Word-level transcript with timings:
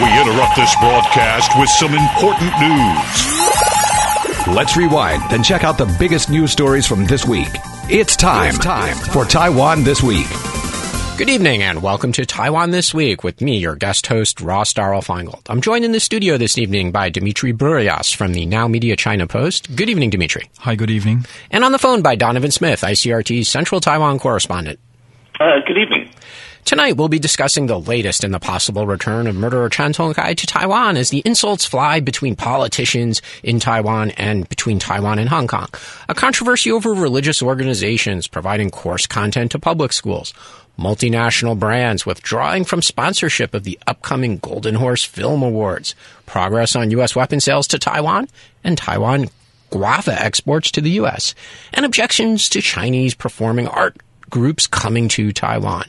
We 0.00 0.06
interrupt 0.18 0.56
this 0.56 0.74
broadcast 0.76 1.52
with 1.60 1.68
some 1.68 1.92
important 1.92 2.50
news. 2.58 4.56
Let's 4.56 4.74
rewind 4.74 5.22
and 5.32 5.44
check 5.44 5.64
out 5.64 5.76
the 5.76 5.94
biggest 5.98 6.30
news 6.30 6.50
stories 6.50 6.86
from 6.86 7.04
this 7.04 7.26
week. 7.26 7.50
It's 7.90 8.16
time, 8.16 8.54
it's 8.54 8.58
time 8.58 8.96
for 8.96 9.26
Taiwan 9.26 9.84
This 9.84 10.02
Week. 10.02 10.26
Good 11.18 11.28
evening 11.28 11.62
and 11.62 11.82
welcome 11.82 12.10
to 12.12 12.24
Taiwan 12.24 12.70
This 12.70 12.94
Week 12.94 13.22
with 13.22 13.42
me, 13.42 13.58
your 13.58 13.76
guest 13.76 14.06
host, 14.06 14.40
Ross 14.40 14.72
Darrell 14.72 15.02
Feingold. 15.02 15.42
I'm 15.50 15.60
joined 15.60 15.84
in 15.84 15.92
the 15.92 16.00
studio 16.00 16.38
this 16.38 16.56
evening 16.56 16.90
by 16.90 17.10
Dimitri 17.10 17.52
Bruyas 17.52 18.16
from 18.16 18.32
the 18.32 18.46
Now 18.46 18.66
Media 18.68 18.96
China 18.96 19.26
Post. 19.26 19.76
Good 19.76 19.90
evening, 19.90 20.08
Dimitri. 20.08 20.48
Hi, 20.60 20.74
good 20.74 20.90
evening. 20.90 21.26
And 21.50 21.64
on 21.64 21.72
the 21.72 21.78
phone 21.78 22.00
by 22.00 22.14
Donovan 22.14 22.50
Smith, 22.50 22.80
ICRT's 22.80 23.46
Central 23.46 23.78
Taiwan 23.82 24.18
correspondent. 24.18 24.80
Uh, 25.38 25.60
good 25.66 25.76
evening. 25.76 26.08
Tonight, 26.64 26.96
we'll 26.96 27.08
be 27.08 27.18
discussing 27.18 27.66
the 27.66 27.78
latest 27.78 28.22
in 28.22 28.30
the 28.30 28.38
possible 28.38 28.86
return 28.86 29.26
of 29.26 29.34
murderer 29.34 29.68
Chan 29.68 29.94
Tong-kai 29.94 30.34
to 30.34 30.46
Taiwan 30.46 30.96
as 30.96 31.10
the 31.10 31.22
insults 31.24 31.64
fly 31.64 31.98
between 31.98 32.36
politicians 32.36 33.20
in 33.42 33.58
Taiwan 33.58 34.12
and 34.12 34.48
between 34.48 34.78
Taiwan 34.78 35.18
and 35.18 35.28
Hong 35.28 35.48
Kong. 35.48 35.68
A 36.08 36.14
controversy 36.14 36.70
over 36.70 36.94
religious 36.94 37.42
organizations 37.42 38.28
providing 38.28 38.70
course 38.70 39.08
content 39.08 39.50
to 39.50 39.58
public 39.58 39.92
schools. 39.92 40.32
Multinational 40.78 41.58
brands 41.58 42.06
withdrawing 42.06 42.64
from 42.64 42.80
sponsorship 42.80 43.54
of 43.54 43.64
the 43.64 43.78
upcoming 43.88 44.38
Golden 44.38 44.76
Horse 44.76 45.04
Film 45.04 45.42
Awards. 45.42 45.96
Progress 46.26 46.76
on 46.76 46.92
U.S. 46.92 47.16
weapon 47.16 47.40
sales 47.40 47.66
to 47.68 47.78
Taiwan 47.78 48.28
and 48.62 48.78
Taiwan 48.78 49.28
guava 49.70 50.22
exports 50.22 50.70
to 50.70 50.80
the 50.80 50.90
U.S. 50.90 51.34
And 51.74 51.84
objections 51.84 52.48
to 52.50 52.62
Chinese 52.62 53.14
performing 53.14 53.66
art 53.66 53.96
groups 54.30 54.66
coming 54.68 55.08
to 55.08 55.32
Taiwan. 55.32 55.86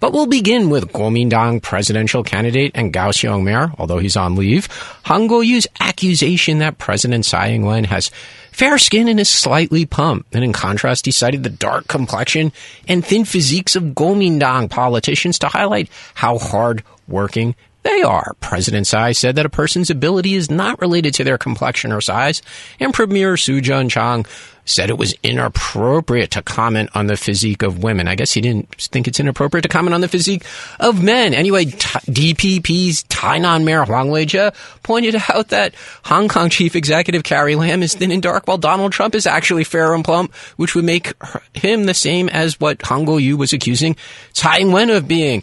But 0.00 0.14
we'll 0.14 0.26
begin 0.26 0.70
with 0.70 0.92
Kuomintang 0.92 1.62
presidential 1.62 2.24
candidate 2.24 2.72
and 2.74 2.92
Kaohsiung 2.92 3.44
mayor, 3.44 3.72
although 3.78 3.98
he's 3.98 4.16
on 4.16 4.34
leave, 4.34 4.66
Han 5.04 5.28
Kuo-yu's 5.28 5.66
accusation 5.78 6.58
that 6.58 6.78
President 6.78 7.26
Tsai 7.26 7.50
Ing-wen 7.50 7.84
has 7.84 8.10
fair 8.50 8.78
skin 8.78 9.08
and 9.08 9.20
is 9.20 9.28
slightly 9.28 9.84
pumped. 9.84 10.34
And 10.34 10.42
in 10.42 10.54
contrast, 10.54 11.04
he 11.04 11.12
cited 11.12 11.42
the 11.42 11.50
dark 11.50 11.86
complexion 11.86 12.50
and 12.88 13.04
thin 13.04 13.26
physiques 13.26 13.76
of 13.76 13.92
Kuomintang 13.94 14.70
politicians 14.70 15.38
to 15.40 15.48
highlight 15.48 15.90
how 16.14 16.38
hard 16.38 16.82
working 17.06 17.54
they 17.82 18.02
are. 18.02 18.34
President 18.40 18.86
Tsai 18.86 19.12
said 19.12 19.36
that 19.36 19.46
a 19.46 19.50
person's 19.50 19.90
ability 19.90 20.34
is 20.34 20.50
not 20.50 20.80
related 20.80 21.14
to 21.14 21.24
their 21.24 21.38
complexion 21.38 21.92
or 21.92 22.00
size, 22.00 22.42
and 22.78 22.92
Premier 22.92 23.36
Su 23.36 23.60
Tseng-chang 23.60 24.26
said 24.66 24.90
it 24.90 24.98
was 24.98 25.14
inappropriate 25.22 26.30
to 26.30 26.42
comment 26.42 26.90
on 26.94 27.06
the 27.06 27.16
physique 27.16 27.62
of 27.62 27.82
women. 27.82 28.06
I 28.06 28.14
guess 28.14 28.32
he 28.32 28.40
didn't 28.40 28.74
think 28.76 29.08
it's 29.08 29.18
inappropriate 29.18 29.62
to 29.62 29.68
comment 29.68 29.94
on 29.94 30.00
the 30.00 30.08
physique 30.08 30.44
of 30.78 31.02
men. 31.02 31.34
Anyway, 31.34 31.64
t- 31.64 31.72
DPP's 31.72 33.02
Tainan 33.04 33.64
Mayor 33.64 33.84
Huang 33.84 34.08
Weijie 34.08 34.54
pointed 34.82 35.16
out 35.28 35.48
that 35.48 35.74
Hong 36.04 36.28
Kong 36.28 36.50
Chief 36.50 36.76
Executive 36.76 37.24
Carrie 37.24 37.56
Lam 37.56 37.82
is 37.82 37.94
thin 37.94 38.12
and 38.12 38.22
dark, 38.22 38.46
while 38.46 38.58
Donald 38.58 38.92
Trump 38.92 39.14
is 39.14 39.26
actually 39.26 39.64
fair 39.64 39.94
and 39.94 40.04
plump, 40.04 40.34
which 40.56 40.74
would 40.74 40.84
make 40.84 41.14
him 41.54 41.84
the 41.84 41.94
same 41.94 42.28
as 42.28 42.60
what 42.60 42.82
Han 42.82 43.06
Kuo-yu 43.06 43.36
was 43.36 43.52
accusing 43.52 43.96
Tsai 44.34 44.58
Ing-wen 44.58 44.90
of 44.90 45.08
being 45.08 45.42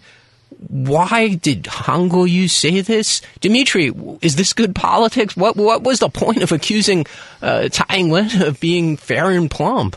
why 0.67 1.35
did 1.35 1.67
Han 1.67 2.09
Kuo-yu 2.09 2.47
say 2.47 2.81
this? 2.81 3.21
Dimitri, 3.41 3.91
is 4.21 4.35
this 4.35 4.53
good 4.53 4.73
politics? 4.75 5.37
What 5.37 5.55
what 5.55 5.83
was 5.83 5.99
the 5.99 6.09
point 6.09 6.41
of 6.41 6.51
accusing 6.51 7.05
uh, 7.41 7.69
Tsai 7.69 7.97
Ing-wen 7.97 8.41
of 8.41 8.59
being 8.59 8.97
fair 8.97 9.29
and 9.29 9.49
plump? 9.51 9.95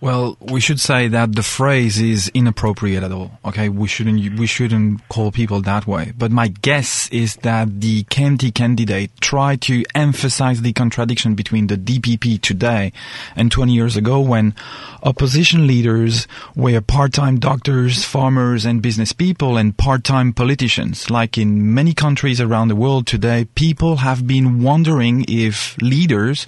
Well, 0.00 0.36
we 0.40 0.60
should 0.60 0.78
say 0.78 1.08
that 1.08 1.34
the 1.34 1.42
phrase 1.42 2.00
is 2.00 2.30
inappropriate 2.32 3.02
at 3.02 3.10
all. 3.10 3.32
Okay, 3.44 3.68
we 3.68 3.88
shouldn't 3.88 4.38
we 4.38 4.46
shouldn't 4.46 5.06
call 5.08 5.32
people 5.32 5.60
that 5.62 5.88
way. 5.88 6.12
But 6.16 6.30
my 6.30 6.48
guess 6.48 7.08
is 7.10 7.34
that 7.36 7.80
the 7.80 8.04
KMT 8.04 8.54
candidate 8.54 9.10
tried 9.20 9.60
to 9.62 9.84
emphasize 9.96 10.62
the 10.62 10.72
contradiction 10.72 11.34
between 11.34 11.66
the 11.66 11.76
DPP 11.76 12.40
today 12.40 12.92
and 13.34 13.50
20 13.50 13.72
years 13.72 13.96
ago, 13.96 14.20
when 14.20 14.54
opposition 15.02 15.66
leaders 15.66 16.28
were 16.54 16.80
part-time 16.80 17.40
doctors, 17.40 18.04
farmers, 18.04 18.64
and 18.64 18.80
business 18.80 19.12
people, 19.12 19.56
and 19.56 19.76
part-time 19.76 20.32
politicians. 20.32 21.10
Like 21.10 21.36
in 21.36 21.74
many 21.74 21.92
countries 21.92 22.40
around 22.40 22.68
the 22.68 22.76
world 22.76 23.08
today, 23.08 23.46
people 23.56 23.96
have 23.96 24.28
been 24.28 24.62
wondering 24.62 25.24
if 25.26 25.76
leaders 25.78 26.46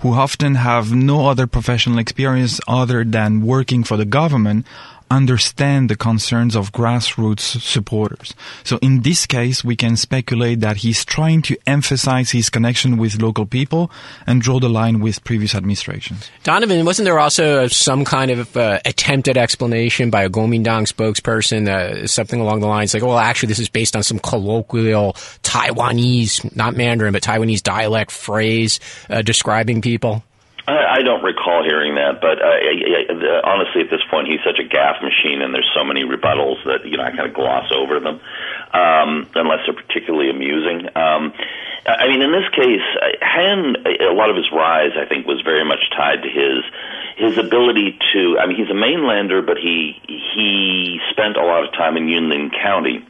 who 0.00 0.12
often 0.12 0.54
have 0.54 0.92
no 0.92 1.26
other 1.28 1.46
professional 1.46 1.98
experience 1.98 2.60
other 2.66 3.04
than 3.04 3.46
working 3.46 3.84
for 3.84 3.96
the 3.96 4.04
government 4.04 4.66
understand 5.10 5.90
the 5.90 5.96
concerns 5.96 6.54
of 6.54 6.72
grassroots 6.72 7.60
supporters. 7.60 8.34
So 8.64 8.78
in 8.80 9.02
this 9.02 9.26
case, 9.26 9.64
we 9.64 9.76
can 9.76 9.96
speculate 9.96 10.60
that 10.60 10.78
he's 10.78 11.04
trying 11.04 11.42
to 11.42 11.56
emphasize 11.66 12.30
his 12.30 12.48
connection 12.48 12.96
with 12.96 13.20
local 13.20 13.46
people 13.46 13.90
and 14.26 14.40
draw 14.40 14.60
the 14.60 14.68
line 14.68 15.00
with 15.00 15.24
previous 15.24 15.54
administrations. 15.54 16.30
Donovan, 16.44 16.84
wasn't 16.84 17.06
there 17.06 17.18
also 17.18 17.66
some 17.66 18.04
kind 18.04 18.30
of 18.30 18.56
uh, 18.56 18.78
attempted 18.84 19.36
explanation 19.36 20.10
by 20.10 20.22
a 20.22 20.30
Kuomintang 20.30 20.86
spokesperson, 20.86 21.68
uh, 21.68 22.06
something 22.06 22.40
along 22.40 22.60
the 22.60 22.68
lines 22.68 22.94
like, 22.94 23.02
well, 23.02 23.18
actually, 23.18 23.48
this 23.48 23.58
is 23.58 23.68
based 23.68 23.96
on 23.96 24.02
some 24.02 24.18
colloquial 24.18 25.14
Taiwanese, 25.42 26.54
not 26.54 26.76
Mandarin, 26.76 27.12
but 27.12 27.22
Taiwanese 27.22 27.62
dialect 27.62 28.10
phrase 28.10 28.78
uh, 29.08 29.22
describing 29.22 29.82
people? 29.82 30.22
I, 30.66 30.98
I 30.98 31.02
don't 31.02 31.22
recall 31.22 31.64
hearing 31.64 31.79
that, 32.10 32.20
but 32.20 32.42
uh, 32.42 33.40
honestly, 33.44 33.82
at 33.82 33.90
this 33.90 34.02
point, 34.10 34.28
he's 34.28 34.40
such 34.44 34.58
a 34.58 34.66
gaffe 34.66 35.02
machine, 35.02 35.42
and 35.42 35.54
there's 35.54 35.70
so 35.74 35.84
many 35.84 36.02
rebuttals 36.02 36.62
that 36.64 36.84
you 36.84 36.96
know 36.96 37.04
I 37.04 37.10
kind 37.10 37.28
of 37.28 37.34
gloss 37.34 37.70
over 37.70 38.00
them 38.00 38.20
um, 38.72 39.30
unless 39.34 39.60
they're 39.66 39.74
particularly 39.74 40.30
amusing. 40.30 40.88
Um, 40.96 41.32
I 41.86 42.08
mean, 42.08 42.20
in 42.20 42.32
this 42.32 42.48
case, 42.52 42.84
Han, 43.22 43.76
a 43.86 44.12
lot 44.12 44.30
of 44.30 44.36
his 44.36 44.50
rise, 44.52 44.92
I 44.96 45.06
think, 45.06 45.26
was 45.26 45.40
very 45.42 45.64
much 45.64 45.80
tied 45.96 46.22
to 46.22 46.28
his 46.28 46.64
his 47.16 47.38
ability 47.38 47.98
to. 48.12 48.38
I 48.38 48.46
mean, 48.46 48.56
he's 48.56 48.70
a 48.70 48.78
mainlander, 48.78 49.44
but 49.44 49.56
he 49.56 49.96
he 50.06 51.00
spent 51.10 51.36
a 51.36 51.44
lot 51.44 51.64
of 51.64 51.72
time 51.72 51.96
in 51.96 52.06
Yunlin 52.06 52.50
County 52.50 53.06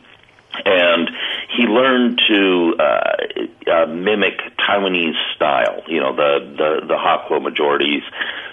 and 0.64 1.10
he 1.56 1.64
learned 1.64 2.20
to 2.28 2.74
uh, 2.78 3.72
uh, 3.72 3.86
mimic 3.86 4.38
Taiwanese 4.58 5.14
style, 5.34 5.82
you 5.86 6.00
know, 6.00 6.14
the 6.14 6.40
the 6.56 6.86
the 6.86 6.94
Haklo 6.94 7.42
majority's 7.42 8.02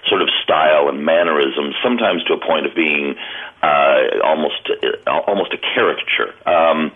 sort 0.08 0.22
of 0.22 0.30
style 0.44 0.90
and 0.90 1.04
mannerisms, 1.04 1.76
sometimes 1.84 2.24
to 2.26 2.34
a 2.34 2.40
point 2.40 2.66
of 2.66 2.76
being 2.76 3.16
uh, 3.62 3.98
almost 4.24 4.70
uh, 5.08 5.12
almost 5.28 5.54
a 5.54 5.58
caricature. 5.58 6.34
Um, 6.48 6.92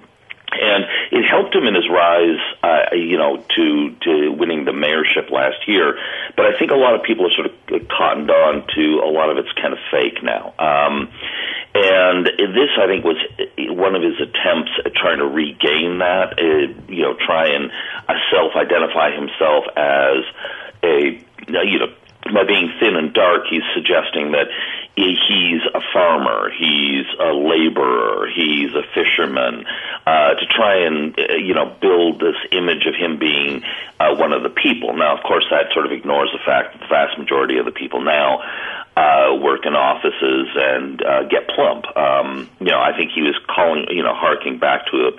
and 0.54 0.86
it 1.12 1.24
helped 1.24 1.56
him 1.56 1.66
in 1.66 1.76
his 1.76 1.88
rise, 1.90 2.40
uh, 2.62 2.94
you 2.94 3.18
know, 3.18 3.38
to 3.56 3.96
to 4.02 4.32
winning 4.32 4.66
the 4.66 4.72
mayorship 4.72 5.32
last 5.32 5.68
year. 5.68 5.98
But 6.36 6.46
I 6.46 6.60
think 6.60 6.72
a 6.72 6.76
lot 6.76 6.94
of 6.94 7.04
people 7.04 7.26
are 7.26 7.32
sort 7.32 7.48
of 7.48 7.88
cottoned 7.88 8.30
on 8.30 8.68
to 8.76 9.02
a 9.04 9.10
lot 9.10 9.30
of 9.30 9.38
it's 9.38 9.52
kind 9.54 9.74
of 9.74 9.80
fake 9.90 10.22
now. 10.22 10.54
Um, 10.60 11.10
and 11.74 12.26
this, 12.26 12.70
I 12.78 12.88
think, 12.88 13.06
was 13.06 13.18
one 13.58 13.96
of 13.96 14.02
his 14.02 14.20
attempts 14.20 14.72
at 14.86 14.94
trying 14.94 15.20
to 15.20 15.28
regain 15.28 16.00
that. 16.00 16.36
Uh, 16.38 16.74
you 16.92 17.04
know, 17.04 17.16
try 17.16 17.48
and 17.48 17.72
uh, 18.10 18.14
self-identify 18.30 19.16
himself 19.16 19.66
as 19.78 20.24
a 20.84 21.24
you 21.48 21.80
know 21.80 21.94
by 22.34 22.44
being 22.44 22.72
thin 22.80 22.96
and 22.96 23.14
dark, 23.14 23.46
he's 23.50 23.64
suggesting 23.74 24.32
that 24.32 24.48
he's 24.96 25.62
a 25.74 25.82
farmer, 25.94 26.52
he's 26.52 27.06
a 27.20 27.34
laborer, 27.34 28.28
he's 28.30 28.72
a 28.74 28.84
fisherman, 28.94 29.66
uh, 30.06 30.36
to 30.36 30.46
try 30.46 30.86
and 30.86 31.18
uh, 31.18 31.36
you 31.36 31.54
know 31.54 31.76
build 31.82 32.20
this 32.20 32.36
image 32.52 32.86
of 32.86 32.96
him 32.96 33.18
being 33.18 33.64
uh, 34.00 34.16
one 34.16 34.34
of 34.34 34.44
the 34.44 34.50
people. 34.50 34.96
Now, 34.96 35.18
of 35.18 35.24
course, 35.24 35.46
that 35.50 35.74
sort 35.74 35.86
of 35.86 35.92
ignores 35.92 36.30
the 36.32 36.44
fact 36.46 36.74
that 36.74 36.82
the 36.82 36.88
vast 36.88 37.18
majority 37.18 37.58
of 37.58 37.66
the 37.66 37.72
people 37.72 38.02
now 38.02 38.42
uh, 38.98 39.36
work 39.40 39.66
in 39.66 39.74
offices 39.74 40.48
and 40.56 41.02
uh, 41.02 41.24
get 41.24 41.48
plump. 41.48 41.86
Um, 41.96 42.50
you 42.60 42.72
know, 42.72 42.80
I 42.80 42.96
think 42.96 43.12
he 43.14 43.22
was 43.22 43.36
calling, 43.48 43.86
you 43.90 44.04
know, 44.04 44.14
harking 44.14 44.60
back 44.60 44.86
to 44.92 44.98
a, 44.98 45.12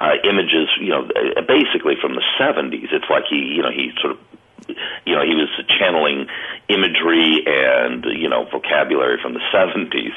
uh, 0.00 0.16
images, 0.24 0.68
you 0.80 0.88
know, 0.88 1.06
basically 1.46 1.96
from 2.00 2.14
the 2.14 2.24
70s. 2.40 2.88
It's 2.92 3.10
like 3.10 3.24
he, 3.28 3.54
you 3.56 3.62
know, 3.62 3.70
he 3.70 3.92
sort 4.00 4.12
of 4.12 4.18
you 5.06 5.14
know, 5.14 5.22
he 5.22 5.34
was 5.34 5.48
channeling 5.78 6.26
imagery 6.68 7.42
and 7.46 8.04
you 8.04 8.28
know 8.28 8.44
vocabulary 8.50 9.18
from 9.20 9.34
the 9.34 9.40
seventies. 9.52 10.12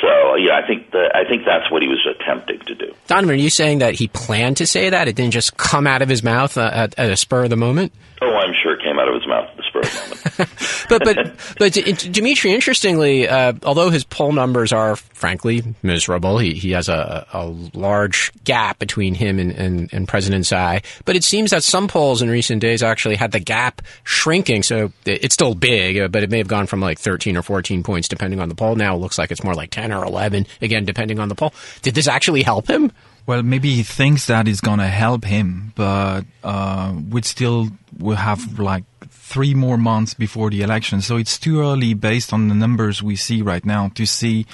So 0.00 0.34
yeah, 0.36 0.58
I 0.62 0.66
think 0.66 0.90
the, 0.90 1.10
I 1.14 1.28
think 1.28 1.44
that's 1.44 1.70
what 1.70 1.82
he 1.82 1.88
was 1.88 2.06
attempting 2.06 2.60
to 2.66 2.74
do. 2.74 2.94
Donovan, 3.06 3.36
are 3.36 3.38
you 3.38 3.50
saying 3.50 3.78
that 3.78 3.94
he 3.94 4.08
planned 4.08 4.56
to 4.58 4.66
say 4.66 4.90
that? 4.90 5.08
It 5.08 5.16
didn't 5.16 5.32
just 5.32 5.56
come 5.56 5.86
out 5.86 6.02
of 6.02 6.08
his 6.08 6.22
mouth 6.22 6.56
uh, 6.58 6.70
at, 6.72 6.98
at 6.98 7.10
a 7.10 7.16
spur 7.16 7.44
of 7.44 7.50
the 7.50 7.56
moment. 7.56 7.92
Oh, 8.20 8.34
I'm 8.34 8.54
sure 8.62 8.74
it 8.74 8.82
came 8.82 8.98
out 8.98 9.08
of 9.08 9.14
his 9.14 9.26
mouth 9.26 9.48
at 9.50 9.56
the 9.56 9.64
spur 9.84 10.02
of 10.02 10.10
the 10.10 10.16
moment. 10.16 10.26
but 10.88 11.04
but 11.04 11.32
but 11.58 11.72
Dimitri, 12.12 12.52
interestingly, 12.52 13.28
uh, 13.28 13.54
although 13.64 13.90
his 13.90 14.04
poll 14.04 14.32
numbers 14.32 14.72
are 14.72 14.96
frankly 14.96 15.62
miserable, 15.82 16.38
he 16.38 16.54
he 16.54 16.72
has 16.72 16.88
a, 16.88 17.26
a 17.32 17.46
large 17.46 18.32
gap 18.44 18.78
between 18.78 19.14
him 19.14 19.38
and, 19.38 19.52
and, 19.52 19.92
and 19.92 20.08
President 20.08 20.44
Tsai. 20.44 20.82
But 21.04 21.16
it 21.16 21.24
seems 21.24 21.50
that 21.50 21.62
some 21.62 21.88
polls 21.88 22.22
in 22.22 22.28
recent 22.28 22.60
days 22.60 22.82
actually 22.82 23.16
had 23.16 23.32
the 23.32 23.40
gap 23.40 23.82
shrinking. 24.04 24.62
So 24.62 24.92
it's 25.04 25.34
still 25.34 25.54
big, 25.54 25.98
uh, 25.98 26.08
but 26.08 26.22
it 26.22 26.30
may 26.30 26.38
have 26.38 26.48
gone 26.48 26.66
from 26.66 26.80
like 26.80 26.98
13 26.98 27.36
or 27.36 27.42
14 27.42 27.82
points 27.82 28.08
depending 28.08 28.40
on 28.40 28.48
the 28.48 28.54
poll. 28.54 28.76
Now 28.76 28.94
it 28.94 28.98
looks 28.98 29.18
like 29.18 29.30
it's 29.30 29.44
more 29.44 29.54
like 29.54 29.70
10 29.70 29.92
or 29.92 30.04
11 30.04 30.46
again, 30.60 30.84
depending 30.84 31.18
on 31.18 31.28
the 31.28 31.34
poll. 31.34 31.54
Did 31.82 31.94
this 31.94 32.08
actually 32.08 32.42
help 32.42 32.68
him? 32.68 32.92
Well, 33.26 33.42
maybe 33.42 33.74
he 33.74 33.82
thinks 33.82 34.26
that 34.26 34.46
is 34.46 34.60
going 34.60 34.78
to 34.78 34.86
help 34.86 35.24
him, 35.24 35.72
but 35.74 36.22
uh, 36.44 36.94
we 37.10 37.22
still 37.22 37.68
will 37.98 38.16
have 38.16 38.60
like 38.60 38.84
three 39.26 39.54
more 39.54 39.76
months 39.76 40.14
before 40.14 40.50
the 40.50 40.62
election. 40.62 41.00
So 41.00 41.16
it's 41.16 41.36
too 41.38 41.60
early, 41.60 41.94
based 41.94 42.32
on 42.32 42.48
the 42.48 42.54
numbers 42.54 43.02
we 43.02 43.16
see 43.16 43.42
right 43.42 43.64
now, 43.64 43.88
to 43.96 44.06
see 44.06 44.46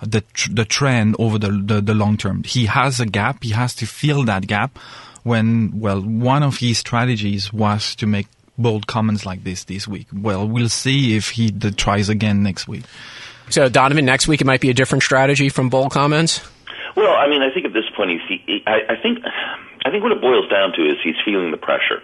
the 0.00 0.20
tr- 0.20 0.52
the 0.52 0.64
trend 0.64 1.16
over 1.18 1.38
the, 1.38 1.50
the 1.50 1.80
the 1.80 1.94
long 1.94 2.16
term. 2.16 2.44
He 2.44 2.66
has 2.66 3.00
a 3.00 3.06
gap. 3.06 3.42
He 3.42 3.50
has 3.50 3.74
to 3.76 3.86
fill 3.86 4.24
that 4.24 4.46
gap. 4.46 4.78
When 5.24 5.80
well, 5.80 6.00
one 6.00 6.42
of 6.42 6.58
his 6.58 6.78
strategies 6.78 7.52
was 7.52 7.94
to 7.96 8.06
make 8.06 8.28
bold 8.56 8.86
comments 8.86 9.26
like 9.26 9.42
this 9.42 9.64
this 9.64 9.88
week. 9.88 10.06
Well, 10.12 10.46
we'll 10.46 10.68
see 10.68 11.16
if 11.16 11.30
he 11.30 11.50
d- 11.50 11.72
tries 11.72 12.08
again 12.08 12.42
next 12.42 12.68
week. 12.68 12.84
So, 13.50 13.68
Donovan, 13.68 14.04
next 14.04 14.28
week 14.28 14.40
it 14.40 14.46
might 14.46 14.60
be 14.60 14.70
a 14.70 14.74
different 14.74 15.02
strategy 15.02 15.48
from 15.48 15.70
bold 15.70 15.90
comments. 15.90 16.40
Well, 16.96 17.14
I 17.16 17.28
mean, 17.28 17.42
I 17.42 17.52
think 17.52 17.66
at 17.66 17.72
this 17.72 17.84
point 17.96 18.10
he's. 18.10 18.20
He, 18.28 18.62
I, 18.66 18.94
I 18.94 18.96
think, 19.02 19.18
I 19.84 19.90
think 19.90 20.02
what 20.04 20.12
it 20.12 20.20
boils 20.20 20.48
down 20.48 20.72
to 20.76 20.82
is 20.82 20.96
he's 21.02 21.16
feeling 21.24 21.50
the 21.50 21.56
pressure. 21.56 22.00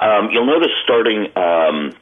Um, 0.00 0.30
you'll 0.30 0.46
notice 0.46 0.72
starting 0.84 1.26
um, 1.36 1.92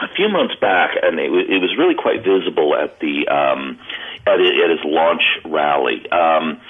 a 0.00 0.08
few 0.14 0.28
months 0.28 0.54
back, 0.60 0.96
and 1.02 1.18
it, 1.18 1.30
it 1.30 1.60
was 1.60 1.74
really 1.78 1.94
quite 1.94 2.24
visible 2.24 2.74
at 2.74 3.00
the 3.00 3.28
um, 3.28 3.78
at, 4.26 4.40
at 4.40 4.70
his 4.70 4.84
launch 4.84 5.22
rally. 5.44 6.08
Um, 6.10 6.60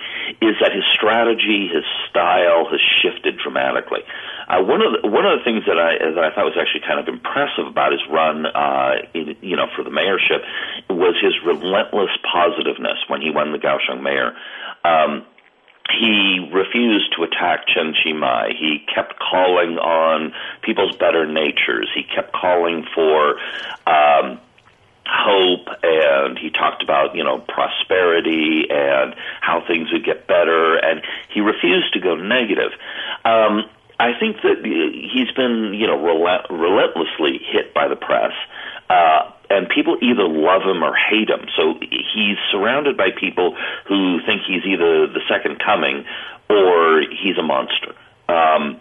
is 0.43 0.57
that 0.61 0.73
his 0.73 0.83
strategy, 0.93 1.71
his 1.73 1.85
style 2.11 2.67
has 2.69 2.81
shifted 3.03 3.39
dramatically. 3.39 4.03
Uh, 4.49 4.63
one 4.63 4.83
of 4.83 5.01
the, 5.01 5.09
one 5.09 5.25
of 5.25 5.39
the 5.39 5.45
things 5.45 5.65
that 5.67 5.79
I 5.79 5.99
that 5.99 6.23
I 6.23 6.35
thought 6.35 6.45
was 6.45 6.59
actually 6.59 6.87
kind 6.87 7.01
of 7.01 7.09
impressive 7.09 7.67
about 7.67 7.93
his 7.93 8.03
run, 8.11 8.47
uh, 8.47 9.03
in, 9.15 9.37
you 9.41 9.57
know, 9.57 9.67
for 9.75 9.83
the 9.83 9.91
mayorship, 9.91 10.43
was 10.91 11.15
his 11.23 11.35
relentless 11.45 12.11
positiveness 12.23 12.99
when 13.09 13.23
he 13.23 13.31
won 13.31 13.53
the 13.53 13.59
Kaohsiung 13.59 14.03
mayor. 14.03 14.35
Um, 14.85 15.25
he 15.91 16.49
refused 16.53 17.15
to 17.17 17.23
attack 17.23 17.67
Chen 17.69 17.95
Chi-mai. 17.95 18.53
He 18.59 18.85
kept 18.93 19.19
calling 19.19 19.79
on 19.79 20.33
people's 20.63 20.97
better 20.97 21.27
natures. 21.27 21.89
He 21.95 22.03
kept 22.03 22.33
calling 22.33 22.87
for 22.95 23.39
um, 23.87 24.41
hope, 25.07 25.69
and 25.83 26.39
he 26.39 26.51
talked 26.51 26.83
about 26.83 27.15
you 27.15 27.25
know 27.25 27.39
prosperity 27.39 28.67
and 28.71 29.15
how 29.41 29.65
things 29.67 29.93
would 29.93 30.05
get 30.05 30.27
better, 30.27 30.77
and 30.77 31.03
he 31.33 31.41
refused 31.41 31.93
to 31.95 32.01
go 32.01 32.17
negative. 32.17 32.73
Um, 33.25 33.65
I 33.99 34.13
think 34.19 34.43
that 34.43 34.65
he's 34.65 35.31
been 35.33 35.73
you 35.75 35.87
know 35.87 36.03
relent- 36.03 36.51
relentlessly 36.51 37.39
hit 37.39 37.73
by 37.73 37.89
the 37.89 37.97
press. 37.97 38.33
Uh, 38.89 39.31
and 39.49 39.69
people 39.69 39.97
either 40.03 40.27
love 40.27 40.63
him 40.63 40.83
or 40.83 40.95
hate 40.95 41.31
him. 41.31 41.47
So 41.57 41.75
he's 41.81 42.37
surrounded 42.51 42.97
by 42.97 43.11
people 43.11 43.57
who 43.89 44.21
think 44.27 44.43
he's 44.47 44.65
either 44.65 45.07
the 45.07 45.21
second 45.29 45.61
coming 45.65 46.05
or 46.51 47.03
he's 47.03 47.39
a 47.39 47.43
monster. 47.43 47.95
Um, 48.29 48.81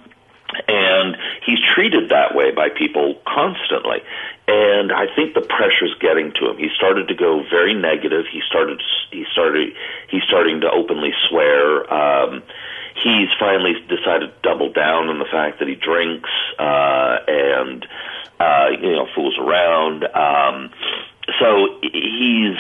and 0.67 1.17
he's 1.45 1.59
treated 1.73 2.09
that 2.09 2.35
way 2.35 2.51
by 2.51 2.69
people 2.69 3.21
constantly. 3.27 4.01
And 4.47 4.91
I 4.91 5.07
think 5.15 5.33
the 5.33 5.41
pressure's 5.41 5.95
getting 5.99 6.31
to 6.33 6.51
him. 6.51 6.57
He 6.57 6.69
started 6.75 7.07
to 7.07 7.15
go 7.15 7.43
very 7.49 7.73
negative. 7.73 8.25
He 8.31 8.41
started. 8.47 8.81
He 9.11 9.25
started. 9.31 9.73
He's 10.09 10.23
starting 10.23 10.61
to 10.61 10.69
openly 10.69 11.13
swear. 11.29 11.91
Um, 11.91 12.43
he's 13.03 13.29
finally 13.39 13.73
decided 13.89 14.29
to 14.29 14.33
double 14.43 14.71
down 14.71 15.09
on 15.09 15.19
the 15.19 15.25
fact 15.25 15.59
that 15.59 15.67
he 15.67 15.75
drinks 15.75 16.29
uh, 16.59 17.17
and 17.27 17.85
uh, 18.39 18.69
you 18.81 18.91
know 18.91 19.07
fools 19.15 19.37
around. 19.39 20.03
Um, 20.05 20.69
so 21.39 21.79
he's 21.81 22.57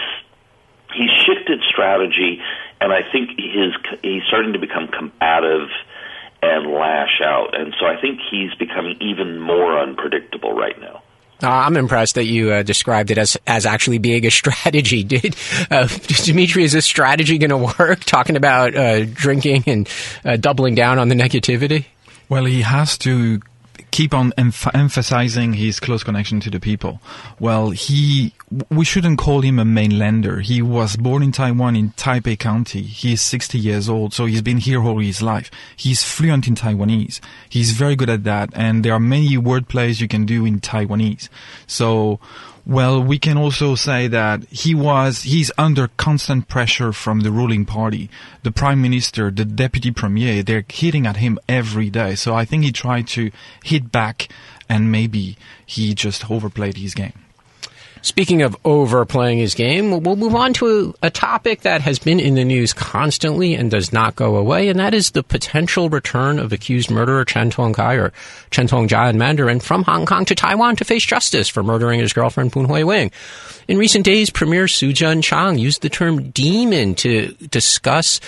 he's 0.93 1.11
shifted 1.25 1.61
strategy, 1.69 2.41
and 2.81 2.91
I 2.91 3.01
think 3.11 3.39
his 3.39 3.73
he's 4.01 4.23
starting 4.27 4.53
to 4.53 4.59
become 4.59 4.87
combative 4.87 5.69
and 6.41 6.71
lash 6.71 7.21
out, 7.23 7.57
and 7.57 7.73
so 7.79 7.85
I 7.85 7.99
think 7.99 8.19
he's 8.29 8.53
becoming 8.55 8.97
even 9.01 9.39
more 9.39 9.79
unpredictable 9.79 10.53
right 10.53 10.79
now. 10.79 11.01
Uh, 11.43 11.49
I'm 11.49 11.75
impressed 11.75 12.15
that 12.15 12.25
you 12.25 12.51
uh, 12.51 12.63
described 12.63 13.11
it 13.11 13.17
as 13.17 13.37
as 13.45 13.65
actually 13.65 13.97
being 13.97 14.25
a 14.25 14.31
strategy. 14.41 15.03
Did 15.03 15.35
uh, 15.69 15.87
Dimitri 16.23 16.63
is 16.63 16.71
this 16.71 16.85
strategy 16.85 17.37
going 17.37 17.49
to 17.49 17.73
work? 17.79 18.03
Talking 18.05 18.35
about 18.35 18.75
uh, 18.75 19.05
drinking 19.05 19.63
and 19.67 19.89
uh, 20.23 20.37
doubling 20.37 20.75
down 20.75 20.99
on 20.99 21.09
the 21.09 21.15
negativity. 21.15 21.85
Well, 22.29 22.45
he 22.45 22.61
has 22.61 22.97
to 22.99 23.41
keep 23.95 24.13
on 24.13 24.33
emph- 24.33 24.75
emphasizing 24.75 25.53
his 25.53 25.79
close 25.79 26.03
connection 26.03 26.41
to 26.41 26.49
the 26.49 26.59
people. 26.59 26.99
Well, 27.39 27.69
he, 27.69 28.33
we 28.69 28.83
shouldn't 28.83 29.17
call 29.19 29.39
him 29.39 29.57
a 29.57 29.63
mainlander. 29.63 30.41
He 30.41 30.61
was 30.61 30.97
born 30.97 31.23
in 31.23 31.31
Taiwan 31.31 31.77
in 31.77 31.91
Taipei 31.91 32.37
County. 32.37 32.81
He 32.81 33.13
is 33.13 33.21
60 33.21 33.57
years 33.57 33.87
old, 33.87 34.13
so 34.13 34.25
he's 34.25 34.41
been 34.41 34.57
here 34.57 34.83
all 34.83 34.99
his 34.99 35.21
life. 35.21 35.49
He's 35.77 36.03
fluent 36.03 36.45
in 36.45 36.55
Taiwanese. 36.55 37.21
He's 37.47 37.71
very 37.71 37.95
good 37.95 38.09
at 38.09 38.25
that, 38.25 38.49
and 38.53 38.83
there 38.83 38.91
are 38.91 38.99
many 38.99 39.37
word 39.37 39.69
plays 39.69 40.01
you 40.01 40.09
can 40.09 40.25
do 40.25 40.45
in 40.45 40.59
Taiwanese. 40.59 41.29
So, 41.65 42.19
well, 42.65 43.01
we 43.01 43.19
can 43.19 43.37
also 43.37 43.75
say 43.75 44.07
that 44.07 44.43
he 44.49 44.73
was, 44.73 45.23
he's 45.23 45.51
under 45.57 45.89
constant 45.97 46.47
pressure 46.47 46.91
from 46.91 47.19
the 47.19 47.31
ruling 47.31 47.65
party. 47.65 48.09
The 48.43 48.51
prime 48.51 48.81
minister, 48.81 49.29
the 49.29 49.45
deputy 49.45 49.91
premier, 49.91 50.41
they're 50.41 50.65
hitting 50.67 51.05
at 51.05 51.17
him 51.17 51.37
every 51.47 51.89
day. 51.89 52.15
So 52.15 52.33
I 52.33 52.45
think 52.45 52.63
he 52.63 52.71
tried 52.71 53.07
to 53.09 53.31
hit 53.63 53.91
back 53.91 54.27
and 54.67 54.91
maybe 54.91 55.37
he 55.65 55.93
just 55.93 56.29
overplayed 56.31 56.77
his 56.77 56.95
game. 56.95 57.24
Speaking 58.05 58.43
of 58.43 58.55
overplaying 58.63 59.39
his 59.39 59.55
game, 59.55 59.89
we'll 59.89 60.15
move 60.15 60.35
on 60.35 60.53
to 60.53 60.93
a, 61.01 61.09
topic 61.09 61.61
that 61.61 61.81
has 61.81 61.97
been 61.97 62.19
in 62.19 62.35
the 62.35 62.45
news 62.45 62.71
constantly 62.71 63.55
and 63.55 63.71
does 63.71 63.91
not 63.91 64.15
go 64.15 64.35
away, 64.35 64.69
and 64.69 64.79
that 64.79 64.93
is 64.93 65.09
the 65.09 65.23
potential 65.23 65.89
return 65.89 66.37
of 66.37 66.53
accused 66.53 66.91
murderer 66.91 67.25
Chan 67.25 67.49
Tong-kai 67.49 67.95
or 67.95 68.13
Chen 68.51 68.67
Tong-jia 68.67 69.09
in 69.09 69.17
Mandarin 69.17 69.59
from 69.59 69.81
Hong 69.81 70.05
Kong 70.05 70.23
to 70.25 70.35
Taiwan 70.35 70.75
to 70.75 70.85
face 70.85 71.03
justice 71.03 71.49
for 71.49 71.63
murdering 71.63 71.99
his 71.99 72.13
girlfriend 72.13 72.51
Poon 72.51 72.67
Hiu-wing. 72.67 73.09
In 73.67 73.79
recent 73.79 74.05
days, 74.05 74.29
Premier 74.29 74.67
Su 74.67 74.93
Tseng-chang 74.93 75.57
used 75.57 75.81
the 75.81 75.89
term 75.89 76.29
demon 76.29 76.93
to 76.95 77.31
discuss 77.49 78.21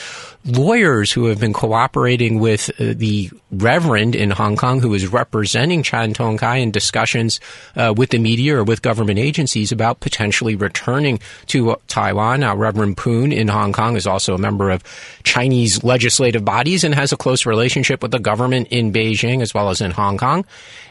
lawyers 0.43 1.11
who 1.11 1.25
have 1.25 1.39
been 1.39 1.53
cooperating 1.53 2.39
with 2.39 2.71
uh, 2.79 2.93
the 2.95 3.29
reverend 3.51 4.15
in 4.15 4.31
Hong 4.31 4.57
Kong 4.57 4.81
who 4.81 4.93
is 4.93 5.07
representing 5.07 5.83
Chan 5.83 6.13
Tong 6.13 6.37
Kai 6.37 6.57
in 6.57 6.71
discussions 6.71 7.39
uh, 7.75 7.93
with 7.95 8.09
the 8.09 8.19
media 8.19 8.57
or 8.57 8.63
with 8.63 8.81
government 8.81 9.19
agencies 9.19 9.71
about 9.71 9.99
potentially 9.99 10.55
returning 10.55 11.19
to 11.47 11.71
uh, 11.71 11.75
Taiwan. 11.87 12.41
Now, 12.41 12.55
Reverend 12.55 12.97
Poon 12.97 13.31
in 13.31 13.47
Hong 13.47 13.71
Kong 13.71 13.95
is 13.95 14.05
also 14.05 14.35
a 14.35 14.37
member 14.37 14.69
of 14.69 14.83
Chinese 15.23 15.83
legislative 15.83 16.43
bodies 16.43 16.83
and 16.83 16.93
has 16.93 17.13
a 17.13 17.17
close 17.17 17.45
relationship 17.45 18.01
with 18.01 18.11
the 18.11 18.19
government 18.19 18.67
in 18.69 18.91
Beijing 18.91 19.41
as 19.41 19.53
well 19.53 19.69
as 19.69 19.81
in 19.81 19.91
Hong 19.91 20.17
Kong. 20.17 20.45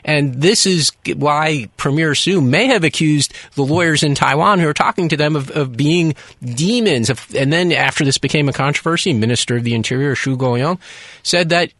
And 0.05 0.35
this 0.41 0.67
is 0.67 0.93
why 1.17 1.69
Premier 1.77 2.15
Su 2.15 2.41
may 2.41 2.67
have 2.67 2.85
accused 2.85 3.35
the 3.55 3.65
lawyers 3.65 4.03
in 4.03 4.15
Taiwan 4.15 4.61
who 4.61 4.69
are 4.69 4.75
talking 4.75 5.09
to 5.09 5.17
them 5.17 5.37
of, 5.37 5.51
of 5.51 5.77
being 5.77 6.15
demons. 6.43 7.11
And 7.35 7.53
then 7.53 7.73
after 7.73 8.05
this 8.05 8.17
became 8.17 8.49
a 8.49 8.53
controversy, 8.53 9.13
Minister 9.13 9.57
of 9.57 9.65
the 9.65 9.75
Interior 9.75 10.15
Xu 10.15 10.37
Guoyong 10.37 10.79
said 11.23 11.49
that 11.49 11.73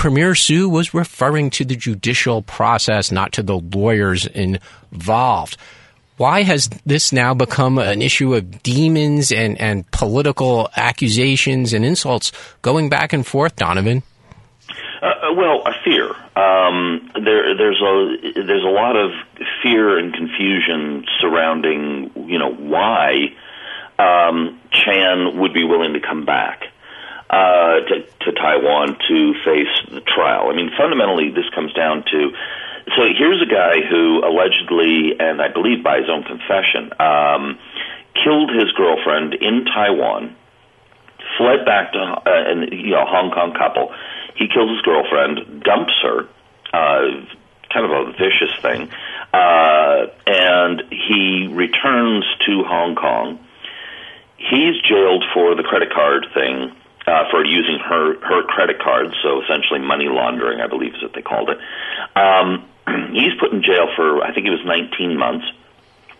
Premier 0.00 0.34
Su 0.34 0.66
was 0.66 0.94
referring 0.94 1.50
to 1.50 1.62
the 1.62 1.76
judicial 1.76 2.40
process, 2.40 3.12
not 3.12 3.32
to 3.32 3.42
the 3.42 3.58
lawyers 3.58 4.24
involved. 4.24 5.58
Why 6.16 6.42
has 6.42 6.70
this 6.86 7.12
now 7.12 7.34
become 7.34 7.76
an 7.76 8.00
issue 8.00 8.34
of 8.34 8.62
demons 8.62 9.30
and, 9.30 9.60
and 9.60 9.90
political 9.90 10.70
accusations 10.74 11.74
and 11.74 11.84
insults 11.84 12.32
going 12.62 12.88
back 12.88 13.12
and 13.12 13.26
forth, 13.26 13.56
Donovan? 13.56 14.02
Uh, 15.02 15.34
well, 15.36 15.60
a 15.66 15.74
fear. 15.84 16.08
Um, 16.34 17.10
there, 17.22 17.54
there's 17.54 17.82
a 17.82 18.42
there's 18.46 18.64
a 18.64 18.72
lot 18.72 18.96
of 18.96 19.10
fear 19.62 19.98
and 19.98 20.14
confusion 20.14 21.04
surrounding, 21.20 22.10
you 22.26 22.38
know, 22.38 22.54
why 22.54 23.34
um, 23.98 24.58
Chan 24.72 25.38
would 25.38 25.52
be 25.52 25.64
willing 25.64 25.92
to 25.92 26.00
come 26.00 26.24
back 26.24 26.69
uh, 27.30 27.80
to, 27.86 28.02
to 28.26 28.32
Taiwan 28.32 28.98
to 29.08 29.34
face 29.44 29.74
the 29.90 30.00
trial. 30.02 30.50
I 30.50 30.56
mean, 30.56 30.70
fundamentally, 30.76 31.30
this 31.30 31.48
comes 31.54 31.72
down 31.72 32.04
to. 32.10 32.32
So 32.96 33.02
here's 33.16 33.40
a 33.40 33.46
guy 33.46 33.86
who 33.88 34.20
allegedly, 34.26 35.14
and 35.18 35.40
I 35.40 35.48
believe 35.48 35.84
by 35.84 35.98
his 35.98 36.10
own 36.10 36.24
confession, 36.24 36.90
um, 36.98 37.58
killed 38.24 38.50
his 38.50 38.72
girlfriend 38.72 39.34
in 39.34 39.64
Taiwan, 39.64 40.34
fled 41.38 41.64
back 41.64 41.92
to 41.92 42.00
uh, 42.00 42.20
and 42.26 42.72
you 42.72 42.90
know 42.90 43.06
Hong 43.06 43.30
Kong 43.30 43.54
couple 43.54 43.94
he 44.40 44.48
kills 44.48 44.70
his 44.70 44.80
girlfriend, 44.80 45.62
dumps 45.62 45.92
her, 46.02 46.26
uh, 46.72 47.26
kind 47.72 47.84
of 47.84 47.90
a 47.90 48.12
vicious 48.12 48.56
thing, 48.62 48.88
uh, 49.34 50.06
and 50.26 50.82
he 50.90 51.46
returns 51.52 52.24
to 52.46 52.64
Hong 52.64 52.94
Kong. 52.94 53.38
He's 54.38 54.80
jailed 54.80 55.24
for 55.34 55.54
the 55.54 55.62
credit 55.62 55.92
card 55.92 56.26
thing, 56.32 56.72
uh, 57.10 57.24
for 57.30 57.44
using 57.44 57.78
her 57.80 58.20
her 58.20 58.42
credit 58.44 58.78
card, 58.78 59.14
so 59.22 59.42
essentially 59.42 59.80
money 59.80 60.06
laundering, 60.08 60.60
I 60.60 60.68
believe 60.68 60.94
is 60.94 61.02
what 61.02 61.12
they 61.12 61.22
called 61.22 61.50
it. 61.50 61.58
Um, 62.14 62.64
he's 63.12 63.34
put 63.40 63.52
in 63.52 63.62
jail 63.62 63.88
for 63.96 64.22
I 64.22 64.32
think 64.32 64.46
it 64.46 64.50
was 64.50 64.64
19 64.64 65.18
months. 65.18 65.46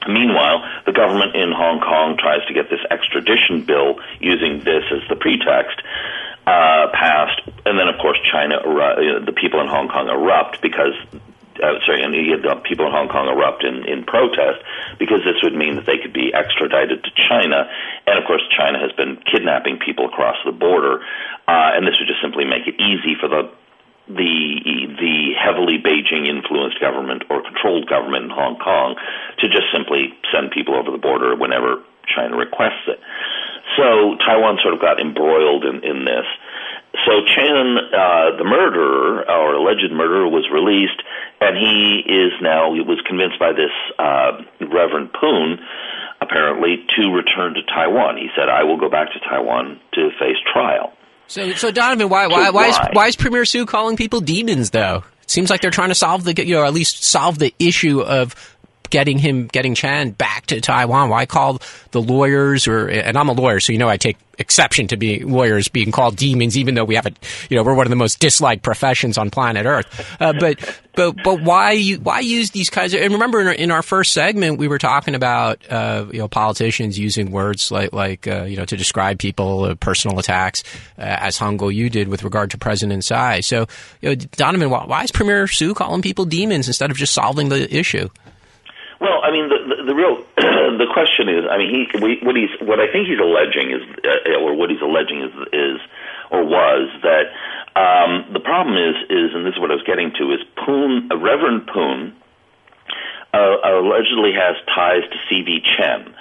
Meanwhile, 0.08 0.64
the 0.86 0.92
government 0.92 1.36
in 1.36 1.52
Hong 1.52 1.78
Kong 1.78 2.16
tries 2.16 2.44
to 2.48 2.54
get 2.54 2.70
this 2.70 2.80
extradition 2.90 3.64
bill 3.64 4.00
using 4.18 4.64
this 4.64 4.84
as 4.90 5.06
the 5.08 5.16
pretext. 5.16 5.78
uh, 6.46 6.88
passed, 6.92 7.40
and 7.66 7.78
then 7.78 7.88
of 7.88 7.98
course 8.00 8.18
China, 8.32 8.56
uh, 8.56 9.24
the 9.24 9.32
people 9.32 9.60
in 9.60 9.68
Hong 9.68 9.88
Kong 9.88 10.08
erupt 10.08 10.60
because. 10.62 10.94
Uh, 11.62 11.78
sorry, 11.84 12.02
and 12.02 12.14
you 12.14 12.40
the 12.40 12.56
people 12.64 12.86
in 12.86 12.92
Hong 12.92 13.08
Kong 13.08 13.28
erupt 13.28 13.64
in, 13.64 13.84
in 13.84 14.04
protest 14.04 14.64
because 14.98 15.20
this 15.24 15.42
would 15.42 15.54
mean 15.54 15.76
that 15.76 15.86
they 15.86 15.98
could 15.98 16.12
be 16.12 16.32
extradited 16.32 17.04
to 17.04 17.10
China, 17.28 17.68
and 18.06 18.18
of 18.18 18.24
course 18.24 18.42
China 18.56 18.78
has 18.80 18.92
been 18.92 19.20
kidnapping 19.30 19.78
people 19.78 20.06
across 20.06 20.36
the 20.44 20.52
border, 20.52 21.04
uh, 21.48 21.76
and 21.76 21.86
this 21.86 21.94
would 22.00 22.08
just 22.08 22.22
simply 22.22 22.44
make 22.44 22.66
it 22.66 22.80
easy 22.80 23.14
for 23.20 23.28
the 23.28 23.50
the 24.08 24.90
the 24.98 25.34
heavily 25.38 25.78
Beijing 25.78 26.26
influenced 26.26 26.80
government 26.80 27.24
or 27.30 27.42
controlled 27.42 27.86
government 27.88 28.24
in 28.24 28.30
Hong 28.30 28.58
Kong 28.58 28.96
to 29.38 29.46
just 29.48 29.70
simply 29.72 30.14
send 30.32 30.50
people 30.50 30.74
over 30.74 30.90
the 30.90 30.98
border 30.98 31.36
whenever 31.36 31.82
China 32.10 32.36
requests 32.36 32.88
it. 32.88 32.98
So 33.76 34.16
Taiwan 34.26 34.58
sort 34.62 34.74
of 34.74 34.80
got 34.80 35.00
embroiled 35.00 35.64
in, 35.64 35.84
in 35.84 36.04
this. 36.04 36.26
So 37.06 37.22
Chan, 37.24 37.78
uh, 37.94 38.36
the 38.36 38.44
murderer 38.44 39.22
or 39.30 39.54
alleged 39.54 39.92
murderer, 39.92 40.28
was 40.28 40.48
released, 40.52 41.00
and 41.40 41.56
he 41.56 42.02
is 42.04 42.32
now 42.42 42.74
he 42.74 42.80
was 42.80 43.00
convinced 43.06 43.38
by 43.38 43.52
this 43.52 43.70
uh, 43.98 44.42
Reverend 44.60 45.12
Poon, 45.12 45.58
apparently, 46.20 46.84
to 46.98 47.10
return 47.10 47.54
to 47.54 47.62
Taiwan. 47.62 48.16
He 48.16 48.28
said, 48.36 48.48
"I 48.48 48.64
will 48.64 48.76
go 48.76 48.90
back 48.90 49.12
to 49.12 49.20
Taiwan 49.20 49.78
to 49.94 50.10
face 50.18 50.36
trial." 50.52 50.92
So, 51.28 51.52
so 51.52 51.70
Donovan, 51.70 52.08
why, 52.08 52.26
why, 52.26 52.50
why, 52.50 52.68
is, 52.70 52.78
why 52.92 53.06
is 53.06 53.14
Premier 53.14 53.44
Su 53.44 53.64
calling 53.64 53.96
people 53.96 54.20
demons, 54.20 54.70
though? 54.70 55.04
It 55.22 55.30
seems 55.30 55.48
like 55.48 55.60
they're 55.60 55.70
trying 55.70 55.90
to 55.90 55.94
solve 55.94 56.24
the, 56.24 56.34
you 56.44 56.56
know, 56.56 56.64
at 56.64 56.74
least 56.74 57.04
solve 57.04 57.38
the 57.38 57.54
issue 57.60 58.00
of 58.00 58.34
getting 58.90 59.18
him, 59.18 59.46
getting 59.46 59.74
Chan 59.74 60.10
back 60.10 60.46
to 60.46 60.60
Taiwan. 60.60 61.08
Why 61.08 61.26
call 61.26 61.60
the 61.92 62.02
lawyers 62.02 62.68
or, 62.68 62.88
and 62.88 63.16
I'm 63.16 63.28
a 63.28 63.32
lawyer, 63.32 63.60
so 63.60 63.72
you 63.72 63.78
know 63.78 63.88
I 63.88 63.96
take 63.96 64.16
exception 64.38 64.88
to 64.88 64.96
being 64.96 65.30
lawyers 65.30 65.68
being 65.68 65.92
called 65.92 66.16
demons, 66.16 66.56
even 66.56 66.74
though 66.74 66.84
we 66.84 66.94
have 66.94 67.04
a, 67.04 67.12
you 67.50 67.56
know, 67.56 67.62
we're 67.62 67.74
one 67.74 67.86
of 67.86 67.90
the 67.90 67.96
most 67.96 68.20
disliked 68.20 68.62
professions 68.62 69.18
on 69.18 69.28
planet 69.28 69.66
Earth. 69.66 70.16
Uh, 70.18 70.32
but, 70.32 70.80
but, 70.96 71.14
but 71.22 71.42
why 71.42 71.72
you, 71.72 72.00
why 72.00 72.20
use 72.20 72.50
these 72.50 72.70
kinds 72.70 72.94
of, 72.94 73.02
and 73.02 73.12
remember 73.12 73.42
in 73.42 73.48
our, 73.48 73.52
in 73.52 73.70
our 73.70 73.82
first 73.82 74.14
segment, 74.14 74.58
we 74.58 74.66
were 74.66 74.78
talking 74.78 75.14
about, 75.14 75.60
uh, 75.70 76.06
you 76.10 76.20
know, 76.20 76.26
politicians 76.26 76.98
using 76.98 77.30
words 77.30 77.70
like, 77.70 77.92
like, 77.92 78.26
uh, 78.26 78.44
you 78.44 78.56
know, 78.56 78.64
to 78.64 78.78
describe 78.78 79.18
people, 79.18 79.64
uh, 79.64 79.74
personal 79.74 80.18
attacks, 80.18 80.64
uh, 80.96 81.02
as 81.02 81.36
Han 81.36 81.58
Kuo-yu 81.58 81.90
did 81.90 82.08
with 82.08 82.24
regard 82.24 82.50
to 82.52 82.58
President 82.58 83.04
Tsai. 83.04 83.40
So, 83.40 83.66
you 84.00 84.08
know, 84.08 84.14
Donovan, 84.14 84.70
why, 84.70 84.86
why 84.86 85.02
is 85.04 85.12
Premier 85.12 85.46
Su 85.48 85.74
calling 85.74 86.00
people 86.00 86.24
demons 86.24 86.66
instead 86.66 86.90
of 86.90 86.96
just 86.96 87.12
solving 87.12 87.50
the 87.50 87.76
issue? 87.76 88.08
I 89.30 89.32
mean, 89.32 89.46
the 89.46 89.58
the, 89.62 89.76
the 89.86 89.94
real 89.94 90.26
the 90.82 90.90
question 90.90 91.30
is, 91.30 91.46
I 91.46 91.54
mean, 91.56 91.70
he 91.70 91.80
we, 92.02 92.18
what 92.26 92.34
he's 92.34 92.50
what 92.58 92.80
I 92.82 92.90
think 92.90 93.06
he's 93.06 93.22
alleging 93.22 93.70
is, 93.70 93.82
uh, 94.02 94.42
or 94.42 94.58
what 94.58 94.70
he's 94.70 94.82
alleging 94.82 95.22
is 95.22 95.30
is 95.54 95.78
or 96.34 96.42
was 96.42 96.90
that 97.06 97.30
um, 97.78 98.26
the 98.34 98.40
problem 98.40 98.74
is 98.74 98.98
is, 99.06 99.30
and 99.30 99.46
this 99.46 99.54
is 99.54 99.60
what 99.60 99.70
I 99.70 99.78
was 99.78 99.86
getting 99.86 100.10
to, 100.18 100.34
is 100.34 100.42
Poon, 100.66 101.06
uh, 101.12 101.16
Reverend 101.16 101.68
Poon, 101.70 102.12
uh, 103.32 103.56
allegedly 103.62 104.34
has 104.34 104.58
ties 104.66 105.06
to 105.06 105.16
C.V. 105.30 105.62
Chen 105.78 106.14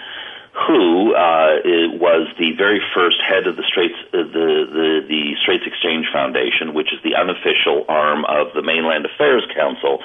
who 0.68 1.16
uh, 1.16 1.62
was 2.02 2.28
the 2.38 2.52
very 2.58 2.82
first 2.94 3.18
head 3.22 3.48
of 3.48 3.56
the 3.56 3.64
Straits, 3.64 3.96
uh, 4.14 4.18
the, 4.18 4.68
the 4.68 4.90
the 5.08 5.24
Straits 5.42 5.64
Exchange 5.66 6.08
Foundation, 6.12 6.74
which 6.74 6.92
is 6.92 7.00
the 7.04 7.16
unofficial 7.16 7.86
arm 7.88 8.26
of 8.26 8.52
the 8.54 8.62
Mainland 8.62 9.06
Affairs 9.06 9.46
Council, 9.56 10.04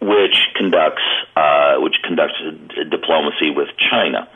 which 0.00 0.36
conducts 0.56 1.02
uh, 1.36 1.76
which 1.78 1.96
conducts 2.04 2.34
diplomacy 2.90 3.50
with 3.50 3.68
China. 3.90 4.28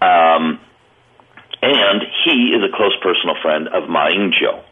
Um, 0.00 0.60
and 1.62 2.02
he 2.24 2.52
is 2.54 2.62
a 2.62 2.76
close 2.76 2.96
personal 3.02 3.34
friend 3.40 3.68
of 3.68 3.88
Ma 3.88 4.08
Ying-jeou. 4.08 4.62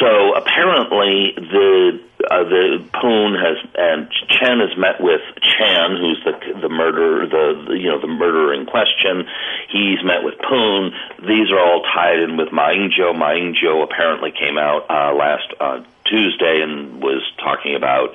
So 0.00 0.34
apparently, 0.34 1.34
the 1.36 2.00
uh, 2.30 2.44
the 2.44 2.78
Poon 2.94 3.34
has 3.34 3.58
and 3.74 4.06
Chen 4.30 4.58
has 4.62 4.78
met 4.78 5.00
with 5.00 5.20
Chan, 5.42 5.96
who's 5.98 6.22
the 6.24 6.60
the 6.60 6.68
murderer, 6.68 7.26
the, 7.26 7.66
the 7.66 7.74
you 7.78 7.88
know 7.88 8.00
the 8.00 8.06
murderer 8.06 8.54
in 8.54 8.64
question. 8.66 9.26
He's 9.70 9.98
met 10.04 10.22
with 10.22 10.34
Poon. 10.38 10.92
These 11.26 11.50
are 11.50 11.58
all 11.58 11.82
tied 11.82 12.20
in 12.20 12.36
with 12.36 12.52
Ma 12.52 12.70
Ying-jeou. 12.70 13.14
Ma 13.18 13.32
Ying-jeou 13.32 13.82
apparently 13.82 14.30
came 14.30 14.56
out 14.56 14.86
uh, 14.88 15.14
last 15.14 15.52
uh, 15.58 15.82
Tuesday 16.06 16.62
and 16.62 17.02
was 17.02 17.22
talking 17.42 17.74
about 17.74 18.14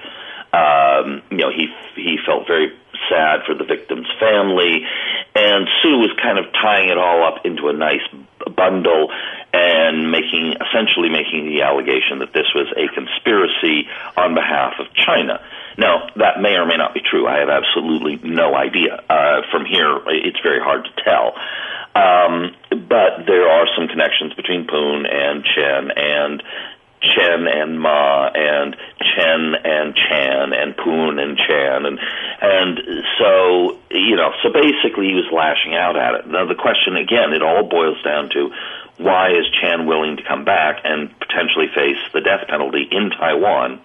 um, 0.54 1.22
you 1.32 1.38
know, 1.38 1.52
he 1.52 1.68
he 1.96 2.18
felt 2.26 2.48
very 2.48 2.72
sad 3.10 3.42
for 3.46 3.54
the 3.54 3.64
victim's 3.64 4.08
family, 4.20 4.86
and 5.36 5.68
Su 5.82 6.00
was 6.00 6.12
kind 6.22 6.38
of 6.40 6.46
tying 6.54 6.90
it 6.90 6.98
all 6.98 7.24
up 7.24 7.46
into 7.46 7.68
a 7.68 7.74
nice 7.74 8.02
bundle 8.56 9.12
and 9.54 10.12
making 10.12 10.54
essentially 10.54 11.10
making 11.10 11.46
the 11.46 11.62
allegation 11.62 12.20
that 12.20 12.34
this 12.34 12.48
was 12.56 12.68
a 12.76 12.88
conspiracy 12.94 13.88
on 14.16 14.34
behalf 14.34 14.74
of 14.80 14.88
China. 14.94 15.42
Now, 15.78 16.10
that 16.16 16.42
may 16.42 16.56
or 16.56 16.66
may 16.66 16.78
not 16.78 16.94
be 16.94 17.02
true. 17.02 17.28
I 17.28 17.40
have 17.40 17.50
absolutely 17.50 18.18
no 18.28 18.56
idea. 18.56 19.04
Uh, 19.10 19.42
from 19.52 19.66
here, 19.66 20.00
it's 20.08 20.40
very 20.42 20.60
hard 20.60 20.86
to 20.86 21.04
tell. 21.04 21.36
Um, 21.94 22.56
but 22.70 23.26
there 23.26 23.48
are 23.50 23.68
some 23.78 23.88
connections 23.88 24.34
between 24.34 24.68
Poon 24.68 25.06
and 25.06 25.46
Chen 25.46 25.92
and 25.96 26.44
Chen 27.02 27.48
and 27.48 27.80
Ma 27.80 28.30
and 28.34 28.76
Chen 29.00 29.56
and 29.64 29.96
Chan 29.96 30.54
and 30.54 30.76
Poon 30.76 31.20
and 31.20 31.38
Chan 31.38 31.86
and 31.86 32.00
and 32.42 32.80
so 33.20 33.78
you 33.92 34.16
know 34.16 34.34
so 34.42 34.50
basically 34.52 35.08
he 35.10 35.14
was 35.14 35.30
lashing 35.32 35.76
out 35.76 35.96
at 35.96 36.16
it. 36.16 36.28
Now 36.28 36.46
the 36.46 36.56
question 36.56 36.96
again, 36.96 37.34
it 37.34 37.42
all 37.42 37.64
boils 37.64 38.02
down 38.04 38.30
to 38.34 38.52
why 38.98 39.30
is 39.30 39.46
Chan 39.62 39.86
willing 39.86 40.18
to 40.18 40.24
come 40.24 40.44
back 40.44 40.82
and 40.84 41.14
potentially 41.20 41.68
face 41.74 41.98
the 42.14 42.22
death 42.22 42.48
penalty 42.48 42.88
in 42.90 43.12
Taiwan? 43.12 43.80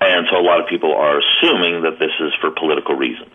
And 0.00 0.26
so 0.30 0.38
a 0.38 0.44
lot 0.44 0.60
of 0.60 0.68
people 0.68 0.94
are 0.94 1.20
assuming 1.20 1.82
that 1.82 1.98
this 1.98 2.12
is 2.20 2.32
for 2.40 2.50
political 2.50 2.94
reasons. 2.94 3.32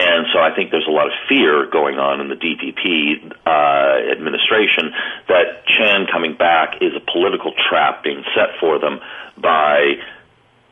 And 0.00 0.26
so 0.32 0.40
I 0.40 0.54
think 0.56 0.70
there's 0.70 0.88
a 0.88 0.90
lot 0.90 1.06
of 1.06 1.12
fear 1.28 1.68
going 1.70 1.98
on 1.98 2.20
in 2.22 2.28
the 2.28 2.34
DPP 2.40 3.20
uh, 3.44 4.12
administration 4.12 4.96
that 5.28 5.66
Chan 5.68 6.06
coming 6.10 6.36
back 6.36 6.80
is 6.80 6.92
a 6.96 7.04
political 7.12 7.52
trap 7.68 8.02
being 8.02 8.24
set 8.34 8.56
for 8.58 8.78
them 8.78 9.00
by 9.36 10.00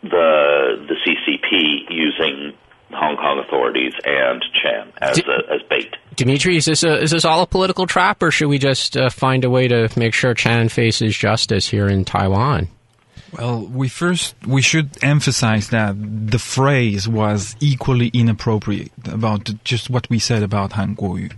the 0.03 0.81
the 0.89 0.97
CCP 1.05 1.91
using 1.91 2.57
Hong 2.91 3.17
Kong 3.17 3.45
authorities 3.45 3.93
and 4.05 4.43
Chan 4.63 4.93
as 5.03 5.19
a, 5.19 5.53
as 5.53 5.63
bait. 5.69 5.95
Dimitri, 6.17 6.57
is 6.57 6.65
this 6.65 6.83
a, 6.83 6.97
is 7.03 7.11
this 7.11 7.27
all 7.27 7.43
a 7.43 7.47
political 7.47 7.87
trap, 7.87 8.23
or 8.23 8.31
should 8.31 8.49
we 8.49 8.59
just 8.59 8.97
uh, 8.97 9.11
find 9.11 9.45
a 9.45 9.51
way 9.51 9.69
to 9.69 9.91
make 9.97 10.15
sure 10.15 10.33
Chan 10.33 10.71
faces 10.71 11.15
justice 11.15 11.69
here 11.69 11.87
in 11.87 12.05
Taiwan? 12.07 12.69
Well, 13.33 13.67
we 13.67 13.89
first 13.89 14.35
we 14.47 14.63
should 14.63 15.03
emphasize 15.03 15.69
that 15.69 15.95
the 16.31 16.39
phrase 16.39 17.07
was 17.07 17.57
equally 17.61 18.09
inappropriate 18.09 18.93
about 19.07 19.51
just 19.65 19.91
what 19.91 20.09
we 20.09 20.19
said 20.19 20.43
about 20.43 20.73
Han 20.73 20.97
Kuo-yu. 20.97 21.31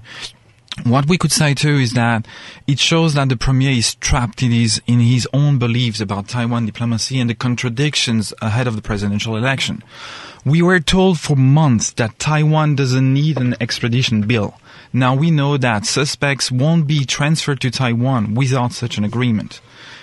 What 0.84 1.08
we 1.08 1.18
could 1.18 1.32
say 1.32 1.52
too 1.52 1.76
is 1.76 1.92
that 1.94 2.26
it 2.66 2.78
shows 2.78 3.14
that 3.14 3.28
the 3.28 3.36
premier 3.36 3.72
is 3.72 3.96
trapped 3.96 4.42
in 4.42 4.52
his 4.52 4.80
in 4.86 5.00
his 5.00 5.28
own 5.32 5.58
beliefs 5.58 6.00
about 6.00 6.28
Taiwan 6.28 6.64
diplomacy 6.64 7.18
and 7.18 7.28
the 7.28 7.34
contradictions 7.34 8.32
ahead 8.40 8.66
of 8.68 8.76
the 8.76 8.82
presidential 8.82 9.36
election. 9.36 9.82
We 10.44 10.62
were 10.62 10.80
told 10.80 11.18
for 11.18 11.36
months 11.36 11.90
that 11.92 12.18
Taiwan 12.18 12.76
doesn't 12.76 13.12
need 13.12 13.38
an 13.38 13.56
extradition 13.60 14.22
bill. 14.22 14.58
Now 14.92 15.14
we 15.14 15.30
know 15.30 15.56
that 15.56 15.86
suspects 15.86 16.50
won't 16.50 16.86
be 16.86 17.04
transferred 17.04 17.60
to 17.60 17.70
Taiwan 17.70 18.34
without 18.34 18.72
such 18.72 18.96
an 18.96 19.04
agreement. 19.04 19.60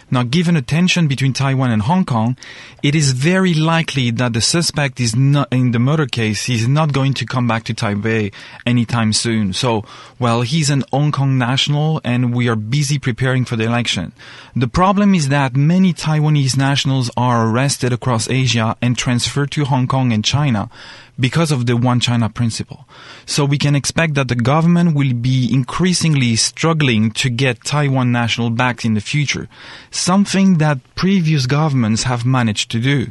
Now, 0.09 0.23
given 0.23 0.55
the 0.55 0.61
tension 0.61 1.07
between 1.07 1.33
Taiwan 1.33 1.71
and 1.71 1.81
Hong 1.81 2.05
Kong, 2.05 2.37
it 2.81 2.95
is 2.95 3.11
very 3.11 3.53
likely 3.53 4.09
that 4.11 4.31
the 4.31 4.39
suspect 4.39 5.01
is 5.01 5.15
not, 5.15 5.51
in 5.51 5.71
the 5.71 5.79
murder 5.79 6.05
case, 6.05 6.45
he's 6.45 6.67
not 6.67 6.93
going 6.93 7.13
to 7.15 7.25
come 7.25 7.45
back 7.45 7.65
to 7.65 7.73
Taipei 7.73 8.33
anytime 8.65 9.11
soon. 9.11 9.51
So, 9.51 9.83
well, 10.17 10.43
he's 10.43 10.69
an 10.69 10.85
Hong 10.93 11.11
Kong 11.11 11.37
national 11.37 11.99
and 12.05 12.33
we 12.33 12.47
are 12.47 12.55
busy 12.55 12.99
preparing 12.99 13.43
for 13.43 13.57
the 13.57 13.65
election. 13.65 14.13
The 14.55 14.69
problem 14.69 15.13
is 15.13 15.27
that 15.27 15.55
many 15.55 15.93
Taiwanese 15.93 16.57
nationals 16.57 17.11
are 17.17 17.49
arrested 17.49 17.91
across 17.91 18.29
Asia 18.29 18.77
and 18.81 18.97
transferred 18.97 19.51
to 19.51 19.65
Hong 19.65 19.87
Kong 19.87 20.13
and 20.13 20.23
China 20.23 20.69
because 21.19 21.51
of 21.51 21.65
the 21.65 21.75
one 21.75 21.99
China 21.99 22.29
principle. 22.29 22.87
So 23.25 23.45
we 23.45 23.57
can 23.57 23.75
expect 23.75 24.13
that 24.15 24.27
the 24.27 24.35
government 24.35 24.95
will 24.95 25.13
be 25.13 25.49
increasingly 25.51 26.35
struggling 26.35 27.11
to 27.11 27.29
get 27.29 27.63
Taiwan 27.63 28.11
national 28.11 28.49
back 28.51 28.85
in 28.85 28.93
the 28.93 29.01
future, 29.01 29.47
something 29.91 30.57
that 30.57 30.79
previous 30.95 31.45
governments 31.45 32.03
have 32.03 32.25
managed 32.25 32.71
to 32.71 32.79
do 32.79 33.07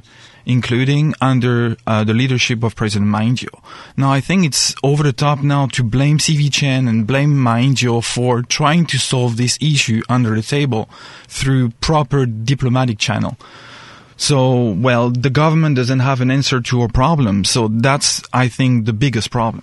including 0.47 1.13
under 1.21 1.77
uh, 1.87 2.05
the 2.05 2.15
leadership 2.15 2.63
of 2.63 2.77
President 2.77 3.11
Ma 3.11 3.21
Ying-jeou. 3.21 3.49
Now, 3.97 4.13
I 4.13 4.21
think 4.21 4.47
it's 4.47 4.75
over 4.83 5.03
the 5.03 5.13
top 5.13 5.43
now 5.43 5.67
to 5.67 5.83
blame 5.83 6.19
CV 6.19 6.51
Chen 6.53 6.87
and 6.87 7.07
blame 7.07 7.37
Ma 7.37 7.57
Ying-jeou 7.57 8.03
for 8.03 8.43
trying 8.43 8.87
to 8.87 8.99
solve 8.99 9.37
this 9.37 9.59
issue 9.61 10.03
under 10.09 10.37
the 10.37 10.43
table 10.43 10.89
through 11.27 11.71
proper 11.81 12.25
diplomatic 12.27 12.99
channel. 12.99 13.37
So, 14.17 14.71
well, 14.71 15.11
the 15.11 15.31
government 15.31 15.77
doesn't 15.77 16.01
have 16.01 16.21
an 16.21 16.31
answer 16.31 16.61
to 16.61 16.81
our 16.83 16.89
problem. 16.89 17.45
So 17.45 17.69
that's, 17.69 18.23
I 18.33 18.49
think, 18.49 18.87
the 18.87 18.93
biggest 18.93 19.31
problem. 19.31 19.63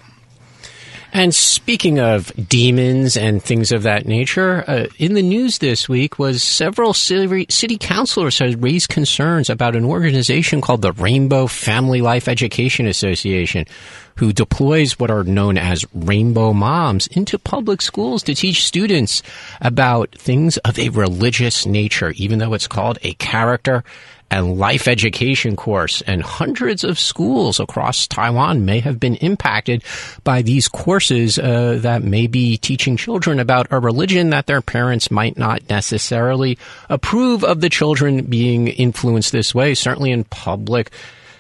And 1.15 1.33
speaking 1.33 1.99
of 1.99 2.31
demons 2.49 3.15
and 3.15 3.41
things 3.41 3.71
of 3.71 3.83
that 3.83 4.07
nature, 4.07 4.63
uh, 4.67 4.87
in 4.97 5.13
the 5.13 5.21
news 5.21 5.59
this 5.59 5.87
week 5.87 6.17
was 6.17 6.41
several 6.41 6.91
city, 6.91 7.45
city 7.51 7.77
councilors 7.77 8.39
had 8.39 8.63
raised 8.63 8.89
concerns 8.89 9.47
about 9.47 9.75
an 9.75 9.85
organization 9.85 10.59
called 10.59 10.81
the 10.81 10.91
Rainbow 10.93 11.45
Family 11.45 12.01
Life 12.01 12.27
Education 12.27 12.87
Association, 12.87 13.67
who 14.15 14.33
deploys 14.33 14.97
what 14.97 15.11
are 15.11 15.23
known 15.23 15.55
as 15.55 15.85
rainbow 15.93 16.51
moms 16.51 17.05
into 17.07 17.37
public 17.37 17.83
schools 17.83 18.23
to 18.23 18.33
teach 18.33 18.65
students 18.65 19.21
about 19.61 20.09
things 20.15 20.57
of 20.57 20.79
a 20.79 20.89
religious 20.89 21.67
nature, 21.67 22.11
even 22.15 22.39
though 22.39 22.55
it's 22.55 22.67
called 22.67 22.97
a 23.03 23.13
character 23.13 23.83
and 24.29 24.57
life 24.57 24.87
education 24.87 25.55
course, 25.55 26.01
and 26.01 26.21
hundreds 26.21 26.83
of 26.83 26.97
schools 26.99 27.59
across 27.59 28.07
Taiwan 28.07 28.65
may 28.65 28.79
have 28.79 28.99
been 28.99 29.15
impacted 29.15 29.83
by 30.23 30.41
these 30.41 30.67
courses 30.67 31.37
uh, 31.37 31.79
that 31.81 32.03
may 32.03 32.27
be 32.27 32.57
teaching 32.57 32.97
children 32.97 33.39
about 33.39 33.67
a 33.71 33.79
religion 33.79 34.31
that 34.31 34.47
their 34.47 34.61
parents 34.61 35.11
might 35.11 35.37
not 35.37 35.69
necessarily 35.69 36.57
approve 36.89 37.43
of 37.43 37.61
the 37.61 37.69
children 37.69 38.23
being 38.25 38.67
influenced 38.67 39.31
this 39.31 39.53
way, 39.53 39.73
certainly 39.75 40.11
in 40.11 40.23
public 40.23 40.91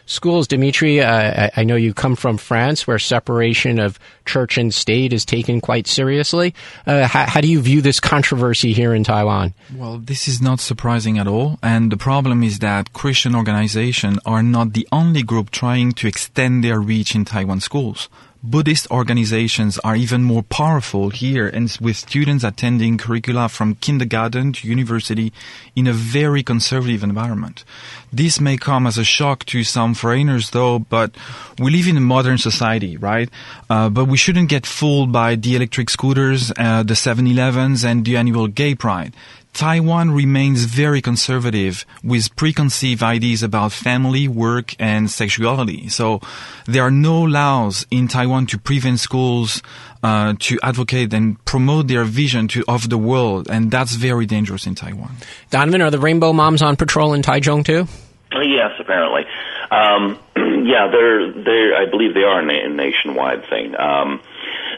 schools. 0.05 0.47
Dimitri, 0.47 1.01
uh, 1.01 1.49
I 1.55 1.63
know 1.63 1.75
you 1.75 1.93
come 1.93 2.15
from 2.15 2.37
France 2.37 2.87
where 2.87 2.99
separation 2.99 3.79
of 3.79 3.99
church 4.25 4.57
and 4.57 4.73
state 4.73 5.13
is 5.13 5.25
taken 5.25 5.61
quite 5.61 5.87
seriously. 5.87 6.53
Uh, 6.85 7.07
how, 7.07 7.25
how, 7.25 7.41
do 7.41 7.47
you 7.47 7.61
view 7.61 7.81
this 7.81 7.99
controversy 7.99 8.73
here 8.73 8.93
in 8.93 9.03
Taiwan? 9.03 9.53
Well, 9.75 9.97
this 9.97 10.27
is 10.27 10.41
not 10.41 10.59
surprising 10.59 11.17
at 11.17 11.27
all. 11.27 11.59
And 11.61 11.91
the 11.91 11.97
problem 11.97 12.43
is 12.43 12.59
that 12.59 12.93
Christian 12.93 13.35
organizations 13.35 14.19
are 14.25 14.43
not 14.43 14.73
the 14.73 14.87
only 14.91 15.23
group 15.23 15.51
trying 15.51 15.91
to 15.93 16.07
extend 16.07 16.63
their 16.63 16.79
reach 16.79 17.15
in 17.15 17.25
Taiwan 17.25 17.59
schools. 17.59 18.09
Buddhist 18.45 18.91
organizations 18.91 19.79
are 19.85 19.95
even 19.95 20.21
more 20.21 20.43
powerful 20.43 21.09
here 21.09 21.47
and 21.47 21.75
with 21.79 21.95
students 21.95 22.43
attending 22.43 22.97
curricula 22.97 23.47
from 23.47 23.75
kindergarten 23.75 24.51
to 24.51 24.67
university 24.67 25.31
in 25.77 25.87
a 25.87 25.93
very 25.93 26.43
conservative 26.43 27.03
environment. 27.03 27.63
This 28.11 28.41
may 28.41 28.57
come 28.57 28.85
as 28.85 28.97
a 28.97 29.05
shock 29.05 29.45
to 29.45 29.63
some 29.63 29.93
foreigners 29.93 30.49
though, 30.49 30.79
but 30.79 31.15
we 31.57 31.71
live 31.71 31.87
in 31.87 31.95
a 31.95 32.01
modern 32.01 32.37
society, 32.37 32.97
right? 32.97 33.29
Uh, 33.69 33.87
but 33.87 34.05
we 34.05 34.17
shouldn't 34.17 34.49
get 34.49 34.65
fooled 34.65 35.13
by 35.13 35.35
the 35.35 35.55
electric 35.55 35.89
scooters, 35.89 36.51
uh, 36.57 36.83
the 36.83 36.95
7-Elevens 36.95 37.85
and 37.85 38.03
the 38.03 38.17
annual 38.17 38.47
gay 38.47 38.75
pride. 38.75 39.13
Taiwan 39.53 40.11
remains 40.11 40.65
very 40.65 41.01
conservative 41.01 41.85
with 42.03 42.35
preconceived 42.35 43.03
ideas 43.03 43.43
about 43.43 43.71
family, 43.71 44.27
work, 44.27 44.75
and 44.79 45.09
sexuality. 45.09 45.89
So 45.89 46.21
there 46.65 46.83
are 46.83 46.91
no 46.91 47.21
laws 47.21 47.85
in 47.91 48.07
Taiwan 48.07 48.47
to 48.47 48.57
prevent 48.57 48.99
schools 48.99 49.61
uh, 50.01 50.33
to 50.39 50.59
advocate 50.63 51.13
and 51.13 51.43
promote 51.45 51.87
their 51.87 52.03
vision 52.03 52.47
to 52.49 52.63
of 52.67 52.89
the 52.89 52.97
world, 52.97 53.47
and 53.49 53.71
that's 53.71 53.93
very 53.93 54.25
dangerous 54.25 54.67
in 54.67 54.75
Taiwan. 54.75 55.11
Donovan, 55.49 55.81
are 55.81 55.91
the 55.91 55.99
Rainbow 55.99 56.33
Moms 56.33 56.61
on 56.61 56.75
patrol 56.75 57.13
in 57.13 57.21
Taichung 57.21 57.63
too? 57.63 57.87
Yes, 58.33 58.71
apparently. 58.79 59.25
Um, 59.71 60.19
yeah, 60.65 60.89
they're 60.91 61.31
they 61.31 61.71
I 61.77 61.89
believe 61.89 62.13
they 62.13 62.23
are 62.23 62.39
a 62.39 62.69
nationwide 62.69 63.47
thing. 63.49 63.79
Um, 63.79 64.21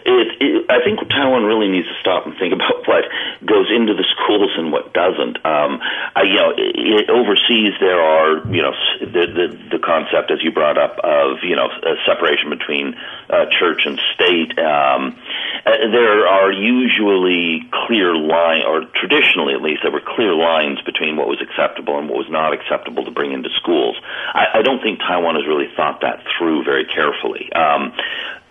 it, 0.06 0.28
it, 0.40 0.70
I 0.70 0.86
think 0.86 1.02
Taiwan 1.10 1.44
really 1.44 1.68
needs 1.68 1.88
to 1.88 1.98
stop 2.00 2.26
and 2.26 2.38
think 2.38 2.54
about 2.54 2.86
what 2.88 3.06
goes 3.42 3.74
into 3.74 3.94
the 3.98 4.06
schools 4.14 4.54
and 4.58 4.72
what 4.72 4.94
doesn't. 4.94 5.42
Um, 5.42 5.82
I, 6.16 6.24
you 6.24 6.38
know, 6.38 6.54
it, 6.56 7.10
overseas 7.10 7.74
there 7.82 8.00
are, 8.00 8.46
you 8.54 8.62
know, 8.62 8.74
the, 9.02 9.26
the 9.26 9.78
the 9.78 9.80
concept 9.82 10.30
as 10.30 10.44
you 10.46 10.52
brought 10.52 10.78
up 10.78 11.00
of 11.02 11.42
you 11.44 11.56
know 11.56 11.66
a 11.66 11.96
separation 12.06 12.50
between 12.50 12.94
uh, 13.30 13.50
church 13.58 13.86
and 13.86 14.00
state. 14.14 14.54
Um, 14.62 15.18
uh, 15.66 15.90
there 15.90 16.28
are 16.28 16.52
usually 16.52 17.66
clear 17.88 18.16
line, 18.16 18.62
or 18.62 18.86
traditionally 18.94 19.54
at 19.54 19.62
least, 19.62 19.82
there 19.82 19.92
were 19.92 20.06
clear 20.06 20.34
lines 20.34 20.80
between 20.86 21.18
what 21.18 21.28
was 21.28 21.42
acceptable 21.42 21.98
and 21.98 22.08
what 22.08 22.18
was 22.18 22.30
not 22.30 22.54
acceptable 22.54 23.04
to 23.06 23.12
bring 23.12 23.34
into 23.34 23.50
schools. 23.58 23.98
I, 24.34 24.60
I 24.60 24.62
don't 24.62 24.82
think 24.82 25.00
Taiwan 25.00 25.36
has 25.36 25.48
really 25.48 25.70
thought 25.76 26.02
that 26.02 26.22
through 26.38 26.64
very 26.64 26.86
carefully. 26.86 27.52
Um, 27.54 27.94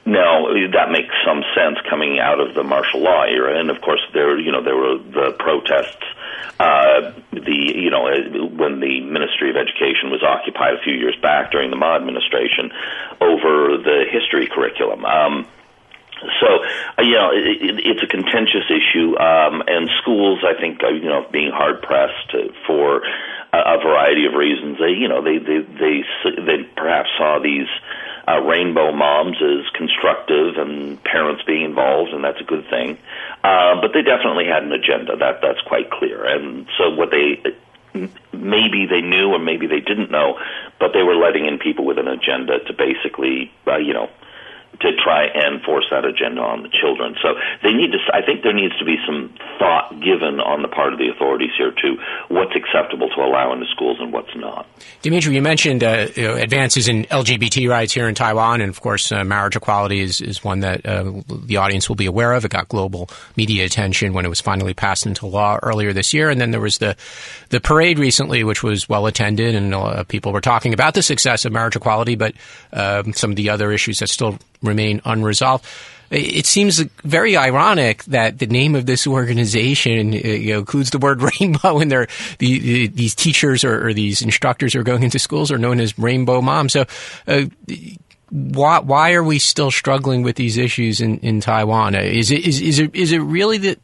now 0.06 0.46
that 0.72 0.90
makes 0.90 1.14
some 1.24 1.42
sense 1.56 1.78
coming 1.88 2.18
out 2.18 2.40
of 2.40 2.54
the 2.54 2.62
martial 2.62 3.00
law 3.00 3.24
era, 3.24 3.58
and 3.58 3.70
of 3.70 3.80
course 3.80 4.02
there, 4.12 4.38
you 4.38 4.52
know, 4.52 4.62
there 4.62 4.76
were 4.76 4.98
the 4.98 5.34
protests. 5.38 6.04
Uh, 6.60 7.12
the 7.32 7.72
you 7.74 7.90
know 7.90 8.06
uh, 8.06 8.46
when 8.46 8.80
the 8.80 9.00
Ministry 9.00 9.50
of 9.50 9.56
Education 9.56 10.10
was 10.10 10.22
occupied 10.22 10.74
a 10.74 10.82
few 10.84 10.94
years 10.94 11.16
back 11.20 11.50
during 11.50 11.70
the 11.70 11.76
Ma 11.76 11.96
administration 11.96 12.70
over 13.20 13.78
the 13.78 14.04
history 14.10 14.46
curriculum. 14.46 15.04
Um, 15.04 15.46
so, 16.40 16.46
uh, 16.98 17.02
you 17.02 17.12
know, 17.12 17.30
it, 17.32 17.80
it's 17.84 18.02
a 18.02 18.06
contentious 18.06 18.64
issue, 18.70 19.18
um, 19.18 19.62
and 19.66 19.90
schools, 20.00 20.40
I 20.46 20.58
think, 20.58 20.80
you 20.82 21.08
know, 21.08 21.26
being 21.30 21.50
hard 21.52 21.82
pressed 21.82 22.32
for 22.66 23.02
a, 23.52 23.58
a 23.58 23.78
variety 23.82 24.26
of 24.26 24.34
reasons. 24.34 24.78
They, 24.78 24.94
you 24.96 25.08
know, 25.08 25.22
they 25.22 25.38
they 25.38 25.60
they 25.60 26.04
they 26.24 26.58
perhaps 26.76 27.10
saw 27.18 27.38
these 27.42 27.68
uh, 28.26 28.40
rainbow 28.40 28.92
moms 28.92 29.36
is 29.40 29.68
constructive 29.74 30.56
and 30.56 31.02
parents 31.04 31.42
being 31.46 31.64
involved, 31.64 32.12
and 32.12 32.24
that's 32.24 32.40
a 32.40 32.44
good 32.44 32.68
thing. 32.70 32.98
Uh, 33.42 33.80
but 33.80 33.92
they 33.92 34.02
definitely 34.02 34.46
had 34.46 34.62
an 34.62 34.72
agenda. 34.72 35.16
That 35.16 35.40
that's 35.42 35.60
quite 35.66 35.90
clear. 35.90 36.24
And 36.24 36.66
so 36.78 36.90
what 36.90 37.10
they 37.10 37.42
maybe 38.32 38.86
they 38.86 39.00
knew 39.00 39.32
or 39.32 39.38
maybe 39.38 39.66
they 39.66 39.80
didn't 39.80 40.10
know, 40.10 40.38
but 40.80 40.92
they 40.92 41.02
were 41.02 41.14
letting 41.14 41.46
in 41.46 41.58
people 41.58 41.84
with 41.84 41.98
an 41.98 42.08
agenda 42.08 42.58
to 42.58 42.72
basically, 42.72 43.52
uh, 43.66 43.76
you 43.76 43.94
know, 43.94 44.10
to 44.80 44.90
try 45.02 45.26
and 45.26 45.62
force 45.62 45.86
that 45.90 46.04
agenda 46.04 46.40
on 46.40 46.62
the 46.62 46.68
children. 46.68 47.14
So 47.22 47.34
they 47.62 47.72
need 47.72 47.92
to. 47.92 47.98
I 48.12 48.22
think 48.22 48.42
there 48.42 48.52
needs 48.52 48.76
to 48.78 48.84
be 48.84 48.96
some 49.06 49.32
thought 49.58 49.90
given 50.00 50.40
on 50.40 50.62
the 50.62 50.68
part 50.68 50.92
of 50.92 50.98
the 50.98 51.08
authorities 51.08 51.50
here 51.56 51.70
to 51.70 51.96
what's 52.28 52.54
acceptable 52.56 53.08
to 53.10 53.20
allow 53.22 53.52
into 53.52 53.66
schools 53.66 53.98
and 54.00 54.12
what's 54.12 54.34
not. 54.36 54.66
Dimitri, 55.02 55.34
you 55.34 55.42
mentioned 55.42 55.84
uh, 55.84 56.08
you 56.14 56.22
know, 56.24 56.34
advances 56.34 56.88
in 56.88 57.04
LGBT 57.04 57.68
rights 57.68 57.92
here 57.92 58.08
in 58.08 58.14
Taiwan, 58.14 58.60
and 58.60 58.70
of 58.70 58.80
course, 58.80 59.12
uh, 59.12 59.24
marriage 59.24 59.56
equality 59.56 60.00
is 60.00 60.20
is 60.20 60.42
one 60.42 60.60
that 60.60 60.84
uh, 60.86 61.12
the 61.28 61.56
audience 61.56 61.88
will 61.88 61.96
be 61.96 62.06
aware 62.06 62.32
of. 62.32 62.44
It 62.44 62.50
got 62.50 62.68
global 62.68 63.08
media 63.36 63.64
attention 63.64 64.12
when 64.12 64.24
it 64.24 64.28
was 64.28 64.40
finally 64.40 64.74
passed 64.74 65.06
into 65.06 65.26
law 65.26 65.58
earlier 65.62 65.92
this 65.92 66.12
year, 66.12 66.30
and 66.30 66.40
then 66.40 66.50
there 66.50 66.60
was 66.60 66.78
the 66.78 66.96
the 67.50 67.60
parade 67.60 67.98
recently, 67.98 68.44
which 68.44 68.62
was 68.62 68.88
well 68.88 69.06
attended, 69.06 69.54
and 69.54 70.08
people 70.08 70.32
were 70.32 70.40
talking 70.40 70.74
about 70.74 70.94
the 70.94 71.02
success 71.02 71.44
of 71.44 71.52
marriage 71.52 71.76
equality, 71.76 72.16
but 72.16 72.34
um, 72.72 73.12
some 73.12 73.30
of 73.30 73.36
the 73.36 73.50
other 73.50 73.72
issues 73.72 73.98
that 74.00 74.08
still 74.08 74.38
remain 74.64 75.00
unresolved. 75.04 75.64
It 76.10 76.46
seems 76.46 76.78
very 77.02 77.36
ironic 77.36 78.04
that 78.04 78.38
the 78.38 78.46
name 78.46 78.74
of 78.74 78.86
this 78.86 79.06
organization 79.06 80.12
uh, 80.12 80.16
you 80.16 80.52
know, 80.52 80.58
includes 80.60 80.90
the 80.90 80.98
word 80.98 81.22
rainbow, 81.40 81.78
and 81.78 81.90
the, 81.90 82.08
the, 82.38 82.86
these 82.88 83.14
teachers 83.14 83.64
or, 83.64 83.88
or, 83.88 83.94
these 83.94 84.22
instructors 84.22 84.74
who 84.74 84.80
are 84.80 84.84
going 84.84 85.02
into 85.02 85.18
schools 85.18 85.50
are 85.50 85.58
known 85.58 85.80
as 85.80 85.98
rainbow 85.98 86.40
moms. 86.40 86.72
So, 86.72 86.84
uh, 87.26 87.46
why 88.30 88.80
why 88.80 89.12
are 89.12 89.24
we 89.24 89.38
still 89.38 89.70
struggling 89.70 90.22
with 90.22 90.36
these 90.36 90.56
issues 90.56 91.00
in, 91.00 91.18
in 91.18 91.40
Taiwan? 91.40 91.94
Uh, 91.94 92.00
is 92.00 92.30
it 92.30 92.46
is 92.46 92.60
is 92.60 92.78
it 92.78 92.94
is 92.94 93.12
it 93.12 93.18
really 93.18 93.58
the 93.58 93.78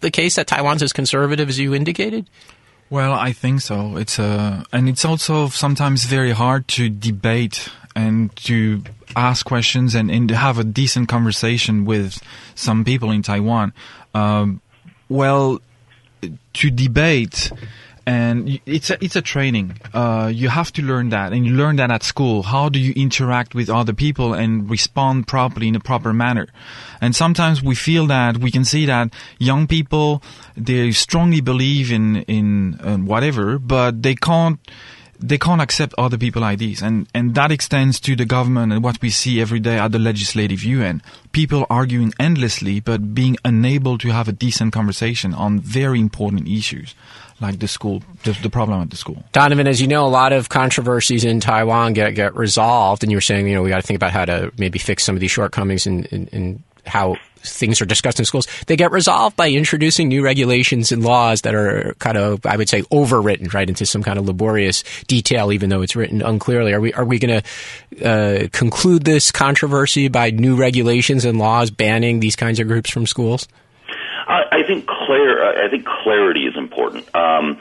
the 0.00 0.10
case 0.10 0.36
that 0.36 0.46
Taiwan's 0.46 0.82
as 0.82 0.92
conservative 0.92 1.48
as 1.48 1.58
you 1.58 1.74
indicated? 1.74 2.28
Well, 2.90 3.12
I 3.12 3.32
think 3.32 3.60
so. 3.60 3.96
It's 3.96 4.18
a, 4.18 4.24
uh, 4.24 4.64
and 4.72 4.88
it's 4.88 5.04
also 5.04 5.48
sometimes 5.48 6.04
very 6.04 6.32
hard 6.32 6.68
to 6.68 6.88
debate 6.88 7.68
and 7.98 8.34
to 8.36 8.80
ask 9.16 9.44
questions 9.44 9.96
and, 9.96 10.08
and 10.08 10.30
have 10.30 10.56
a 10.56 10.64
decent 10.64 11.08
conversation 11.08 11.84
with 11.84 12.22
some 12.54 12.84
people 12.84 13.10
in 13.10 13.22
Taiwan. 13.22 13.72
Um, 14.14 14.60
well, 15.08 15.60
to 16.52 16.70
debate 16.70 17.50
and 18.06 18.58
it's 18.64 18.88
a, 18.88 19.04
it's 19.04 19.16
a 19.16 19.20
training. 19.20 19.78
Uh, 19.92 20.30
you 20.32 20.48
have 20.48 20.72
to 20.72 20.82
learn 20.82 21.10
that, 21.10 21.34
and 21.34 21.44
you 21.44 21.52
learn 21.52 21.76
that 21.76 21.90
at 21.90 22.02
school. 22.02 22.42
How 22.42 22.70
do 22.70 22.78
you 22.78 22.94
interact 22.96 23.54
with 23.54 23.68
other 23.68 23.92
people 23.92 24.32
and 24.32 24.70
respond 24.70 25.26
properly 25.26 25.68
in 25.68 25.76
a 25.76 25.80
proper 25.80 26.14
manner? 26.14 26.46
And 27.02 27.14
sometimes 27.14 27.62
we 27.62 27.74
feel 27.74 28.06
that 28.06 28.38
we 28.38 28.50
can 28.50 28.64
see 28.64 28.86
that 28.86 29.12
young 29.38 29.66
people 29.66 30.22
they 30.56 30.92
strongly 30.92 31.42
believe 31.42 31.92
in 31.92 32.22
in 32.22 32.80
uh, 32.80 32.96
whatever, 32.96 33.58
but 33.58 34.02
they 34.02 34.14
can't 34.14 34.58
they 35.20 35.38
can't 35.38 35.60
accept 35.60 35.94
other 35.98 36.16
people's 36.16 36.44
ideas. 36.44 36.82
And, 36.82 37.08
and 37.14 37.34
that 37.34 37.50
extends 37.50 37.98
to 38.00 38.14
the 38.14 38.24
government 38.24 38.72
and 38.72 38.82
what 38.82 39.00
we 39.02 39.10
see 39.10 39.40
every 39.40 39.60
day 39.60 39.78
at 39.78 39.92
the 39.92 39.98
legislative 39.98 40.62
Yuan. 40.62 41.02
People 41.32 41.66
arguing 41.68 42.12
endlessly, 42.18 42.80
but 42.80 43.14
being 43.14 43.36
unable 43.44 43.98
to 43.98 44.08
have 44.10 44.28
a 44.28 44.32
decent 44.32 44.72
conversation 44.72 45.34
on 45.34 45.60
very 45.60 46.00
important 46.00 46.48
issues 46.48 46.94
like 47.40 47.60
the 47.60 47.68
school, 47.68 48.02
the, 48.24 48.32
the, 48.42 48.50
problem 48.50 48.82
at 48.82 48.90
the 48.90 48.96
school. 48.96 49.22
Donovan, 49.32 49.68
as 49.68 49.80
you 49.80 49.86
know, 49.86 50.04
a 50.04 50.08
lot 50.08 50.32
of 50.32 50.48
controversies 50.48 51.24
in 51.24 51.38
Taiwan 51.38 51.92
get, 51.92 52.14
get 52.16 52.34
resolved, 52.34 53.04
and 53.04 53.12
you 53.12 53.16
were 53.16 53.22
saying, 53.22 53.46
you 53.46 53.54
know, 53.54 53.62
we 53.62 53.68
got 53.68 53.80
to 53.80 53.86
think 53.86 53.96
about 53.96 54.10
how 54.10 54.24
to 54.24 54.52
maybe 54.58 54.78
fix 54.78 55.04
some 55.04 55.14
of 55.14 55.20
these 55.20 55.30
shortcomings 55.30 55.86
and, 55.86 56.06
in 56.06 56.62
how 56.84 57.16
things 57.48 57.80
are 57.80 57.86
discussed 57.86 58.18
in 58.18 58.24
schools, 58.24 58.46
they 58.66 58.76
get 58.76 58.92
resolved 58.92 59.36
by 59.36 59.48
introducing 59.50 60.08
new 60.08 60.22
regulations 60.24 60.92
and 60.92 61.02
laws 61.02 61.42
that 61.42 61.54
are 61.54 61.94
kind 61.98 62.16
of, 62.16 62.44
I 62.46 62.56
would 62.56 62.68
say, 62.68 62.82
overwritten 62.82 63.52
right 63.52 63.68
into 63.68 63.86
some 63.86 64.02
kind 64.02 64.18
of 64.18 64.26
laborious 64.26 64.84
detail, 65.06 65.52
even 65.52 65.70
though 65.70 65.82
it's 65.82 65.96
written 65.96 66.22
unclearly. 66.22 66.72
Are 66.72 66.80
we 66.80 66.92
are 66.94 67.04
we 67.04 67.18
going 67.18 67.42
to 67.42 68.06
uh, 68.08 68.48
conclude 68.52 69.04
this 69.04 69.32
controversy 69.32 70.08
by 70.08 70.30
new 70.30 70.56
regulations 70.56 71.24
and 71.24 71.38
laws 71.38 71.70
banning 71.70 72.20
these 72.20 72.36
kinds 72.36 72.60
of 72.60 72.68
groups 72.68 72.90
from 72.90 73.06
schools? 73.06 73.48
I, 74.26 74.42
I 74.52 74.62
think 74.66 74.86
clear. 74.86 75.64
I 75.64 75.70
think 75.70 75.86
clarity 75.86 76.46
is 76.46 76.56
important. 76.56 77.12
Um, 77.14 77.58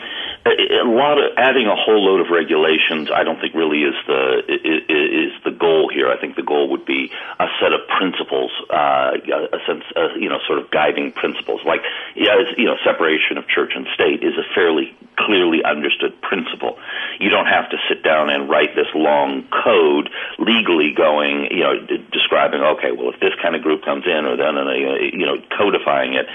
a 0.47 0.87
lot 0.87 1.17
of 1.17 1.31
adding 1.37 1.67
a 1.67 1.75
whole 1.75 2.03
load 2.03 2.21
of 2.21 2.31
regulations. 2.31 3.09
I 3.13 3.23
don't 3.23 3.39
think 3.39 3.53
really 3.53 3.83
is 3.83 3.95
the 4.05 4.43
is, 4.47 5.33
the 5.43 5.51
goal 5.51 5.89
here. 5.93 6.09
I 6.09 6.19
think 6.19 6.35
the 6.35 6.43
goal 6.43 6.69
would 6.71 6.85
be 6.85 7.11
a 7.39 7.47
set 7.61 7.71
of 7.71 7.87
principles, 7.87 8.51
uh, 8.69 9.15
a 9.15 9.59
sense, 9.65 9.83
uh, 9.95 10.15
you 10.19 10.27
know, 10.27 10.39
sort 10.45 10.59
of 10.59 10.69
guiding 10.71 11.11
principles. 11.11 11.61
Like, 11.65 11.81
as 12.17 12.47
you 12.57 12.65
know, 12.65 12.75
separation 12.83 13.37
of 13.37 13.47
church 13.47 13.73
and 13.75 13.87
state 13.93 14.23
is 14.23 14.33
a 14.37 14.43
fairly 14.53 14.95
clearly 15.17 15.63
understood 15.63 16.19
principle. 16.21 16.77
You 17.19 17.29
don't 17.29 17.47
have 17.47 17.69
to 17.71 17.77
sit 17.89 18.03
down 18.03 18.29
and 18.29 18.49
write 18.49 18.75
this 18.75 18.87
long 18.93 19.47
code 19.63 20.09
legally 20.37 20.93
going, 20.93 21.47
you 21.51 21.63
know, 21.63 21.79
describing. 22.11 22.61
Okay, 22.61 22.91
well, 22.91 23.09
if 23.09 23.19
this 23.19 23.33
kind 23.41 23.55
of 23.55 23.61
group 23.61 23.83
comes 23.83 24.05
in, 24.05 24.25
or 24.25 24.37
then, 24.37 24.57
uh, 24.57 24.71
you 25.13 25.25
know, 25.25 25.37
codifying 25.57 26.13
it. 26.13 26.27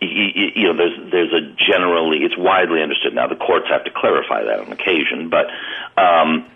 You, 0.00 0.50
you 0.54 0.64
know, 0.64 0.76
there's 0.76 1.10
there's 1.10 1.32
a 1.32 1.54
generally 1.56 2.18
it's 2.18 2.36
widely 2.36 2.82
understood 2.82 3.14
now. 3.14 3.26
The 3.26 3.36
courts 3.36 3.66
have 3.68 3.84
to 3.84 3.90
clarify 3.90 4.44
that 4.44 4.60
on 4.60 4.72
occasion, 4.72 5.28
but. 5.28 5.46
Um, 5.96 6.46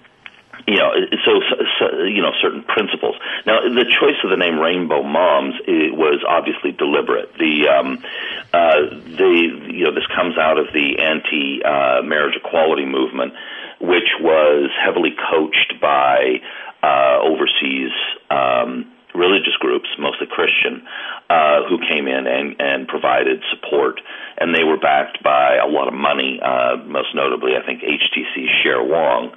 you 0.66 0.76
know, 0.76 0.92
so, 1.24 1.40
so, 1.78 2.02
you 2.04 2.22
know 2.22 2.32
certain 2.40 2.62
principles. 2.62 3.16
Now, 3.44 3.60
the 3.60 3.84
choice 3.84 4.16
of 4.24 4.30
the 4.30 4.36
name 4.36 4.58
Rainbow 4.58 5.02
Moms 5.02 5.54
was 5.66 6.24
obviously 6.26 6.72
deliberate. 6.72 7.36
The 7.38 7.68
um, 7.68 8.04
uh, 8.52 8.80
the 9.16 9.60
you 9.68 9.84
know 9.84 9.92
this 9.92 10.06
comes 10.06 10.38
out 10.38 10.58
of 10.58 10.72
the 10.72 11.00
anti 11.00 11.62
uh, 11.62 12.02
marriage 12.02 12.36
equality 12.36 12.86
movement, 12.86 13.34
which 13.80 14.08
was 14.20 14.70
heavily 14.82 15.14
coached 15.30 15.74
by 15.80 16.40
uh, 16.82 17.18
overseas 17.20 17.92
um, 18.30 18.93
religious 19.14 19.54
groups, 19.60 19.88
mostly 19.98 20.26
Christian, 20.26 20.82
uh, 21.30 21.62
who 21.68 21.78
came 21.78 22.06
in 22.06 22.26
and, 22.26 22.56
and 22.58 22.88
provided 22.88 23.42
support, 23.50 24.00
and 24.38 24.54
they 24.54 24.64
were 24.64 24.76
backed 24.76 25.22
by 25.22 25.56
a 25.56 25.66
lot 25.66 25.88
of 25.88 25.94
money. 25.94 26.40
Uh, 26.42 26.76
most 26.84 27.14
notably, 27.14 27.52
I 27.56 27.64
think 27.64 27.82
HTC 27.82 28.46
Cher 28.62 28.82
Wang, 28.82 29.32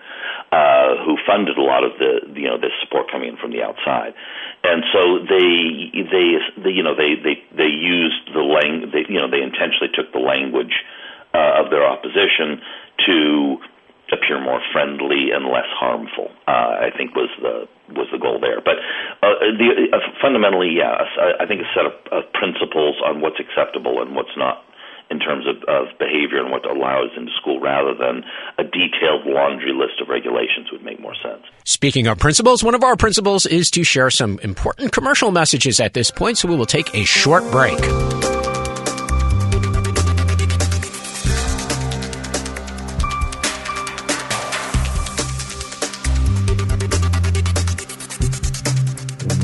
uh, 0.52 1.06
who 1.06 1.18
funded 1.26 1.58
a 1.58 1.62
lot 1.62 1.84
of 1.84 1.92
the 2.00 2.40
you 2.40 2.50
know 2.50 2.58
this 2.58 2.74
support 2.82 3.12
coming 3.12 3.30
in 3.30 3.38
from 3.38 3.52
the 3.52 3.62
outside, 3.62 4.14
and 4.64 4.84
so 4.92 5.20
they 5.20 5.92
they, 5.94 6.38
they 6.64 6.72
you 6.72 6.84
know 6.84 6.96
they 6.96 7.16
they 7.16 7.44
they 7.56 7.70
used 7.70 8.34
the 8.34 8.42
language, 8.42 9.06
you 9.10 9.20
know 9.20 9.30
they 9.30 9.42
intentionally 9.42 9.90
took 9.94 10.12
the 10.12 10.20
language 10.20 10.84
uh, 11.34 11.62
of 11.64 11.70
their 11.70 11.86
opposition 11.86 12.62
to 13.06 13.58
appear 14.16 14.40
more 14.40 14.62
friendly 14.72 15.32
and 15.36 15.46
less 15.46 15.68
harmful. 15.76 16.32
Uh, 16.48 16.88
I 16.88 16.90
think 16.96 17.16
was 17.16 17.30
the 17.42 17.68
was 17.94 18.08
the 18.12 18.20
goal 18.20 18.40
there. 18.40 18.60
But 18.60 18.80
uh, 19.24 19.56
the, 19.56 19.96
uh, 19.96 20.00
fundamentally, 20.22 20.76
yes, 20.76 21.08
I, 21.16 21.44
I 21.44 21.46
think 21.48 21.62
a 21.62 21.70
set 21.72 21.88
of, 21.88 21.96
of 22.12 22.32
principles 22.34 23.00
on 23.04 23.22
what's 23.22 23.40
acceptable 23.40 24.02
and 24.02 24.16
what's 24.16 24.36
not 24.36 24.64
in 25.10 25.20
terms 25.20 25.46
of, 25.48 25.64
of 25.68 25.88
behavior 26.00 26.40
and 26.44 26.52
what 26.52 26.66
allows 26.66 27.10
into 27.16 27.32
school 27.40 27.60
rather 27.60 27.94
than 27.94 28.24
a 28.58 28.64
detailed 28.64 29.26
laundry 29.26 29.72
list 29.72 30.02
of 30.02 30.10
regulations 30.10 30.68
would 30.72 30.84
make 30.84 31.00
more 31.00 31.16
sense. 31.24 31.44
Speaking 31.64 32.08
of 32.08 32.20
principles, 32.20 32.64
one 32.64 32.76
of 32.76 32.84
our 32.84 32.98
principles 32.98 33.46
is 33.46 33.72
to 33.72 33.84
share 33.84 34.10
some 34.10 34.40
important 34.40 34.92
commercial 34.92 35.32
messages 35.32 35.80
at 35.80 35.94
this 35.94 36.12
point, 36.12 36.38
so 36.38 36.48
we 36.48 36.56
will 36.56 36.66
take 36.66 36.94
a 36.94 37.06
short 37.06 37.50
break. 37.52 37.80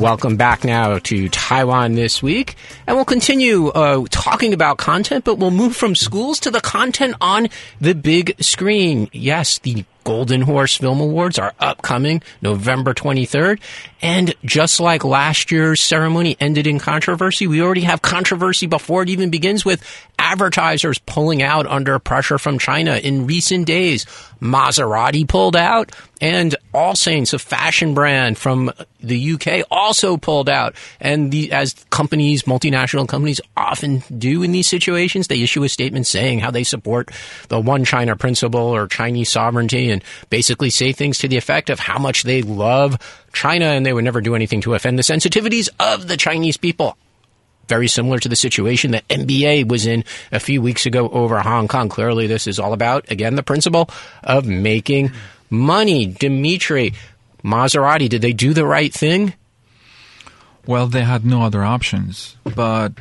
Welcome 0.04 0.36
back 0.36 0.66
now 0.66 1.00
to 1.00 1.30
Taiwan 1.30 1.94
this 1.94 2.22
week. 2.22 2.58
And 2.86 2.98
we'll 2.98 3.06
continue 3.06 3.70
uh, 3.70 4.06
talking 4.10 4.54
about 4.54 4.78
content, 4.78 5.24
but 5.24 5.38
we'll 5.38 5.50
move 5.50 5.78
from 5.78 5.96
schools 5.96 6.42
to 6.42 6.52
the 6.52 6.60
content 6.60 7.16
on 7.22 7.48
the 7.80 7.96
big 7.96 8.36
screen. 8.44 9.10
Yes, 9.14 9.60
the 9.60 9.86
Golden 10.04 10.42
Horse 10.42 10.78
Film 10.78 11.00
Awards 11.00 11.40
are 11.40 11.54
upcoming 11.60 12.22
November 12.42 12.94
23rd. 12.94 13.60
And 14.02 14.36
just 14.44 14.80
like 14.80 15.04
last 15.04 15.52
year's 15.52 15.82
ceremony 15.82 16.36
ended 16.40 16.68
in 16.68 16.80
controversy, 16.80 17.48
we 17.48 17.62
already 17.62 17.82
have 17.82 18.02
controversy 18.02 18.68
before 18.68 19.04
it 19.04 19.10
even 19.10 19.30
begins 19.30 19.64
with 19.64 19.84
advertisers 20.20 21.00
pulling 21.00 21.42
out 21.42 21.68
under 21.68 21.98
pressure 22.00 22.38
from 22.38 22.60
China 22.60 22.98
in 22.98 23.28
recent 23.28 23.66
days. 23.66 24.06
Maserati 24.42 25.28
pulled 25.28 25.56
out 25.56 25.92
and 26.20 26.56
All 26.74 26.96
Saints, 26.96 27.34
a 27.34 27.40
fashion 27.40 27.94
brand 27.94 28.38
from 28.38 28.72
the 29.02 29.34
UK, 29.34 29.66
also 29.70 30.16
pulled 30.16 30.50
out. 30.50 30.76
And 31.00 31.32
the, 31.32 31.52
as 31.52 31.74
companies, 31.90 32.44
multinational 32.44 33.08
companies 33.08 33.42
often 33.58 34.04
do 34.18 34.42
in 34.44 34.54
these 34.54 34.68
situations, 34.68 35.28
they 35.28 35.42
issue 35.42 35.64
a 35.64 35.70
statement 35.70 36.08
saying 36.08 36.40
how 36.40 36.52
they 36.52 36.64
support 36.64 37.10
the 37.50 37.60
one 37.60 37.84
China 37.84 38.16
principle 38.16 38.62
or 38.62 38.88
Chinese 38.88 39.30
sovereignty 39.30 39.90
and 39.94 40.04
basically 40.30 40.70
say 40.70 40.92
things 40.92 41.20
to 41.20 41.30
the 41.30 41.38
effect 41.38 41.70
of 41.70 41.80
how 41.80 41.98
much 41.98 42.24
they 42.24 42.42
love 42.42 42.98
China 43.32 43.66
and 43.66 43.86
they 43.86 43.94
would 43.94 44.04
never 44.04 44.20
do 44.20 44.36
anything 44.36 44.60
to 44.62 44.74
offend 44.74 45.00
the 45.00 45.04
sensitivities 45.04 45.70
of 45.80 46.10
the 46.10 46.18
Chinese 46.18 46.58
people 46.58 46.98
very 47.68 47.88
similar 47.88 48.20
to 48.20 48.30
the 48.30 48.36
situation 48.36 48.92
that 48.92 49.08
NBA 49.08 49.68
was 49.70 49.86
in 49.86 50.04
a 50.32 50.40
few 50.40 50.62
weeks 50.62 50.86
ago 50.86 51.10
over 51.10 51.40
Hong 51.40 51.68
Kong. 51.68 51.90
Clearly, 51.90 52.28
this 52.28 52.48
is 52.48 52.60
all 52.60 52.74
about, 52.74 53.10
again, 53.12 53.36
the 53.36 53.44
principle 53.44 53.90
of 54.24 54.46
making 54.46 55.12
money. 55.50 56.06
Dimitri, 56.06 56.94
Maserati, 57.44 58.10
did 58.10 58.22
they 58.22 58.34
do 58.34 58.54
the 58.54 58.66
right 58.66 58.94
thing? 58.94 59.34
Well, 60.66 60.88
they 60.88 61.04
had 61.04 61.26
no 61.26 61.42
other 61.44 61.64
options. 61.64 62.38
But 62.44 62.94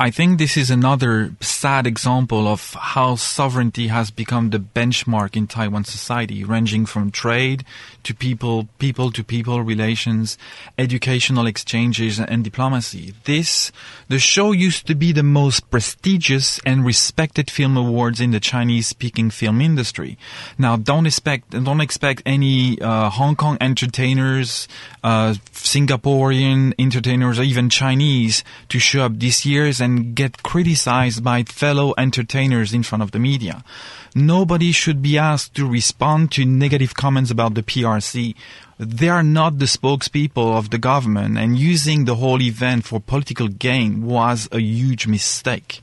I 0.00 0.10
think 0.10 0.38
this 0.38 0.56
is 0.56 0.70
another 0.70 1.34
sad 1.42 1.86
example 1.86 2.48
of 2.48 2.72
how 2.72 3.16
sovereignty 3.16 3.88
has 3.88 4.10
become 4.10 4.48
the 4.48 4.58
benchmark 4.58 5.36
in 5.36 5.46
Taiwan 5.46 5.84
society, 5.84 6.42
ranging 6.42 6.86
from 6.86 7.10
trade 7.10 7.66
to 8.04 8.14
people, 8.14 8.68
people 8.78 9.10
to 9.12 9.22
people 9.24 9.62
relations, 9.62 10.38
educational 10.78 11.46
exchanges 11.46 12.18
and 12.18 12.44
diplomacy. 12.44 13.14
This, 13.24 13.72
the 14.08 14.18
show 14.18 14.52
used 14.52 14.86
to 14.86 14.94
be 14.94 15.12
the 15.12 15.22
most 15.22 15.70
prestigious 15.70 16.60
and 16.64 16.84
respected 16.84 17.50
film 17.50 17.76
awards 17.76 18.20
in 18.20 18.30
the 18.30 18.40
Chinese 18.40 18.86
speaking 18.86 19.30
film 19.30 19.60
industry. 19.60 20.18
Now 20.58 20.76
don't 20.76 21.06
expect, 21.06 21.50
don't 21.50 21.80
expect 21.80 22.22
any, 22.26 22.80
uh, 22.80 23.10
Hong 23.10 23.36
Kong 23.36 23.56
entertainers, 23.60 24.68
uh, 25.04 25.34
Singaporean 25.52 26.74
entertainers 26.78 27.38
or 27.38 27.42
even 27.42 27.70
Chinese 27.70 28.44
to 28.68 28.78
show 28.78 29.04
up 29.04 29.18
this 29.18 29.44
year's 29.46 29.80
and 29.80 30.14
get 30.14 30.42
criticized 30.42 31.22
by 31.22 31.42
fellow 31.44 31.94
entertainers 31.98 32.72
in 32.72 32.82
front 32.82 33.02
of 33.02 33.10
the 33.12 33.18
media. 33.18 33.64
Nobody 34.14 34.72
should 34.72 35.02
be 35.02 35.18
asked 35.18 35.54
to 35.54 35.68
respond 35.68 36.32
to 36.32 36.44
negative 36.44 36.94
comments 36.94 37.30
about 37.30 37.54
the 37.54 37.62
PRC. 37.62 38.34
They 38.78 39.08
are 39.08 39.22
not 39.22 39.58
the 39.58 39.66
spokespeople 39.66 40.56
of 40.56 40.70
the 40.70 40.78
government 40.78 41.38
and 41.38 41.58
using 41.58 42.06
the 42.06 42.16
whole 42.16 42.40
event 42.40 42.84
for 42.84 42.98
political 42.98 43.48
gain 43.48 44.06
was 44.06 44.48
a 44.52 44.60
huge 44.60 45.06
mistake. 45.06 45.82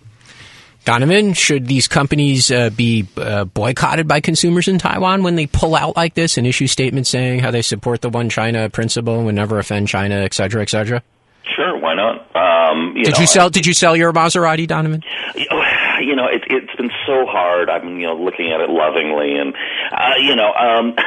Donovan, 0.83 1.33
should 1.33 1.67
these 1.67 1.87
companies 1.87 2.49
uh, 2.49 2.69
be 2.69 3.05
uh, 3.17 3.43
boycotted 3.43 4.07
by 4.07 4.21
consumers 4.21 4.69
in 4.69 4.79
Taiwan 4.79 5.21
when 5.21 5.35
they 5.35 5.45
pull 5.45 5.75
out 5.75 5.97
like 5.97 6.13
this 6.13 6.37
and 6.37 6.47
issue 6.47 6.65
statements 6.65 7.09
saying 7.09 7.39
how 7.39 7.51
they 7.51 7.61
support 7.61 8.01
the 8.01 8.09
one 8.09 8.29
China 8.29 8.69
principle 8.69 9.17
and 9.17 9.25
would 9.25 9.35
never 9.35 9.59
offend 9.59 9.89
China, 9.89 10.15
et 10.15 10.33
cetera, 10.33 10.61
et 10.61 10.69
cetera? 10.69 11.03
Sure, 11.43 11.77
why 11.77 11.93
not? 11.93 12.35
Um, 12.35 12.95
you 12.95 13.03
did 13.03 13.15
know, 13.15 13.19
you 13.19 13.27
sell? 13.27 13.49
Did 13.49 13.65
you 13.65 13.73
sell 13.73 13.97
your 13.97 14.13
Maserati, 14.13 14.65
Donovan? 14.65 15.03
You 15.35 16.15
know, 16.15 16.27
it, 16.27 16.43
it's 16.49 16.73
been 16.75 16.91
so 17.07 17.25
hard. 17.25 17.69
I'm, 17.69 17.97
you 17.97 18.05
know, 18.05 18.19
looking 18.19 18.51
at 18.51 18.59
it 18.59 18.69
lovingly, 18.69 19.39
and 19.39 19.55
uh, 19.89 20.19
you 20.19 20.35
know, 20.35 20.51
um, 20.51 20.93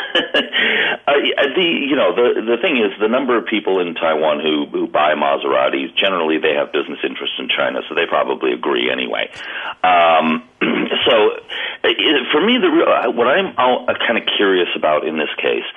uh, 1.06 1.12
the 1.54 1.68
you 1.86 1.94
know 1.94 2.16
the 2.16 2.40
the 2.40 2.58
thing 2.60 2.80
is, 2.80 2.90
the 2.98 3.08
number 3.08 3.36
of 3.36 3.46
people 3.46 3.78
in 3.78 3.94
Taiwan 3.94 4.40
who 4.40 4.66
who 4.66 4.88
buy 4.88 5.12
Maseratis 5.14 5.94
generally 5.94 6.38
they 6.40 6.54
have 6.56 6.72
business 6.72 6.98
interests 7.04 7.36
in 7.38 7.48
China, 7.48 7.80
so 7.88 7.94
they 7.94 8.06
probably 8.08 8.52
agree 8.52 8.90
anyway. 8.90 9.28
Um, 9.84 10.48
so, 11.06 11.14
it, 11.84 12.26
for 12.32 12.40
me, 12.40 12.56
the 12.56 12.72
real, 12.72 12.88
what 13.12 13.28
I'm 13.28 13.52
uh, 13.56 13.92
kind 14.00 14.16
of 14.16 14.24
curious 14.36 14.68
about 14.74 15.06
in 15.06 15.18
this 15.18 15.30
case 15.36 15.68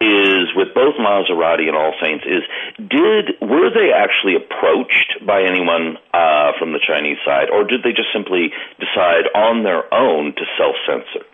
is 0.00 0.48
with 0.56 0.72
both 0.74 0.96
Maserati 0.96 1.68
and 1.68 1.76
All 1.76 1.92
Saints 2.00 2.24
is 2.24 2.42
did 2.88 3.36
were 3.40 3.68
they 3.68 3.92
actually 3.92 4.34
approached 4.34 5.20
by 5.26 5.42
anyone 5.42 5.98
uh, 6.14 6.52
from 6.58 6.72
the 6.72 6.80
Chinese 6.80 7.18
side, 7.24 7.50
or 7.50 7.64
did 7.64 7.82
they 7.82 7.92
just 7.92 8.08
simply 8.12 8.50
decide 8.80 9.28
on 9.34 9.62
their 9.62 9.92
own 9.92 10.32
to 10.34 10.44
self 10.56 10.76
censor? 10.88 11.26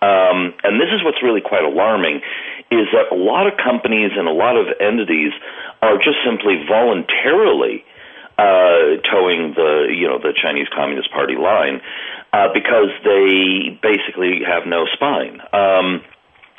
Um, 0.00 0.54
and 0.62 0.80
this 0.80 0.92
is 0.92 1.02
what's 1.02 1.22
really 1.22 1.40
quite 1.40 1.64
alarming 1.64 2.20
is 2.70 2.86
that 2.92 3.10
a 3.10 3.16
lot 3.16 3.46
of 3.46 3.56
companies 3.56 4.12
and 4.16 4.28
a 4.28 4.32
lot 4.32 4.56
of 4.56 4.66
entities 4.80 5.32
are 5.82 5.96
just 5.96 6.18
simply 6.24 6.62
voluntarily 6.68 7.84
uh, 8.38 9.00
toeing 9.10 9.54
the 9.54 9.88
you 9.90 10.06
know 10.06 10.18
the 10.18 10.32
Chinese 10.34 10.68
Communist 10.74 11.10
Party 11.10 11.36
line 11.36 11.80
uh, 12.32 12.48
because 12.52 12.90
they 13.04 13.78
basically 13.82 14.42
have 14.46 14.66
no 14.66 14.86
spine. 14.92 15.40
Um, 15.52 16.02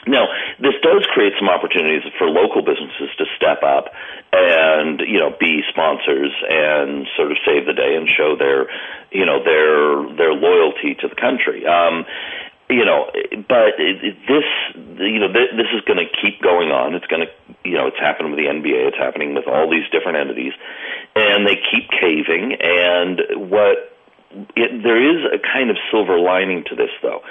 now, 0.08 0.28
this 0.60 0.74
does 0.82 1.06
create 1.14 1.34
some 1.40 1.50
opportunities 1.50 2.04
for 2.18 2.30
local 2.30 2.62
businesses 2.62 3.10
to 3.18 3.26
step 3.36 3.64
up 3.64 3.94
and 4.32 5.00
you 5.02 5.20
know 5.20 5.36
be 5.40 5.62
sponsors 5.70 6.32
and 6.50 7.08
sort 7.16 7.32
of 7.32 7.38
save 7.46 7.66
the 7.66 7.74
day 7.74 7.96
and 7.96 8.08
show 8.10 8.36
their 8.36 8.68
you 9.12 9.26
know 9.26 9.44
their 9.44 10.16
their 10.16 10.34
loyalty 10.34 10.96
to 11.02 11.08
the 11.08 11.16
country. 11.16 11.66
Um, 11.66 12.06
you 12.70 12.84
know, 12.84 13.12
but 13.48 13.78
this, 13.78 14.48
you 14.98 15.20
know, 15.20 15.32
th- 15.32 15.54
this 15.54 15.70
is 15.76 15.82
going 15.86 16.00
to 16.00 16.10
keep 16.20 16.42
going 16.42 16.72
on. 16.72 16.96
It's 16.96 17.06
going 17.06 17.28
to, 17.28 17.32
you 17.64 17.78
know, 17.78 17.86
it's 17.86 18.00
happening 18.00 18.32
with 18.32 18.40
the 18.40 18.50
NBA. 18.50 18.90
It's 18.90 18.98
happening 18.98 19.36
with 19.36 19.48
all 19.48 19.70
these 19.70 19.88
different 19.92 20.18
entities, 20.18 20.54
and 21.16 21.46
they 21.46 21.62
keep 21.62 21.90
caving. 21.92 22.58
And 22.60 23.52
what 23.52 23.95
it, 24.56 24.84
there 24.84 25.00
is 25.00 25.26
a 25.34 25.40
kind 25.40 25.70
of 25.70 25.78
silver 25.92 26.20
lining 26.20 26.64
to 26.70 26.76
this, 26.76 26.92
though, 27.02 27.22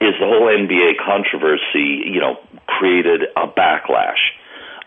is 0.00 0.14
the 0.20 0.26
whole 0.26 0.48
NBA 0.48 0.98
controversy, 1.04 2.04
you 2.06 2.20
know, 2.20 2.38
created 2.66 3.22
a 3.36 3.46
backlash. 3.46 4.20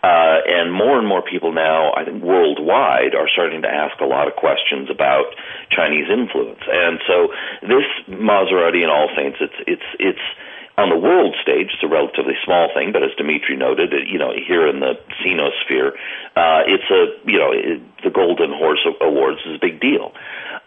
Uh, 0.04 0.44
and 0.46 0.74
more 0.74 1.00
and 1.00 1.08
more 1.08 1.22
people 1.22 1.54
now, 1.54 1.94
I 1.94 2.04
think, 2.04 2.22
worldwide, 2.22 3.16
are 3.16 3.30
starting 3.32 3.62
to 3.62 3.70
ask 3.70 4.02
a 4.02 4.06
lot 4.06 4.28
of 4.28 4.36
questions 4.36 4.90
about 4.92 5.32
Chinese 5.72 6.10
influence. 6.12 6.60
And 6.68 7.00
so, 7.08 7.32
this 7.62 7.88
Maserati 8.10 8.84
and 8.84 8.92
All 8.92 9.08
Saints, 9.16 9.38
it's 9.40 9.56
it's 9.66 9.90
it's 10.00 10.26
on 10.78 10.90
the 10.90 10.98
world 10.98 11.36
stage, 11.42 11.70
it's 11.74 11.84
a 11.84 11.88
relatively 11.88 12.34
small 12.44 12.68
thing, 12.74 12.92
but 12.92 13.04
as 13.04 13.12
Dimitri 13.16 13.56
noted, 13.56 13.94
you 14.08 14.18
know, 14.18 14.34
here 14.34 14.68
in 14.68 14.80
the 14.80 14.98
Sinosphere, 15.22 15.94
uh, 16.36 16.66
it's 16.66 16.90
a 16.90 17.30
you 17.30 17.38
know 17.38 17.52
it, 17.54 17.80
the 18.04 18.10
Golden 18.10 18.52
Horse 18.52 18.86
Awards 19.00 19.40
is 19.46 19.56
a 19.56 19.60
big 19.62 19.80
deal. 19.80 20.12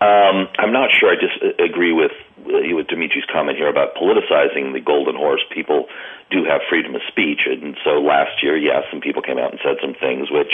Um, 0.01 0.49
I'm 0.59 0.73
not 0.73 0.93
sure. 0.93 1.09
I 1.09 1.17
just 1.17 1.41
uh, 1.41 1.57
agree 1.63 1.93
with 1.93 2.13
uh, 2.45 2.77
with 2.77 2.87
Dimitri's 2.89 3.25
comment 3.33 3.57
here 3.57 3.69
about 3.69 3.97
politicizing 3.97 4.77
the 4.77 4.81
Golden 4.85 5.17
Horse. 5.17 5.41
People 5.49 5.89
do 6.31 6.45
have 6.45 6.61
freedom 6.69 6.95
of 6.95 7.01
speech, 7.09 7.49
and 7.49 7.77
so 7.83 8.03
last 8.05 8.43
year, 8.43 8.57
yes, 8.57 8.85
some 8.91 9.01
people 9.01 9.23
came 9.23 9.39
out 9.39 9.53
and 9.53 9.61
said 9.65 9.81
some 9.81 9.95
things 9.97 10.29
which 10.31 10.53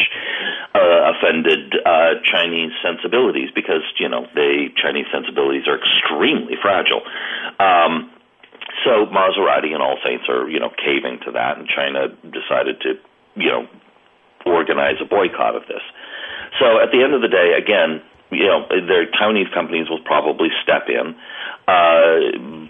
uh, 0.79 1.11
offended 1.11 1.75
uh, 1.83 2.23
Chinese 2.23 2.71
sensibilities 2.87 3.51
because 3.51 3.83
you 3.99 4.09
know 4.09 4.31
they 4.39 4.71
Chinese 4.79 5.11
sensibilities 5.11 5.67
are 5.67 5.75
extremely 5.75 6.55
fragile. 6.63 7.03
Um, 7.59 8.15
so 8.87 9.11
Maserati 9.11 9.75
and 9.75 9.83
All 9.83 9.99
Saints 10.07 10.31
are 10.31 10.49
you 10.49 10.61
know 10.61 10.71
caving 10.71 11.19
to 11.27 11.33
that, 11.33 11.59
and 11.59 11.67
China 11.67 12.15
decided 12.31 12.79
to 12.87 12.95
you 13.35 13.51
know 13.51 13.67
organize 14.47 15.03
a 15.03 15.05
boycott 15.05 15.57
of 15.57 15.67
this. 15.67 15.83
So 16.61 16.79
at 16.79 16.93
the 16.93 17.03
end 17.03 17.15
of 17.15 17.23
the 17.23 17.29
day, 17.29 17.59
again, 17.59 18.03
you 18.33 18.47
know, 18.47 18.67
their 18.69 19.07
Taiwanese 19.07 19.53
companies 19.53 19.89
will 19.89 20.03
probably 20.03 20.49
step 20.63 20.89
in. 20.89 21.15
Uh, 21.69 22.69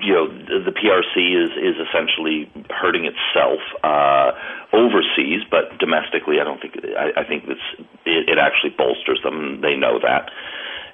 you 0.00 0.12
know, 0.12 0.28
the 0.28 0.72
PRC 0.72 1.42
is 1.42 1.50
is 1.56 1.76
essentially 1.88 2.50
hurting 2.70 3.06
itself 3.06 3.60
uh, 3.82 4.32
overseas, 4.72 5.42
but 5.50 5.78
domestically, 5.78 6.36
I 6.40 6.44
don't 6.44 6.60
think. 6.60 6.76
I, 6.96 7.20
I 7.20 7.24
think 7.24 7.44
it's 7.48 7.88
it, 8.04 8.28
it 8.28 8.38
actually 8.38 8.74
bolsters 8.76 9.20
them. 9.22 9.60
They 9.62 9.74
know 9.74 9.98
that, 10.02 10.30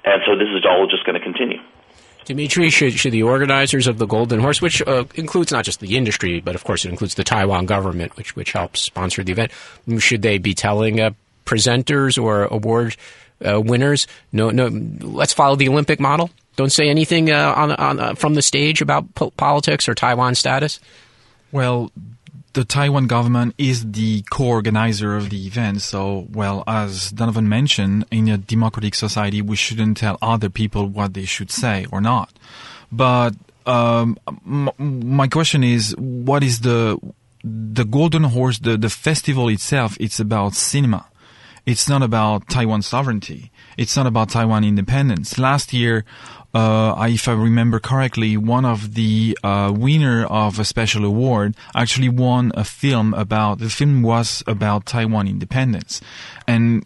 and 0.05 0.21
so 0.25 0.37
this 0.37 0.47
is 0.55 0.65
all 0.65 0.87
just 0.87 1.05
going 1.05 1.19
to 1.19 1.23
continue. 1.23 1.59
Dimitri, 2.25 2.69
should, 2.69 2.93
should 2.93 3.11
the 3.11 3.23
organizers 3.23 3.85
of 3.85 3.97
the 3.97 4.05
Golden 4.05 4.39
Horse, 4.39 4.61
which 4.61 4.81
uh, 4.83 5.03
includes 5.15 5.51
not 5.51 5.65
just 5.65 5.81
the 5.81 5.97
industry, 5.97 6.39
but 6.39 6.55
of 6.55 6.63
course 6.63 6.85
it 6.85 6.89
includes 6.89 7.15
the 7.15 7.23
Taiwan 7.23 7.65
government, 7.65 8.15
which 8.15 8.35
which 8.35 8.53
helps 8.53 8.81
sponsor 8.81 9.23
the 9.23 9.33
event, 9.33 9.51
should 9.99 10.21
they 10.21 10.37
be 10.37 10.53
telling 10.53 11.01
uh, 11.01 11.11
presenters 11.45 12.21
or 12.21 12.45
award 12.45 12.95
uh, 13.47 13.61
winners. 13.61 14.07
No, 14.31 14.49
no. 14.49 14.67
Let's 14.67 15.33
follow 15.33 15.55
the 15.55 15.69
Olympic 15.69 15.99
model. 15.99 16.29
Don't 16.55 16.71
say 16.71 16.89
anything 16.89 17.31
uh, 17.31 17.53
on, 17.55 17.71
on 17.71 17.99
uh, 17.99 18.13
from 18.15 18.35
the 18.35 18.41
stage 18.41 18.81
about 18.81 19.13
po- 19.15 19.31
politics 19.31 19.89
or 19.89 19.95
Taiwan 19.95 20.35
status. 20.35 20.79
Well, 21.51 21.91
the 22.53 22.63
Taiwan 22.63 23.07
government 23.07 23.55
is 23.57 23.91
the 23.91 24.21
co-organizer 24.29 25.15
of 25.15 25.29
the 25.31 25.47
event. 25.47 25.81
So, 25.81 26.27
well, 26.31 26.63
as 26.67 27.11
Donovan 27.11 27.49
mentioned, 27.49 28.05
in 28.11 28.29
a 28.29 28.37
democratic 28.37 28.93
society, 28.93 29.41
we 29.41 29.55
shouldn't 29.55 29.97
tell 29.97 30.17
other 30.21 30.49
people 30.49 30.87
what 30.87 31.15
they 31.15 31.25
should 31.25 31.49
say 31.49 31.87
or 31.91 31.99
not. 31.99 32.31
But 32.91 33.33
um, 33.65 34.17
my 34.77 35.27
question 35.27 35.63
is, 35.63 35.95
what 35.97 36.43
is 36.43 36.61
the 36.61 36.99
the 37.43 37.85
Golden 37.85 38.23
Horse? 38.23 38.59
The 38.59 38.77
the 38.77 38.89
festival 38.89 39.49
itself? 39.49 39.97
It's 39.99 40.19
about 40.19 40.53
cinema. 40.53 41.07
It's 41.65 41.87
not 41.87 42.03
about 42.03 42.49
Taiwan 42.49 42.81
sovereignty. 42.81 43.51
It's 43.77 43.95
not 43.95 44.05
about 44.05 44.29
Taiwan 44.29 44.63
independence. 44.65 45.37
Last 45.39 45.71
year, 45.71 46.03
uh, 46.53 47.07
if 47.09 47.27
I 47.27 47.31
remember 47.33 47.79
correctly, 47.79 48.35
one 48.37 48.65
of 48.65 48.95
the 48.95 49.37
uh, 49.43 49.73
winner 49.75 50.25
of 50.25 50.59
a 50.59 50.65
special 50.65 51.05
award 51.05 51.55
actually 51.73 52.09
won 52.09 52.51
a 52.55 52.63
film 52.63 53.13
about 53.13 53.59
the 53.59 53.69
film 53.69 54.03
was 54.03 54.43
about 54.45 54.85
Taiwan 54.85 55.27
independence, 55.27 56.01
and 56.47 56.85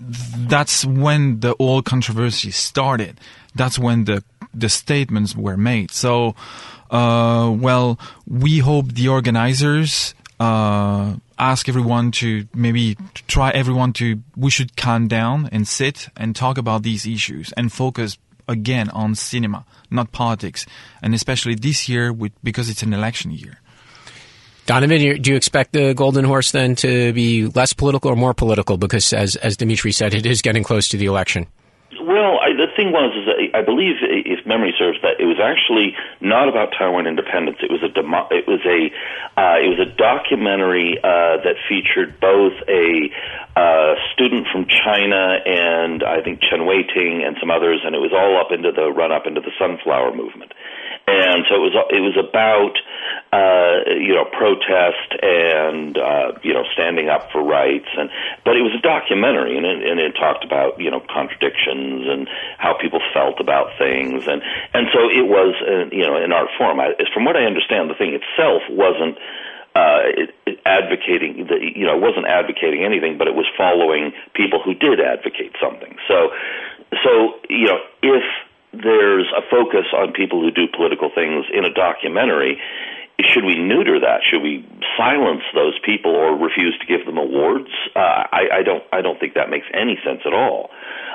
that's 0.00 0.84
when 0.84 1.40
the 1.40 1.54
whole 1.58 1.82
controversy 1.82 2.52
started. 2.52 3.20
That's 3.54 3.78
when 3.78 4.04
the 4.04 4.22
the 4.54 4.68
statements 4.68 5.34
were 5.36 5.56
made. 5.56 5.90
So, 5.90 6.34
uh, 6.90 7.52
well, 7.54 7.98
we 8.26 8.58
hope 8.58 8.94
the 8.94 9.08
organizers 9.08 10.14
uh, 10.38 11.16
ask 11.38 11.68
everyone 11.68 12.10
to 12.12 12.46
maybe 12.54 12.96
try 13.26 13.50
everyone 13.50 13.92
to 13.94 14.20
we 14.36 14.50
should 14.50 14.76
calm 14.76 15.08
down 15.08 15.48
and 15.52 15.66
sit 15.66 16.08
and 16.16 16.34
talk 16.34 16.58
about 16.58 16.82
these 16.82 17.06
issues 17.06 17.52
and 17.56 17.72
focus 17.72 18.18
again 18.48 18.90
on 18.90 19.14
cinema, 19.14 19.64
not 19.90 20.12
politics, 20.12 20.66
and 21.02 21.14
especially 21.14 21.54
this 21.54 21.88
year 21.88 22.12
with 22.12 22.32
because 22.42 22.68
it's 22.68 22.82
an 22.82 22.92
election 22.92 23.30
year. 23.30 23.60
Donovan, 24.66 25.20
do 25.20 25.30
you 25.30 25.36
expect 25.36 25.74
the 25.74 25.92
Golden 25.92 26.24
Horse 26.24 26.52
then 26.52 26.74
to 26.76 27.12
be 27.12 27.46
less 27.48 27.74
political 27.74 28.10
or 28.10 28.16
more 28.16 28.32
political? 28.32 28.78
Because, 28.78 29.12
as 29.12 29.36
as 29.36 29.56
Dimitri 29.58 29.92
said, 29.92 30.14
it 30.14 30.24
is 30.24 30.40
getting 30.40 30.62
close 30.62 30.88
to 30.88 30.96
the 30.96 31.04
election. 31.04 31.46
Well, 32.00 32.38
The 32.56 32.68
thing 32.76 32.92
was, 32.92 33.14
is 33.16 33.50
I 33.54 33.62
believe, 33.62 33.96
if 34.00 34.46
memory 34.46 34.74
serves, 34.78 34.98
that 35.02 35.20
it 35.20 35.26
was 35.26 35.38
actually 35.42 35.96
not 36.20 36.48
about 36.48 36.72
Taiwan 36.76 37.06
independence. 37.06 37.58
It 37.62 37.70
was 37.70 37.82
a 37.82 37.88
demo, 37.88 38.28
it 38.30 38.46
was 38.46 38.60
a 38.64 38.90
uh, 39.40 39.58
it 39.58 39.68
was 39.68 39.80
a 39.80 39.90
documentary 39.90 40.98
uh, 40.98 41.42
that 41.42 41.56
featured 41.68 42.20
both 42.20 42.54
a 42.68 43.10
uh, 43.56 43.94
student 44.12 44.46
from 44.50 44.66
China 44.66 45.38
and 45.46 46.02
I 46.02 46.22
think 46.22 46.40
Chen 46.40 46.60
Weiting 46.60 47.26
and 47.26 47.36
some 47.40 47.50
others, 47.50 47.80
and 47.84 47.94
it 47.94 48.00
was 48.00 48.12
all 48.12 48.38
up 48.40 48.52
into 48.52 48.72
the 48.72 48.90
run 48.90 49.12
up 49.12 49.26
into 49.26 49.40
the 49.40 49.52
sunflower 49.58 50.14
movement 50.14 50.52
and 51.06 51.44
so 51.48 51.56
it 51.56 51.64
was 51.68 51.74
it 51.90 52.00
was 52.00 52.16
about 52.16 52.74
uh, 53.32 53.92
you 53.92 54.14
know 54.14 54.24
protest 54.24 55.12
and 55.20 55.98
uh, 55.98 56.32
you 56.42 56.54
know 56.54 56.64
standing 56.72 57.08
up 57.08 57.30
for 57.30 57.42
rights 57.42 57.88
and 57.96 58.08
but 58.44 58.56
it 58.56 58.62
was 58.62 58.72
a 58.72 58.80
documentary 58.80 59.56
and 59.56 59.66
it, 59.66 59.84
and 59.84 60.00
it 60.00 60.12
talked 60.16 60.44
about 60.44 60.80
you 60.80 60.90
know 60.90 61.00
contradictions 61.12 62.08
and 62.08 62.28
how 62.58 62.72
people 62.80 63.00
felt 63.12 63.40
about 63.40 63.76
things 63.76 64.26
and 64.26 64.40
and 64.72 64.88
so 64.92 65.10
it 65.12 65.28
was 65.28 65.54
uh, 65.60 65.92
you 65.92 66.06
know 66.06 66.16
an 66.16 66.32
art 66.32 66.48
form. 66.56 66.80
I, 66.80 66.94
from 67.12 67.24
what 67.24 67.36
I 67.36 67.44
understand, 67.44 67.90
the 67.90 67.94
thing 67.94 68.14
itself 68.14 68.62
wasn't. 68.70 69.18
Uh, 69.74 70.06
it, 70.06 70.30
it 70.46 70.60
advocating 70.64 71.48
the, 71.50 71.58
you 71.58 71.84
know, 71.84 71.96
it 71.96 72.00
wasn't 72.00 72.24
advocating 72.26 72.84
anything, 72.84 73.18
but 73.18 73.26
it 73.26 73.34
was 73.34 73.44
following 73.58 74.12
people 74.32 74.62
who 74.62 74.72
did 74.72 75.00
advocate 75.00 75.50
something. 75.60 75.96
So, 76.06 76.30
so 77.02 77.34
you 77.50 77.66
know, 77.66 77.78
if 78.00 78.22
there's 78.82 79.26
a 79.36 79.42
focus 79.50 79.86
on 79.94 80.12
people 80.12 80.40
who 80.40 80.50
do 80.50 80.66
political 80.66 81.10
things 81.14 81.46
in 81.52 81.64
a 81.64 81.72
documentary. 81.72 82.60
Should 83.20 83.44
we 83.44 83.56
neuter 83.56 84.00
that? 84.00 84.22
Should 84.28 84.42
we 84.42 84.66
silence 84.96 85.42
those 85.54 85.78
people 85.84 86.10
or 86.10 86.34
refuse 86.36 86.76
to 86.80 86.86
give 86.86 87.06
them 87.06 87.16
awards? 87.16 87.70
Uh, 87.94 87.98
I, 87.98 88.42
I 88.58 88.62
don't. 88.62 88.82
I 88.92 89.02
don't 89.02 89.20
think 89.20 89.34
that 89.34 89.50
makes 89.50 89.66
any 89.72 89.98
sense 90.04 90.22
at 90.26 90.34
all. 90.34 90.70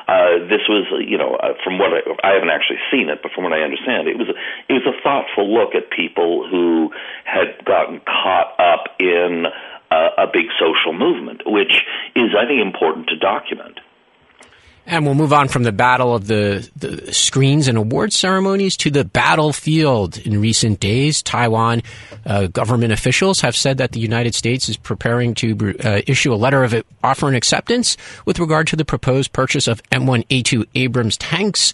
Uh, 0.08 0.48
this 0.50 0.66
was, 0.68 0.88
you 1.06 1.18
know, 1.18 1.36
uh, 1.36 1.54
from 1.64 1.78
what 1.78 1.92
I, 1.94 2.02
I 2.24 2.34
haven't 2.34 2.50
actually 2.50 2.80
seen 2.90 3.10
it, 3.10 3.20
but 3.22 3.32
from 3.34 3.44
what 3.44 3.54
I 3.54 3.62
understand, 3.62 4.08
it 4.08 4.18
was 4.18 4.30
a, 4.30 4.34
it 4.68 4.74
was 4.74 4.88
a 4.88 4.96
thoughtful 5.04 5.54
look 5.54 5.76
at 5.76 5.92
people 5.92 6.48
who 6.50 6.92
had 7.26 7.64
gotten 7.66 8.00
caught 8.00 8.56
up 8.58 8.96
in 8.98 9.46
uh, 9.92 10.10
a 10.18 10.26
big 10.32 10.48
social 10.58 10.94
movement, 10.94 11.44
which 11.46 11.86
is, 12.16 12.32
I 12.34 12.48
think, 12.48 12.62
important 12.62 13.08
to 13.10 13.18
document. 13.18 13.80
And 14.90 15.06
we'll 15.06 15.14
move 15.14 15.34
on 15.34 15.50
from 15.50 15.62
the 15.62 15.72
battle 15.72 16.16
of 16.16 16.26
the, 16.26 16.68
the 16.76 17.14
screens 17.14 17.68
and 17.68 17.78
award 17.78 18.12
ceremonies 18.12 18.76
to 18.78 18.90
the 18.90 19.06
battlefield. 19.06 20.18
In 20.18 20.42
recent 20.42 20.80
days, 20.80 21.22
Taiwan 21.22 21.84
uh, 22.26 22.48
government 22.48 22.92
officials 22.92 23.42
have 23.42 23.56
said 23.56 23.78
that 23.78 23.92
the 23.92 24.00
United 24.00 24.34
States 24.34 24.68
is 24.68 24.78
preparing 24.78 25.36
to 25.36 25.78
uh, 25.84 26.02
issue 26.08 26.34
a 26.34 26.36
letter 26.36 26.64
of 26.64 26.84
offer 27.04 27.28
and 27.28 27.36
acceptance 27.36 27.98
with 28.26 28.40
regard 28.40 28.66
to 28.66 28.76
the 28.76 28.84
proposed 28.84 29.32
purchase 29.32 29.68
of 29.68 29.84
M1A2 29.92 30.66
Abrams 30.74 31.18
tanks, 31.18 31.72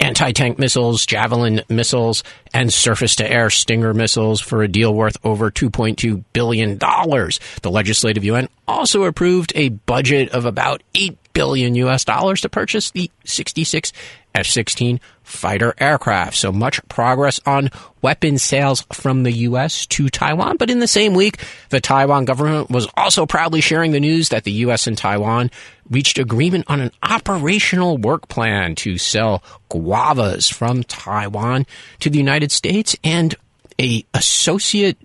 anti 0.00 0.32
tank 0.32 0.58
missiles, 0.58 1.06
Javelin 1.06 1.62
missiles, 1.68 2.24
and 2.52 2.72
surface 2.72 3.14
to 3.14 3.30
air 3.30 3.48
Stinger 3.48 3.94
missiles 3.94 4.40
for 4.40 4.64
a 4.64 4.68
deal 4.68 4.92
worth 4.92 5.16
over 5.22 5.52
$2.2 5.52 6.24
billion. 6.32 6.78
The 6.78 7.70
Legislative 7.70 8.24
Yuan 8.24 8.48
also 8.66 9.04
approved 9.04 9.52
a 9.54 9.68
budget 9.68 10.30
of 10.30 10.44
about 10.44 10.82
$8 10.94 11.16
billion 11.36 11.74
US 11.74 12.02
dollars 12.02 12.40
to 12.40 12.48
purchase 12.48 12.92
the 12.92 13.10
66 13.26 13.92
F-16 14.34 15.00
fighter 15.22 15.74
aircraft. 15.78 16.34
So 16.34 16.50
much 16.50 16.80
progress 16.88 17.40
on 17.44 17.70
weapon 18.00 18.38
sales 18.38 18.86
from 18.90 19.22
the 19.22 19.32
U.S. 19.32 19.84
to 19.86 20.08
Taiwan. 20.08 20.56
But 20.56 20.70
in 20.70 20.78
the 20.78 20.86
same 20.86 21.12
week, 21.12 21.44
the 21.68 21.80
Taiwan 21.80 22.24
government 22.24 22.70
was 22.70 22.88
also 22.96 23.26
proudly 23.26 23.60
sharing 23.60 23.92
the 23.92 24.00
news 24.00 24.30
that 24.30 24.44
the 24.44 24.52
U.S. 24.52 24.86
and 24.86 24.96
Taiwan 24.96 25.50
reached 25.90 26.18
agreement 26.18 26.64
on 26.68 26.80
an 26.80 26.90
operational 27.02 27.98
work 27.98 28.28
plan 28.28 28.74
to 28.76 28.96
sell 28.96 29.42
guavas 29.70 30.50
from 30.50 30.84
Taiwan 30.84 31.66
to 32.00 32.08
the 32.08 32.18
United 32.18 32.50
States 32.50 32.96
and 33.04 33.34
a 33.78 34.06
associate 34.14 34.96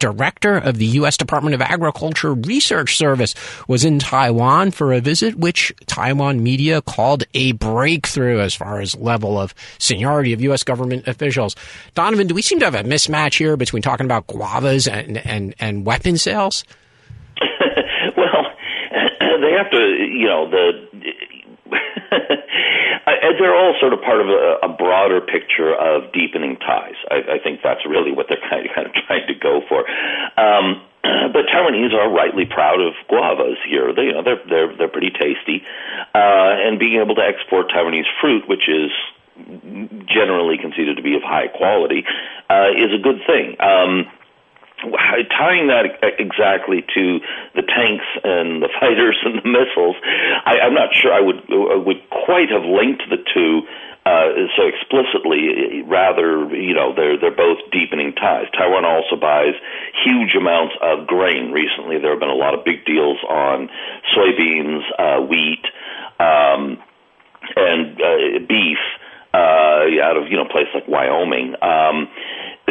director 0.00 0.56
of 0.56 0.78
the 0.78 0.86
U.S. 0.86 1.16
Department 1.16 1.54
of 1.54 1.62
Agriculture 1.62 2.34
Research 2.34 2.96
Service 2.96 3.36
was 3.68 3.84
in 3.84 4.00
Taiwan 4.00 4.72
for 4.72 4.92
a 4.92 5.00
visit, 5.00 5.36
which 5.36 5.72
Taiwan 5.86 6.42
media 6.42 6.82
called 6.82 7.22
a 7.34 7.52
breakthrough 7.52 8.40
as 8.40 8.54
far 8.54 8.80
as 8.80 8.96
level 8.96 9.38
of 9.38 9.54
seniority 9.78 10.32
of 10.32 10.40
U.S. 10.40 10.64
government 10.64 11.06
officials. 11.06 11.54
Donovan, 11.94 12.26
do 12.26 12.34
we 12.34 12.42
seem 12.42 12.58
to 12.58 12.64
have 12.64 12.74
a 12.74 12.82
mismatch 12.82 13.38
here 13.38 13.56
between 13.56 13.82
talking 13.82 14.06
about 14.06 14.26
guavas 14.26 14.90
and, 14.90 15.18
and, 15.18 15.54
and 15.60 15.86
weapon 15.86 16.18
sales? 16.18 16.64
well, 18.16 18.46
they 19.20 19.52
have 19.56 19.70
to, 19.70 19.78
you 19.78 20.26
know, 20.26 20.50
the 20.50 20.90
they're 23.40 23.54
all 23.54 23.74
sort 23.80 23.92
of 23.92 24.00
part 24.02 24.20
of 24.20 24.28
a, 24.28 24.58
a 24.62 24.68
broader 24.68 25.20
picture 25.20 25.74
of 25.74 26.12
deepening 26.12 26.56
ties. 26.56 26.96
I, 27.10 27.36
I 27.36 27.38
think 27.42 27.60
that's 27.62 27.84
really 27.86 28.12
what 28.12 28.26
they're 28.28 28.42
kind 28.50 28.66
of, 28.66 28.74
kind 28.74 28.86
of 28.86 28.92
trying 29.06 29.26
to 29.26 29.34
go 29.34 29.62
for. 29.68 29.88
Um, 30.38 30.82
but 31.32 31.46
Taiwanese 31.48 31.94
are 31.94 32.10
rightly 32.12 32.44
proud 32.44 32.80
of 32.80 32.92
guavas 33.08 33.56
here. 33.66 33.94
They, 33.94 34.10
you 34.10 34.12
know, 34.12 34.22
they're 34.22 34.42
they're 34.48 34.76
they're 34.76 34.92
pretty 34.92 35.10
tasty, 35.10 35.64
uh, 36.14 36.60
and 36.60 36.78
being 36.78 37.00
able 37.00 37.14
to 37.16 37.22
export 37.22 37.70
Taiwanese 37.70 38.08
fruit, 38.20 38.48
which 38.48 38.68
is 38.68 38.90
generally 40.06 40.58
considered 40.58 40.96
to 40.96 41.02
be 41.02 41.16
of 41.16 41.22
high 41.22 41.48
quality, 41.48 42.04
uh, 42.50 42.68
is 42.76 42.92
a 42.92 43.00
good 43.00 43.22
thing. 43.26 43.56
Um, 43.60 44.06
tying 45.30 45.68
that 45.68 46.00
exactly 46.18 46.84
to 46.94 47.20
the 47.54 47.62
tanks 47.62 48.06
and 48.24 48.62
the 48.62 48.68
fighters 48.80 49.18
and 49.24 49.38
the 49.42 49.48
missiles, 49.48 49.96
I, 50.44 50.60
I'm 50.60 50.74
not 50.74 50.94
sure 50.94 51.12
I 51.12 51.20
would 51.20 51.42
would 51.48 52.02
quite 52.10 52.50
have 52.50 52.64
linked 52.64 53.02
the 53.10 53.18
two 53.34 53.62
uh, 54.06 54.48
so 54.56 54.66
explicitly. 54.66 55.82
Rather, 55.82 56.48
you 56.54 56.74
know, 56.74 56.94
they're 56.94 57.18
they're 57.18 57.34
both 57.34 57.58
deepening 57.70 58.14
ties. 58.14 58.46
Taiwan 58.56 58.84
also 58.84 59.16
buys 59.16 59.54
huge 60.04 60.34
amounts 60.34 60.74
of 60.80 61.06
grain. 61.06 61.52
Recently, 61.52 61.98
there 61.98 62.10
have 62.10 62.20
been 62.20 62.30
a 62.30 62.34
lot 62.34 62.54
of 62.54 62.64
big 62.64 62.84
deals 62.84 63.18
on 63.28 63.68
soybeans, 64.16 64.82
uh, 64.98 65.20
wheat, 65.26 65.64
um, 66.18 66.78
and 67.56 68.00
uh, 68.00 68.38
beef 68.48 68.78
uh, 69.34 69.86
out 70.02 70.16
of 70.16 70.28
you 70.28 70.36
know 70.36 70.46
places 70.46 70.74
like 70.74 70.88
Wyoming. 70.88 71.54
Um, 71.62 72.08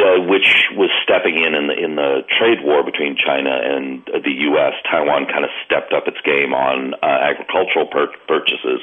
uh, 0.00 0.20
which 0.24 0.68
was 0.76 0.90
stepping 1.04 1.36
in 1.36 1.54
in 1.54 1.66
the, 1.68 1.76
in 1.76 1.94
the 1.96 2.24
trade 2.38 2.64
war 2.64 2.82
between 2.82 3.16
China 3.16 3.50
and 3.52 4.04
the 4.06 4.32
U.S. 4.50 4.74
Taiwan 4.90 5.26
kind 5.26 5.44
of 5.44 5.50
stepped 5.64 5.92
up 5.92 6.08
its 6.08 6.20
game 6.24 6.54
on 6.54 6.94
uh, 6.94 7.06
agricultural 7.06 7.86
pur- 7.86 8.16
purchases 8.26 8.80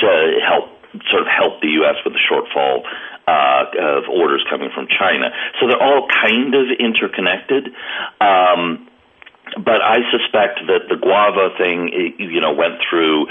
to 0.00 0.40
help 0.42 0.68
sort 1.10 1.22
of 1.22 1.28
help 1.28 1.60
the 1.60 1.68
U.S. 1.84 1.96
with 2.04 2.14
the 2.14 2.22
shortfall 2.24 2.82
uh, 3.28 3.98
of 3.98 4.04
orders 4.08 4.44
coming 4.48 4.70
from 4.74 4.86
China. 4.88 5.30
So 5.60 5.68
they're 5.68 5.82
all 5.82 6.08
kind 6.08 6.54
of 6.54 6.66
interconnected. 6.78 7.68
Um, 8.20 8.88
but 9.54 9.80
I 9.80 9.98
suspect 10.10 10.60
that 10.66 10.88
the 10.88 10.96
guava 10.96 11.54
thing, 11.56 11.88
you 12.18 12.40
know, 12.40 12.52
went 12.52 12.82
through 12.90 13.26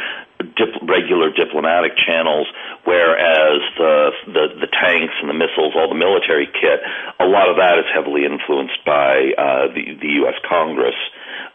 dip- 0.55 0.81
regular 0.83 1.31
diplomatic 1.31 1.97
channels, 1.97 2.47
whereas 2.83 3.61
the, 3.77 4.11
the 4.27 4.45
the 4.61 4.67
tanks 4.67 5.13
and 5.21 5.29
the 5.29 5.33
missiles, 5.33 5.73
all 5.75 5.89
the 5.89 5.97
military 5.97 6.47
kit, 6.47 6.79
a 7.19 7.25
lot 7.25 7.49
of 7.49 7.57
that 7.57 7.79
is 7.79 7.85
heavily 7.93 8.25
influenced 8.25 8.83
by 8.85 9.33
uh, 9.37 9.67
the 9.73 9.97
the 10.01 10.11
U.S. 10.23 10.35
Congress. 10.47 10.95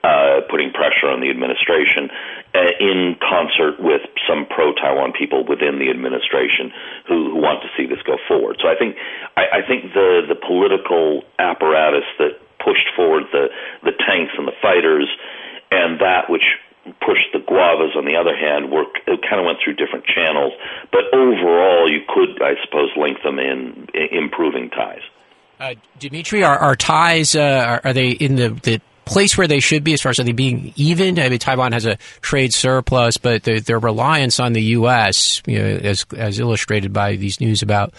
Uh, 0.02 0.40
putting 0.48 0.72
pressure 0.72 1.12
on 1.12 1.20
the 1.20 1.28
administration 1.28 2.08
uh, 2.54 2.72
in 2.80 3.16
concert 3.20 3.76
with 3.78 4.00
some 4.26 4.46
pro-Taiwan 4.48 5.12
people 5.12 5.44
within 5.44 5.78
the 5.78 5.90
administration 5.90 6.72
who, 7.06 7.32
who 7.32 7.36
want 7.36 7.60
to 7.60 7.68
see 7.76 7.84
this 7.84 8.00
go 8.08 8.16
forward. 8.26 8.56
So 8.62 8.68
I 8.68 8.76
think 8.76 8.96
I, 9.36 9.60
I 9.60 9.66
think 9.68 9.92
the 9.92 10.24
the 10.26 10.36
political 10.40 11.22
apparatus 11.38 12.08
that 12.18 12.40
pushed 12.64 12.88
forward 12.96 13.24
the 13.32 13.48
the 13.84 13.92
tanks 13.92 14.32
and 14.38 14.48
the 14.48 14.56
fighters, 14.62 15.08
and 15.70 16.00
that 16.00 16.30
which 16.30 16.44
pushed 17.00 17.28
the 17.32 17.40
guavas 17.40 17.94
on 17.96 18.04
the 18.04 18.16
other 18.16 18.34
hand 18.34 18.70
were 18.70 18.84
it 19.06 19.20
kind 19.22 19.38
of 19.38 19.44
went 19.44 19.58
through 19.62 19.74
different 19.74 20.04
channels 20.04 20.52
but 20.90 21.02
overall 21.12 21.90
you 21.90 22.00
could 22.08 22.40
i 22.42 22.54
suppose 22.64 22.90
link 22.96 23.18
them 23.22 23.38
in, 23.38 23.86
in 23.94 24.08
improving 24.10 24.70
ties. 24.70 25.02
Uh, 25.58 25.74
dimitri 25.98 26.42
are, 26.42 26.58
are 26.58 26.76
ties 26.76 27.36
uh, 27.36 27.40
are, 27.66 27.80
are, 27.84 27.92
they 27.92 28.10
in 28.10 28.36
the, 28.36 28.48
the 28.62 28.80
place 29.04 29.36
where 29.36 29.48
they 29.48 29.60
should 29.60 29.84
be 29.84 29.92
as 29.92 30.00
far 30.00 30.10
as 30.10 30.20
are 30.20 30.24
they 30.24 30.32
being 30.32 30.72
even? 30.76 31.18
I 31.18 31.28
mean 31.28 31.38
taiwan 31.38 31.72
has 31.72 31.84
a 31.84 31.96
trade 32.20 32.54
surplus 32.54 33.18
but 33.18 33.42
the, 33.42 33.60
their 33.60 33.78
reliance 33.78 34.40
on 34.40 34.52
the 34.52 34.62
us 34.62 35.42
you 35.46 35.58
know, 35.58 35.64
as 35.64 36.06
as 36.16 36.38
illustrated 36.38 36.92
by 36.92 37.16
these 37.16 37.40
news 37.40 37.60
about 37.60 37.92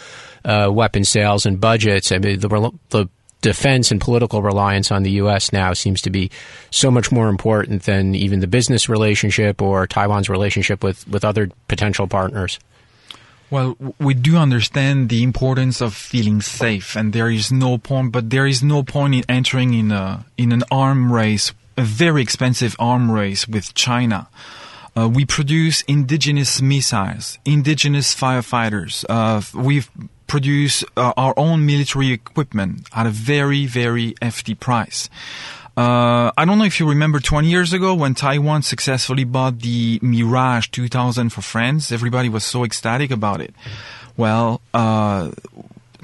uh, 0.43 0.69
weapon 0.71 1.03
sales 1.03 1.45
and 1.45 1.59
budgets. 1.59 2.11
I 2.11 2.17
mean 2.17 2.39
the, 2.39 2.71
the 2.89 3.09
defense 3.41 3.91
and 3.91 3.99
political 3.99 4.41
reliance 4.41 4.91
on 4.91 5.03
the 5.03 5.11
U.S. 5.11 5.51
now 5.51 5.73
seems 5.73 6.01
to 6.03 6.09
be 6.09 6.31
so 6.69 6.89
much 6.91 7.11
more 7.11 7.27
important 7.27 7.83
than 7.83 8.15
even 8.15 8.39
the 8.39 8.47
business 8.47 8.87
relationship 8.87 9.61
or 9.61 9.87
Taiwan's 9.87 10.29
relationship 10.29 10.83
with, 10.83 11.07
with 11.07 11.25
other 11.25 11.49
potential 11.67 12.07
partners. 12.07 12.59
Well, 13.49 13.75
we 13.99 14.13
do 14.13 14.37
understand 14.37 15.09
the 15.09 15.23
importance 15.23 15.81
of 15.81 15.93
feeling 15.93 16.41
safe, 16.41 16.95
and 16.95 17.11
there 17.11 17.29
is 17.29 17.51
no 17.51 17.77
point, 17.77 18.13
but 18.13 18.29
there 18.29 18.47
is 18.47 18.63
no 18.63 18.81
point 18.81 19.13
in 19.13 19.23
entering 19.27 19.73
in 19.73 19.91
a 19.91 20.23
in 20.37 20.53
an 20.53 20.63
arm 20.71 21.11
race, 21.11 21.51
a 21.75 21.81
very 21.81 22.21
expensive 22.21 22.77
arm 22.79 23.11
race 23.11 23.49
with 23.49 23.73
China. 23.73 24.29
Uh, 24.95 25.07
we 25.07 25.25
produce 25.25 25.83
indigenous 25.83 26.61
missiles, 26.61 27.39
indigenous 27.45 28.13
firefighters. 28.13 29.05
Uh, 29.09 29.41
we've 29.57 29.89
produce 30.31 30.81
uh, 30.95 31.11
our 31.17 31.33
own 31.35 31.65
military 31.65 32.09
equipment 32.11 32.87
at 32.95 33.05
a 33.05 33.09
very, 33.09 33.65
very 33.65 34.15
hefty 34.21 34.55
price. 34.55 35.09
Uh, 35.75 36.31
I 36.37 36.45
don't 36.45 36.57
know 36.57 36.63
if 36.63 36.79
you 36.79 36.87
remember 36.87 37.19
20 37.19 37.49
years 37.49 37.73
ago 37.73 37.93
when 37.93 38.15
Taiwan 38.15 38.61
successfully 38.61 39.25
bought 39.25 39.59
the 39.59 39.99
Mirage 40.01 40.67
2000 40.69 41.31
for 41.31 41.41
France. 41.41 41.91
Everybody 41.91 42.29
was 42.29 42.45
so 42.45 42.63
ecstatic 42.63 43.11
about 43.11 43.41
it. 43.41 43.53
Well, 44.15 44.61
uh, 44.73 45.31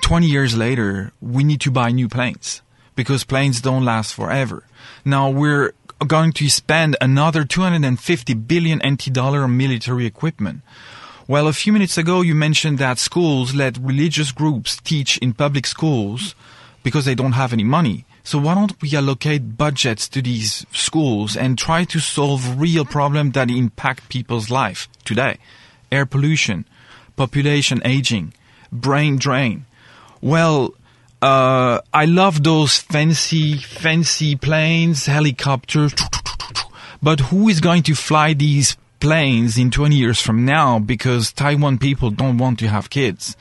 20 0.02 0.28
years 0.28 0.58
later, 0.58 1.14
we 1.22 1.46
need 1.46 1.62
to 1.62 1.72
buy 1.72 1.92
new 1.92 2.10
planes 2.10 2.62
because 2.96 3.24
planes 3.24 3.62
don't 3.62 3.86
last 3.86 4.14
forever. 4.14 4.64
Now 5.06 5.30
we're 5.30 5.74
going 6.06 6.32
to 6.34 6.50
spend 6.50 6.96
another 7.02 7.44
250 7.44 8.34
billion 8.36 8.80
NT 8.86 9.12
dollar 9.12 9.44
on 9.44 9.58
military 9.58 10.06
equipment. 10.06 10.62
Well, 11.28 11.48
a 11.48 11.54
few 11.54 11.74
minutes 11.74 11.98
ago 11.98 12.22
you 12.22 12.36
mentioned 12.36 12.78
that 12.78 13.00
schools 13.00 13.56
let 13.56 13.78
religious 13.78 14.32
groups 14.32 14.78
teach 14.78 15.18
in 15.18 15.34
public 15.34 15.66
schools 15.66 16.36
because 16.84 17.06
they 17.06 17.16
don't 17.16 17.34
have 17.34 17.52
any 17.52 17.64
money. 17.64 18.06
So 18.24 18.38
why 18.38 18.56
don't 18.56 18.80
we 18.82 18.96
allocate 18.96 19.58
budgets 19.58 20.08
to 20.10 20.22
these 20.22 20.66
schools 20.72 21.36
and 21.36 21.58
try 21.58 21.86
to 21.86 22.00
solve 22.00 22.60
real 22.60 22.86
problems 22.86 23.34
that 23.34 23.50
impact 23.50 24.10
people's 24.10 24.50
life 24.50 24.88
today? 25.04 25.38
Air 25.92 26.06
pollution, 26.06 26.66
population 27.16 27.82
aging, 27.84 28.34
brain 28.72 29.18
drain. 29.18 29.66
Well, 30.22 30.74
uh, 31.22 31.82
I 31.94 32.06
love 32.06 32.44
those 32.44 32.78
fancy, 32.78 33.58
fancy 33.58 34.36
planes, 34.36 35.06
helicopters, 35.06 35.94
but 37.02 37.20
who 37.20 37.50
is 37.50 37.60
going 37.60 37.84
to 37.84 37.96
fly 37.96 38.34
these 38.34 38.78
planes 39.00 39.58
in 39.58 39.72
20 39.72 39.96
years 39.96 40.22
from 40.22 40.46
now 40.46 40.80
because 40.80 41.32
Taiwan 41.32 41.78
people 41.78 42.10
don't 42.10 42.38
want 42.38 42.60
to 42.60 42.68
have 42.68 42.90
kids. 42.90 43.36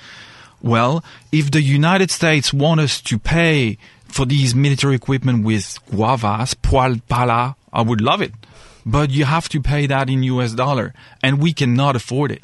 Well, 0.62 1.04
if 1.32 1.50
the 1.50 1.62
United 1.62 2.10
States 2.10 2.52
want 2.52 2.80
us 2.80 3.00
to 3.02 3.18
pay 3.18 3.78
for 4.08 4.24
these 4.24 4.54
military 4.54 4.94
equipment 4.94 5.44
with 5.44 5.78
guavas, 5.90 6.54
poil 6.60 6.96
pala, 7.08 7.56
I 7.72 7.82
would 7.82 8.00
love 8.00 8.22
it. 8.22 8.32
But 8.84 9.10
you 9.10 9.24
have 9.24 9.48
to 9.50 9.60
pay 9.60 9.86
that 9.86 10.08
in 10.08 10.22
US 10.22 10.52
dollar 10.52 10.94
and 11.22 11.40
we 11.40 11.52
cannot 11.52 11.96
afford 11.96 12.30
it. 12.32 12.42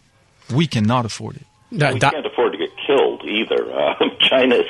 We 0.53 0.67
cannot 0.67 1.07
afford 1.07 1.37
it. 1.37 1.47
we 1.71 1.79
can't 2.01 2.03
afford 2.03 2.15
to 2.17 2.23
get 2.23 2.32
killed 2.87 3.23
either. 3.25 3.73
Uh, 3.73 3.95
China 4.21 4.57
is, 4.57 4.67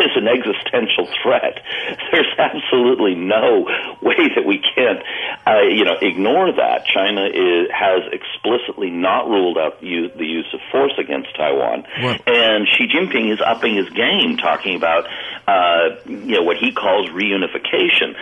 is 0.00 0.14
an 0.16 0.28
existential 0.28 1.08
threat. 1.22 1.62
There's 2.12 2.32
absolutely 2.38 3.14
no 3.14 3.66
way 4.02 4.28
that 4.34 4.44
we 4.46 4.58
can't, 4.58 5.02
uh, 5.46 5.62
you 5.68 5.84
know, 5.84 5.96
ignore 6.00 6.52
that. 6.52 6.86
China 6.86 7.26
is, 7.26 7.68
has 7.72 8.02
explicitly 8.12 8.90
not 8.90 9.28
ruled 9.28 9.58
out 9.58 9.80
the 9.80 9.86
use, 9.86 10.12
the 10.16 10.26
use 10.26 10.48
of 10.52 10.60
force 10.70 10.94
against 10.98 11.34
Taiwan, 11.36 11.84
what? 12.00 12.28
and 12.28 12.66
Xi 12.66 12.88
Jinping 12.88 13.32
is 13.32 13.40
upping 13.44 13.76
his 13.76 13.88
game, 13.90 14.36
talking 14.36 14.76
about, 14.76 15.06
uh, 15.46 15.96
you 16.06 16.36
know, 16.36 16.42
what 16.42 16.56
he 16.56 16.72
calls 16.72 17.08
reunification. 17.10 18.14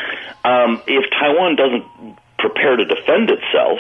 Um, 0.45 0.82
if 0.86 1.05
Taiwan 1.11 1.57
doesn't 1.57 2.18
prepare 2.45 2.76
to 2.76 2.84
defend 2.84 3.30
itself, 3.30 3.78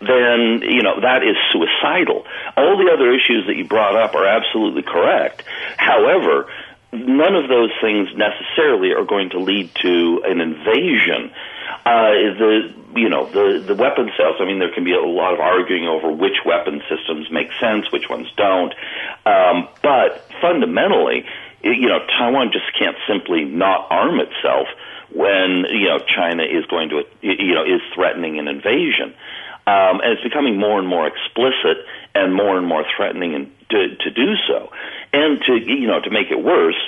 then 0.00 0.62
you 0.64 0.82
know 0.82 1.00
that 1.00 1.22
is 1.22 1.36
suicidal. 1.52 2.24
All 2.56 2.76
the 2.78 2.90
other 2.92 3.12
issues 3.12 3.46
that 3.46 3.56
you 3.56 3.66
brought 3.66 3.94
up 3.94 4.14
are 4.14 4.26
absolutely 4.26 4.82
correct. 4.82 5.42
However, 5.76 6.48
none 6.92 7.36
of 7.36 7.48
those 7.48 7.70
things 7.80 8.08
necessarily 8.16 8.92
are 8.92 9.04
going 9.04 9.30
to 9.30 9.38
lead 9.38 9.74
to 9.82 10.22
an 10.24 10.40
invasion. 10.40 11.30
Uh, 11.84 12.32
the 12.40 12.74
you 12.94 13.10
know 13.10 13.26
the 13.26 13.62
the 13.66 13.74
weapon 13.74 14.10
sales. 14.16 14.36
I 14.40 14.46
mean, 14.46 14.58
there 14.58 14.72
can 14.72 14.84
be 14.84 14.94
a 14.94 15.00
lot 15.00 15.34
of 15.34 15.40
arguing 15.40 15.86
over 15.86 16.10
which 16.10 16.38
weapon 16.46 16.82
systems 16.88 17.30
make 17.30 17.50
sense, 17.60 17.92
which 17.92 18.08
ones 18.08 18.28
don't. 18.36 18.72
Um, 19.26 19.68
but 19.82 20.24
fundamentally, 20.40 21.26
you 21.62 21.88
know, 21.88 22.00
Taiwan 22.18 22.50
just 22.52 22.72
can't 22.78 22.96
simply 23.06 23.44
not 23.44 23.88
arm 23.90 24.20
itself 24.20 24.68
when 25.14 25.64
you 25.70 25.88
know 25.88 25.98
China 25.98 26.42
is 26.42 26.64
going 26.66 26.90
to 26.90 27.04
you 27.22 27.54
know 27.54 27.64
is 27.64 27.80
threatening 27.94 28.38
an 28.38 28.48
invasion, 28.48 29.14
um, 29.66 30.00
and 30.00 30.12
it's 30.12 30.22
becoming 30.22 30.58
more 30.58 30.78
and 30.78 30.88
more 30.88 31.06
explicit 31.06 31.84
and 32.14 32.34
more 32.34 32.56
and 32.56 32.66
more 32.66 32.84
threatening 32.96 33.34
and 33.34 33.52
to, 33.70 33.96
to 33.96 34.10
do 34.10 34.34
so, 34.46 34.70
and 35.12 35.40
to 35.42 35.56
you 35.56 35.86
know 35.86 36.00
to 36.00 36.10
make 36.10 36.30
it 36.30 36.42
worse 36.42 36.80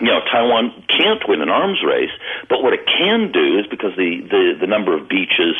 you 0.00 0.06
know, 0.06 0.20
Taiwan 0.30 0.72
can't 0.88 1.22
win 1.26 1.40
an 1.40 1.48
arms 1.48 1.80
race, 1.82 2.12
but 2.48 2.62
what 2.62 2.74
it 2.74 2.84
can 2.86 3.32
do 3.32 3.58
is 3.58 3.66
because 3.66 3.96
the, 3.96 4.20
the, 4.28 4.52
the 4.60 4.66
number 4.66 4.92
of 4.92 5.08
beaches 5.08 5.56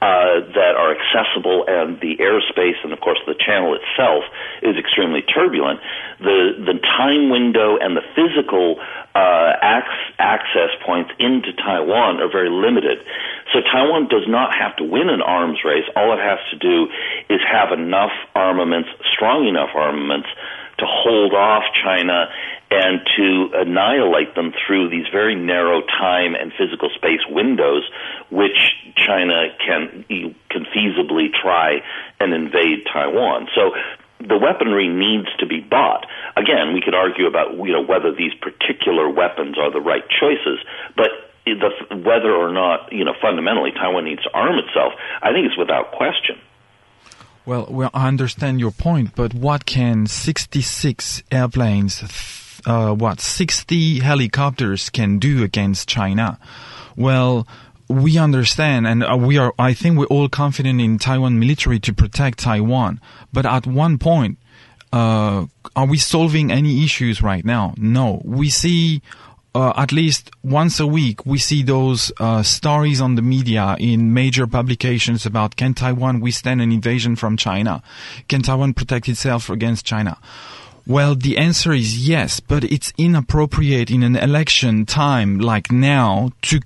uh, 0.00 0.46
that 0.54 0.78
are 0.78 0.94
accessible 0.94 1.64
and 1.66 1.98
the 2.00 2.16
airspace 2.22 2.78
and, 2.84 2.92
of 2.92 3.00
course, 3.00 3.18
the 3.26 3.34
channel 3.34 3.74
itself 3.74 4.22
is 4.62 4.76
extremely 4.76 5.22
turbulent, 5.22 5.80
the, 6.20 6.54
the 6.64 6.78
time 6.78 7.30
window 7.30 7.78
and 7.78 7.96
the 7.96 8.06
physical 8.14 8.78
uh, 9.14 9.52
ac- 9.58 10.14
access 10.18 10.70
points 10.86 11.10
into 11.18 11.52
Taiwan 11.54 12.20
are 12.20 12.30
very 12.30 12.50
limited. 12.50 12.98
So 13.52 13.60
Taiwan 13.60 14.06
does 14.06 14.28
not 14.28 14.54
have 14.54 14.76
to 14.76 14.84
win 14.84 15.08
an 15.10 15.20
arms 15.20 15.58
race. 15.64 15.84
All 15.96 16.12
it 16.12 16.22
has 16.22 16.38
to 16.52 16.56
do 16.58 16.86
is 17.28 17.40
have 17.42 17.72
enough 17.72 18.12
armaments, 18.36 18.88
strong 19.12 19.48
enough 19.48 19.70
armaments, 19.74 20.28
to 20.80 20.86
hold 20.86 21.32
off 21.34 21.62
China 21.84 22.28
and 22.70 23.00
to 23.16 23.50
annihilate 23.54 24.34
them 24.34 24.52
through 24.66 24.90
these 24.90 25.06
very 25.10 25.34
narrow 25.34 25.80
time 25.82 26.34
and 26.34 26.52
physical 26.56 26.88
space 26.94 27.20
windows, 27.28 27.82
which 28.30 28.74
China 28.96 29.48
can 29.64 30.04
can 30.50 30.66
feasibly 30.74 31.32
try 31.32 31.82
and 32.20 32.32
invade 32.32 32.86
Taiwan. 32.92 33.48
So 33.54 33.72
the 34.20 34.36
weaponry 34.36 34.88
needs 34.88 35.28
to 35.38 35.46
be 35.46 35.60
bought. 35.60 36.06
Again, 36.36 36.74
we 36.74 36.80
could 36.80 36.94
argue 36.94 37.26
about 37.26 37.54
you 37.56 37.72
know 37.72 37.82
whether 37.82 38.12
these 38.12 38.34
particular 38.34 39.08
weapons 39.08 39.58
are 39.58 39.70
the 39.70 39.80
right 39.80 40.04
choices, 40.08 40.58
but 40.96 41.10
the, 41.44 41.96
whether 41.96 42.30
or 42.30 42.52
not 42.52 42.92
you 42.92 43.04
know 43.04 43.14
fundamentally 43.20 43.72
Taiwan 43.72 44.04
needs 44.04 44.22
to 44.22 44.30
arm 44.32 44.58
itself, 44.58 44.92
I 45.22 45.32
think 45.32 45.46
it's 45.46 45.58
without 45.58 45.92
question. 45.92 46.38
Well, 47.50 47.90
I 47.92 48.06
understand 48.06 48.60
your 48.60 48.70
point, 48.70 49.16
but 49.16 49.34
what 49.34 49.66
can 49.66 50.06
66 50.06 51.24
airplanes, 51.32 52.00
uh, 52.64 52.94
what 52.94 53.20
60 53.20 53.98
helicopters 53.98 54.88
can 54.88 55.18
do 55.18 55.42
against 55.42 55.88
China? 55.88 56.38
Well, 56.96 57.48
we 57.88 58.18
understand, 58.18 58.86
and 58.86 59.02
uh, 59.02 59.16
we 59.16 59.36
are. 59.36 59.52
I 59.58 59.74
think 59.74 59.98
we're 59.98 60.06
all 60.06 60.28
confident 60.28 60.80
in 60.80 61.00
Taiwan 61.00 61.40
military 61.40 61.80
to 61.80 61.92
protect 61.92 62.38
Taiwan. 62.38 63.00
But 63.32 63.46
at 63.46 63.66
one 63.66 63.98
point, 63.98 64.38
uh, 64.92 65.46
are 65.74 65.86
we 65.86 65.98
solving 65.98 66.52
any 66.52 66.84
issues 66.84 67.20
right 67.20 67.44
now? 67.44 67.74
No. 67.76 68.22
We 68.24 68.48
see 68.48 69.02
uh, 69.54 69.72
at 69.76 69.92
least 69.92 70.30
once 70.44 70.78
a 70.78 70.86
week, 70.86 71.26
we 71.26 71.38
see 71.38 71.62
those 71.62 72.12
uh, 72.20 72.42
stories 72.42 73.00
on 73.00 73.16
the 73.16 73.22
media 73.22 73.76
in 73.78 74.14
major 74.14 74.46
publications 74.46 75.26
about 75.26 75.56
can 75.56 75.74
Taiwan 75.74 76.20
withstand 76.20 76.60
an 76.60 76.70
invasion 76.70 77.16
from 77.16 77.36
China? 77.36 77.82
Can 78.28 78.42
Taiwan 78.42 78.74
protect 78.74 79.08
itself 79.08 79.50
against 79.50 79.84
China? 79.84 80.18
Well, 80.86 81.14
the 81.14 81.36
answer 81.36 81.72
is 81.72 82.08
yes, 82.08 82.40
but 82.40 82.64
it's 82.64 82.92
inappropriate 82.96 83.90
in 83.90 84.02
an 84.02 84.16
election 84.16 84.86
time 84.86 85.38
like 85.38 85.70
now 85.70 86.32
to 86.42 86.60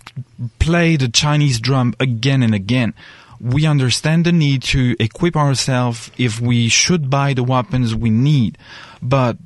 play 0.58 0.96
the 0.96 1.08
Chinese 1.08 1.60
drum 1.60 1.94
again 1.98 2.42
and 2.42 2.54
again. 2.54 2.94
We 3.40 3.66
understand 3.66 4.24
the 4.24 4.32
need 4.32 4.62
to 4.64 4.94
equip 4.98 5.36
ourselves 5.36 6.10
if 6.16 6.40
we 6.40 6.68
should 6.68 7.10
buy 7.10 7.34
the 7.34 7.42
weapons 7.42 7.94
we 7.94 8.08
need, 8.10 8.56
but 9.02 9.36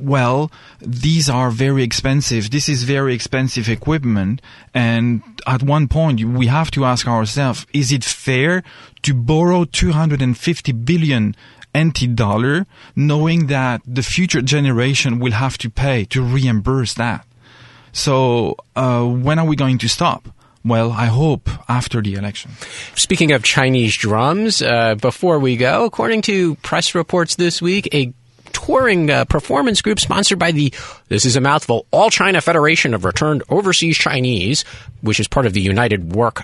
well, 0.00 0.50
these 0.80 1.28
are 1.28 1.50
very 1.50 1.82
expensive. 1.82 2.50
This 2.50 2.68
is 2.68 2.84
very 2.84 3.14
expensive 3.14 3.68
equipment. 3.68 4.42
And 4.74 5.22
at 5.46 5.62
one 5.62 5.88
point, 5.88 6.24
we 6.24 6.46
have 6.46 6.70
to 6.72 6.84
ask 6.84 7.06
ourselves, 7.06 7.66
is 7.72 7.92
it 7.92 8.04
fair 8.04 8.62
to 9.02 9.14
borrow 9.14 9.64
250 9.64 10.72
billion 10.72 11.34
NT 11.76 12.16
dollar 12.16 12.66
knowing 12.96 13.46
that 13.46 13.82
the 13.86 14.02
future 14.02 14.42
generation 14.42 15.20
will 15.20 15.32
have 15.32 15.56
to 15.58 15.70
pay 15.70 16.04
to 16.06 16.22
reimburse 16.22 16.94
that? 16.94 17.26
So, 17.92 18.56
uh, 18.76 19.04
when 19.04 19.38
are 19.38 19.46
we 19.46 19.56
going 19.56 19.78
to 19.78 19.88
stop? 19.88 20.28
Well, 20.64 20.92
I 20.92 21.06
hope 21.06 21.48
after 21.68 22.02
the 22.02 22.14
election. 22.14 22.50
Speaking 22.94 23.32
of 23.32 23.42
Chinese 23.42 23.96
drums, 23.96 24.60
uh, 24.60 24.94
before 24.94 25.38
we 25.38 25.56
go, 25.56 25.86
according 25.86 26.22
to 26.22 26.54
press 26.56 26.94
reports 26.94 27.36
this 27.36 27.62
week, 27.62 27.88
a 27.94 28.12
touring 28.52 29.10
uh, 29.10 29.24
performance 29.24 29.82
group 29.82 30.00
sponsored 30.00 30.38
by 30.38 30.52
the, 30.52 30.72
this 31.08 31.24
is 31.24 31.36
a 31.36 31.40
mouthful, 31.40 31.86
All 31.90 32.10
China 32.10 32.40
Federation 32.40 32.94
of 32.94 33.04
Returned 33.04 33.42
Overseas 33.48 33.96
Chinese, 33.96 34.64
which 35.00 35.20
is 35.20 35.28
part 35.28 35.46
of 35.46 35.52
the 35.52 35.60
United 35.60 36.12
Work 36.12 36.42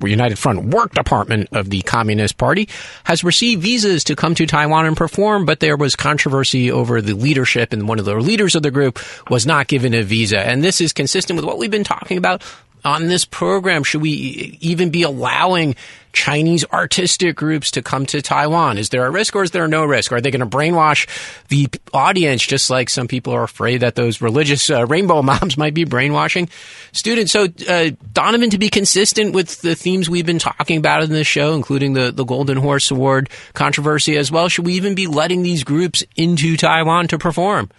United 0.00 0.38
Front 0.38 0.64
Work 0.64 0.94
Department 0.94 1.48
of 1.52 1.70
the 1.70 1.82
Communist 1.82 2.38
Party 2.38 2.68
has 3.04 3.24
received 3.24 3.62
visas 3.62 4.04
to 4.04 4.16
come 4.16 4.34
to 4.34 4.46
Taiwan 4.46 4.86
and 4.86 4.96
perform, 4.96 5.44
but 5.44 5.60
there 5.60 5.76
was 5.76 5.94
controversy 5.96 6.70
over 6.70 7.00
the 7.00 7.14
leadership, 7.14 7.72
and 7.72 7.88
one 7.88 7.98
of 7.98 8.04
the 8.04 8.14
leaders 8.16 8.54
of 8.54 8.62
the 8.62 8.70
group 8.70 8.98
was 9.30 9.46
not 9.46 9.68
given 9.68 9.94
a 9.94 10.02
visa. 10.02 10.40
And 10.40 10.62
this 10.64 10.80
is 10.80 10.92
consistent 10.92 11.36
with 11.36 11.44
what 11.44 11.58
we've 11.58 11.70
been 11.70 11.84
talking 11.84 12.18
about 12.18 12.42
on 12.84 13.08
this 13.08 13.24
program? 13.24 13.84
Should 13.84 14.02
we 14.02 14.58
even 14.60 14.90
be 14.90 15.02
allowing 15.02 15.74
Chinese 16.12 16.64
artistic 16.72 17.36
groups 17.36 17.70
to 17.72 17.82
come 17.82 18.06
to 18.06 18.20
Taiwan? 18.20 18.78
Is 18.78 18.90
there 18.90 19.06
a 19.06 19.10
risk 19.10 19.34
or 19.34 19.42
is 19.42 19.50
there 19.50 19.66
no 19.66 19.84
risk? 19.84 20.12
Are 20.12 20.20
they 20.20 20.30
going 20.30 20.48
to 20.48 20.56
brainwash 20.56 21.08
the 21.48 21.68
audience 21.92 22.42
just 22.42 22.70
like 22.70 22.90
some 22.90 23.08
people 23.08 23.32
are 23.32 23.42
afraid 23.42 23.78
that 23.78 23.94
those 23.94 24.20
religious 24.20 24.68
uh, 24.70 24.86
rainbow 24.86 25.22
moms 25.22 25.56
might 25.56 25.74
be 25.74 25.84
brainwashing 25.84 26.48
students? 26.92 27.32
So, 27.32 27.46
uh, 27.68 27.90
Donovan, 28.12 28.50
to 28.50 28.58
be 28.58 28.68
consistent 28.68 29.34
with 29.34 29.60
the 29.62 29.74
themes 29.74 30.10
we've 30.10 30.26
been 30.26 30.38
talking 30.38 30.76
about 30.76 31.02
in 31.02 31.10
this 31.10 31.26
show, 31.26 31.54
including 31.54 31.94
the, 31.94 32.12
the 32.12 32.24
Golden 32.24 32.58
Horse 32.58 32.90
Award 32.90 33.30
controversy 33.54 34.16
as 34.16 34.30
well, 34.30 34.48
should 34.48 34.66
we 34.66 34.74
even 34.74 34.94
be 34.94 35.06
letting 35.06 35.42
these 35.42 35.64
groups 35.64 36.04
into 36.16 36.56
Taiwan 36.56 37.08
to 37.08 37.18
perform? 37.18 37.70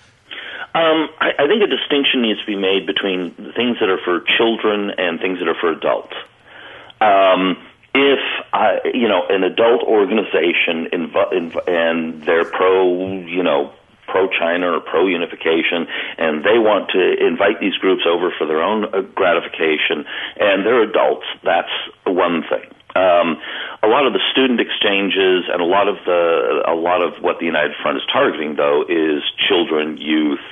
Um, 0.75 1.09
I, 1.19 1.33
I 1.37 1.47
think 1.47 1.61
a 1.61 1.67
distinction 1.67 2.21
needs 2.23 2.39
to 2.39 2.45
be 2.47 2.55
made 2.55 2.87
between 2.87 3.31
things 3.55 3.77
that 3.79 3.89
are 3.89 3.99
for 4.03 4.21
children 4.37 4.91
and 4.97 5.19
things 5.19 5.39
that 5.39 5.47
are 5.47 5.55
for 5.59 5.71
adults. 5.71 6.15
Um, 6.99 7.57
if 7.93 8.19
I, 8.51 8.79
you 8.93 9.07
know 9.07 9.27
an 9.29 9.43
adult 9.43 9.83
organization 9.83 10.89
inv- 10.91 11.31
inv- 11.31 11.67
and 11.69 12.23
they're 12.23 12.45
pro, 12.45 13.21
you 13.21 13.43
know, 13.43 13.71
pro 14.07 14.27
China 14.29 14.77
or 14.77 14.79
pro 14.79 15.05
unification, 15.05 15.85
and 16.17 16.43
they 16.43 16.57
want 16.57 16.89
to 16.91 17.23
invite 17.23 17.59
these 17.59 17.75
groups 17.77 18.03
over 18.07 18.33
for 18.37 18.47
their 18.47 18.63
own 18.63 18.85
uh, 18.85 19.01
gratification, 19.13 20.05
and 20.39 20.65
they're 20.65 20.81
adults, 20.81 21.25
that's 21.43 21.71
one 22.05 22.43
thing. 22.49 22.65
Um, 22.95 23.37
a 23.81 23.87
lot 23.87 24.05
of 24.05 24.13
the 24.13 24.21
student 24.31 24.59
exchanges 24.59 25.45
and 25.51 25.61
a 25.61 25.65
lot 25.65 25.87
of 25.87 25.97
the 26.05 26.63
a 26.67 26.75
lot 26.75 27.01
of 27.01 27.21
what 27.21 27.39
the 27.39 27.45
United 27.45 27.73
Front 27.81 27.97
is 27.97 28.03
targeting, 28.11 28.55
though, 28.55 28.85
is 28.87 29.23
children, 29.49 29.97
youth, 29.97 30.45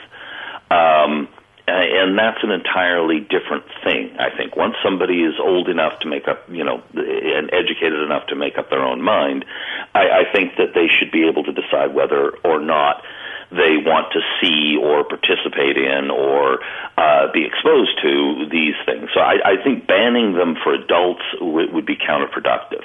um, 0.71 1.27
and 1.67 2.17
that's 2.17 2.43
an 2.43 2.51
entirely 2.51 3.19
different 3.19 3.63
thing. 3.83 4.15
I 4.19 4.35
think 4.35 4.55
once 4.55 4.75
somebody 4.83 5.23
is 5.23 5.35
old 5.39 5.69
enough 5.69 5.99
to 5.99 6.07
make 6.07 6.27
up, 6.27 6.43
you 6.49 6.63
know, 6.63 6.81
and 6.93 7.49
educated 7.53 7.99
enough 8.01 8.27
to 8.27 8.35
make 8.35 8.57
up 8.57 8.69
their 8.69 8.83
own 8.83 9.01
mind, 9.01 9.45
I, 9.93 10.23
I 10.25 10.31
think 10.33 10.55
that 10.57 10.73
they 10.73 10.87
should 10.87 11.11
be 11.11 11.27
able 11.27 11.43
to 11.43 11.53
decide 11.53 11.93
whether 11.93 12.31
or 12.43 12.59
not 12.59 13.03
they 13.51 13.75
want 13.75 14.13
to 14.13 14.21
see 14.39 14.77
or 14.81 15.03
participate 15.03 15.75
in 15.77 16.09
or 16.09 16.59
uh, 16.97 17.31
be 17.33 17.45
exposed 17.45 17.99
to 18.01 18.47
these 18.49 18.75
things. 18.85 19.09
So 19.13 19.19
I, 19.19 19.39
I 19.43 19.63
think 19.63 19.87
banning 19.87 20.33
them 20.33 20.55
for 20.63 20.73
adults 20.73 21.23
w- 21.37 21.71
would 21.73 21.85
be 21.85 21.97
counterproductive. 21.97 22.83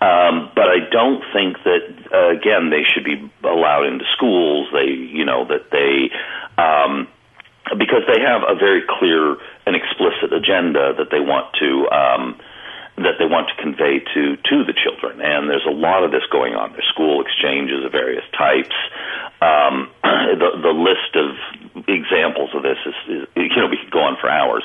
Um, 0.00 0.50
but 0.56 0.68
I 0.68 0.78
don't 0.90 1.22
think 1.32 1.56
that 1.62 1.86
uh, 2.12 2.30
again 2.30 2.70
they 2.70 2.82
should 2.82 3.04
be 3.04 3.30
allowed 3.44 3.86
into 3.86 4.04
schools. 4.16 4.68
They, 4.72 4.90
you 4.90 5.24
know, 5.24 5.46
that 5.46 5.70
they 5.70 6.10
um, 6.58 7.08
because 7.78 8.02
they 8.06 8.20
have 8.20 8.42
a 8.46 8.54
very 8.54 8.82
clear 8.98 9.36
and 9.66 9.76
explicit 9.76 10.32
agenda 10.32 10.94
that 10.98 11.10
they 11.10 11.20
want 11.20 11.54
to 11.60 11.88
um, 11.90 12.40
that 12.96 13.16
they 13.18 13.24
want 13.24 13.48
to 13.48 13.56
convey 13.62 14.00
to 14.00 14.36
to 14.36 14.64
the 14.64 14.74
children. 14.76 15.20
And 15.20 15.48
there's 15.48 15.66
a 15.66 15.72
lot 15.72 16.04
of 16.04 16.10
this 16.10 16.22
going 16.30 16.54
on. 16.54 16.72
There's 16.72 16.88
school 16.92 17.22
exchanges 17.22 17.84
of 17.84 17.92
various 17.92 18.24
types. 18.36 18.76
Um, 19.40 19.90
the 20.02 20.50
the 20.60 20.74
list 20.76 21.16
of 21.16 21.32
examples 21.88 22.50
of 22.54 22.62
this 22.62 22.78
is, 22.84 22.94
is 23.08 23.28
you 23.34 23.56
know 23.56 23.68
we 23.68 23.78
could 23.78 23.90
go 23.90 24.00
on 24.04 24.16
for 24.20 24.28
hours, 24.28 24.64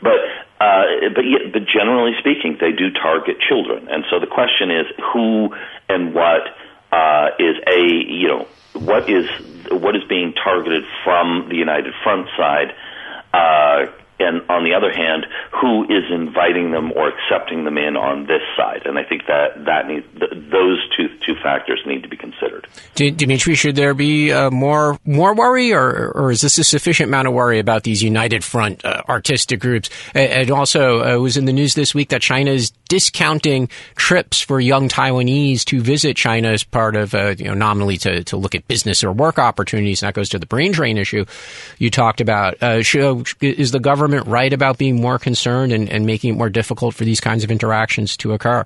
but 0.00 0.16
uh, 0.60 1.12
but 1.14 1.26
yet, 1.28 1.52
but 1.52 1.66
generally 1.66 2.12
speaking, 2.18 2.56
they 2.60 2.72
do 2.72 2.90
target 2.90 3.36
children, 3.40 3.88
and 3.88 4.04
so 4.08 4.18
the 4.18 4.26
question 4.26 4.70
is 4.70 4.86
who 5.12 5.52
and 5.88 6.14
what 6.14 6.48
uh, 6.92 7.28
is 7.38 7.56
a 7.66 7.82
you 7.84 8.28
know 8.28 8.48
what 8.76 9.08
is 9.08 9.28
what 9.70 9.96
is 9.96 10.04
being 10.08 10.32
targeted 10.32 10.84
from 11.04 11.48
the 11.48 11.56
United 11.56 11.92
Front 12.02 12.28
side. 12.36 12.74
Uh, 13.32 13.92
and 14.18 14.48
on 14.48 14.64
the 14.64 14.72
other 14.72 14.90
hand, 14.90 15.26
who 15.60 15.84
is 15.84 16.04
inviting 16.10 16.70
them 16.70 16.90
or 16.92 17.08
accepting 17.08 17.64
them 17.64 17.76
in 17.76 17.96
on 17.96 18.26
this 18.26 18.40
side? 18.56 18.86
And 18.86 18.98
I 18.98 19.04
think 19.04 19.26
that 19.26 19.66
that 19.66 19.86
needs 19.86 20.06
th- 20.18 20.32
those 20.50 20.88
two 20.96 21.08
two 21.24 21.34
factors 21.42 21.82
need 21.86 22.02
to 22.02 22.08
be 22.08 22.16
considered. 22.16 22.66
Dimitri, 22.94 23.54
should 23.54 23.76
there 23.76 23.92
be 23.92 24.32
uh, 24.32 24.50
more 24.50 24.98
more 25.04 25.34
worry, 25.34 25.72
or 25.72 26.12
or 26.14 26.30
is 26.30 26.40
this 26.40 26.56
a 26.56 26.64
sufficient 26.64 27.08
amount 27.08 27.28
of 27.28 27.34
worry 27.34 27.58
about 27.58 27.82
these 27.82 28.02
United 28.02 28.42
Front 28.42 28.84
uh, 28.84 29.02
artistic 29.06 29.60
groups? 29.60 29.90
And 30.14 30.50
also, 30.50 31.00
uh, 31.00 31.16
it 31.16 31.20
was 31.20 31.36
in 31.36 31.44
the 31.44 31.52
news 31.52 31.74
this 31.74 31.94
week 31.94 32.08
that 32.08 32.22
China 32.22 32.52
is 32.52 32.72
discounting 32.88 33.68
trips 33.94 34.40
for 34.40 34.58
young 34.60 34.88
Taiwanese 34.88 35.64
to 35.66 35.80
visit 35.80 36.16
China 36.16 36.48
as 36.48 36.64
part 36.64 36.96
of 36.96 37.14
uh, 37.14 37.34
you 37.36 37.44
know 37.44 37.54
nominally 37.54 37.98
to 37.98 38.24
to 38.24 38.36
look 38.36 38.54
at 38.54 38.66
business 38.66 39.04
or 39.04 39.12
work 39.12 39.38
opportunities. 39.38 40.02
And 40.02 40.08
that 40.08 40.14
goes 40.14 40.30
to 40.30 40.38
the 40.38 40.46
brain 40.46 40.72
drain 40.72 40.96
issue 40.96 41.26
you 41.78 41.90
talked 41.90 42.20
about. 42.20 42.62
Uh, 42.62 42.82
is 43.40 43.72
the 43.72 43.80
government 43.80 44.06
government 44.06 44.26
right 44.26 44.52
about 44.52 44.78
being 44.78 45.00
more 45.00 45.18
concerned 45.18 45.72
and, 45.72 45.90
and 45.90 46.06
making 46.06 46.34
it 46.34 46.36
more 46.36 46.50
difficult 46.50 46.94
for 46.94 47.04
these 47.04 47.20
kinds 47.20 47.44
of 47.44 47.50
interactions 47.50 48.16
to 48.18 48.32
occur? 48.32 48.64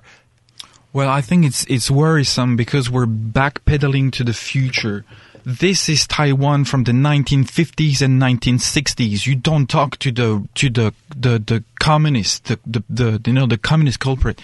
Well, 0.93 1.09
I 1.09 1.21
think 1.21 1.45
it's 1.45 1.65
it's 1.65 1.89
worrisome 1.89 2.57
because 2.57 2.89
we're 2.89 3.05
backpedaling 3.05 4.11
to 4.13 4.23
the 4.23 4.33
future. 4.33 5.05
This 5.43 5.89
is 5.89 6.05
Taiwan 6.05 6.65
from 6.65 6.83
the 6.83 6.91
1950s 6.91 8.01
and 8.01 8.21
1960s. 8.21 9.25
You 9.25 9.35
don't 9.35 9.67
talk 9.67 9.97
to 9.99 10.11
the 10.11 10.47
to 10.55 10.69
the 10.69 10.93
the, 11.15 11.39
the 11.39 11.63
communist, 11.79 12.45
the, 12.45 12.59
the 12.67 12.83
the 12.89 13.21
you 13.25 13.33
know 13.33 13.47
the 13.47 13.57
communist 13.57 13.99
culprit. 13.99 14.39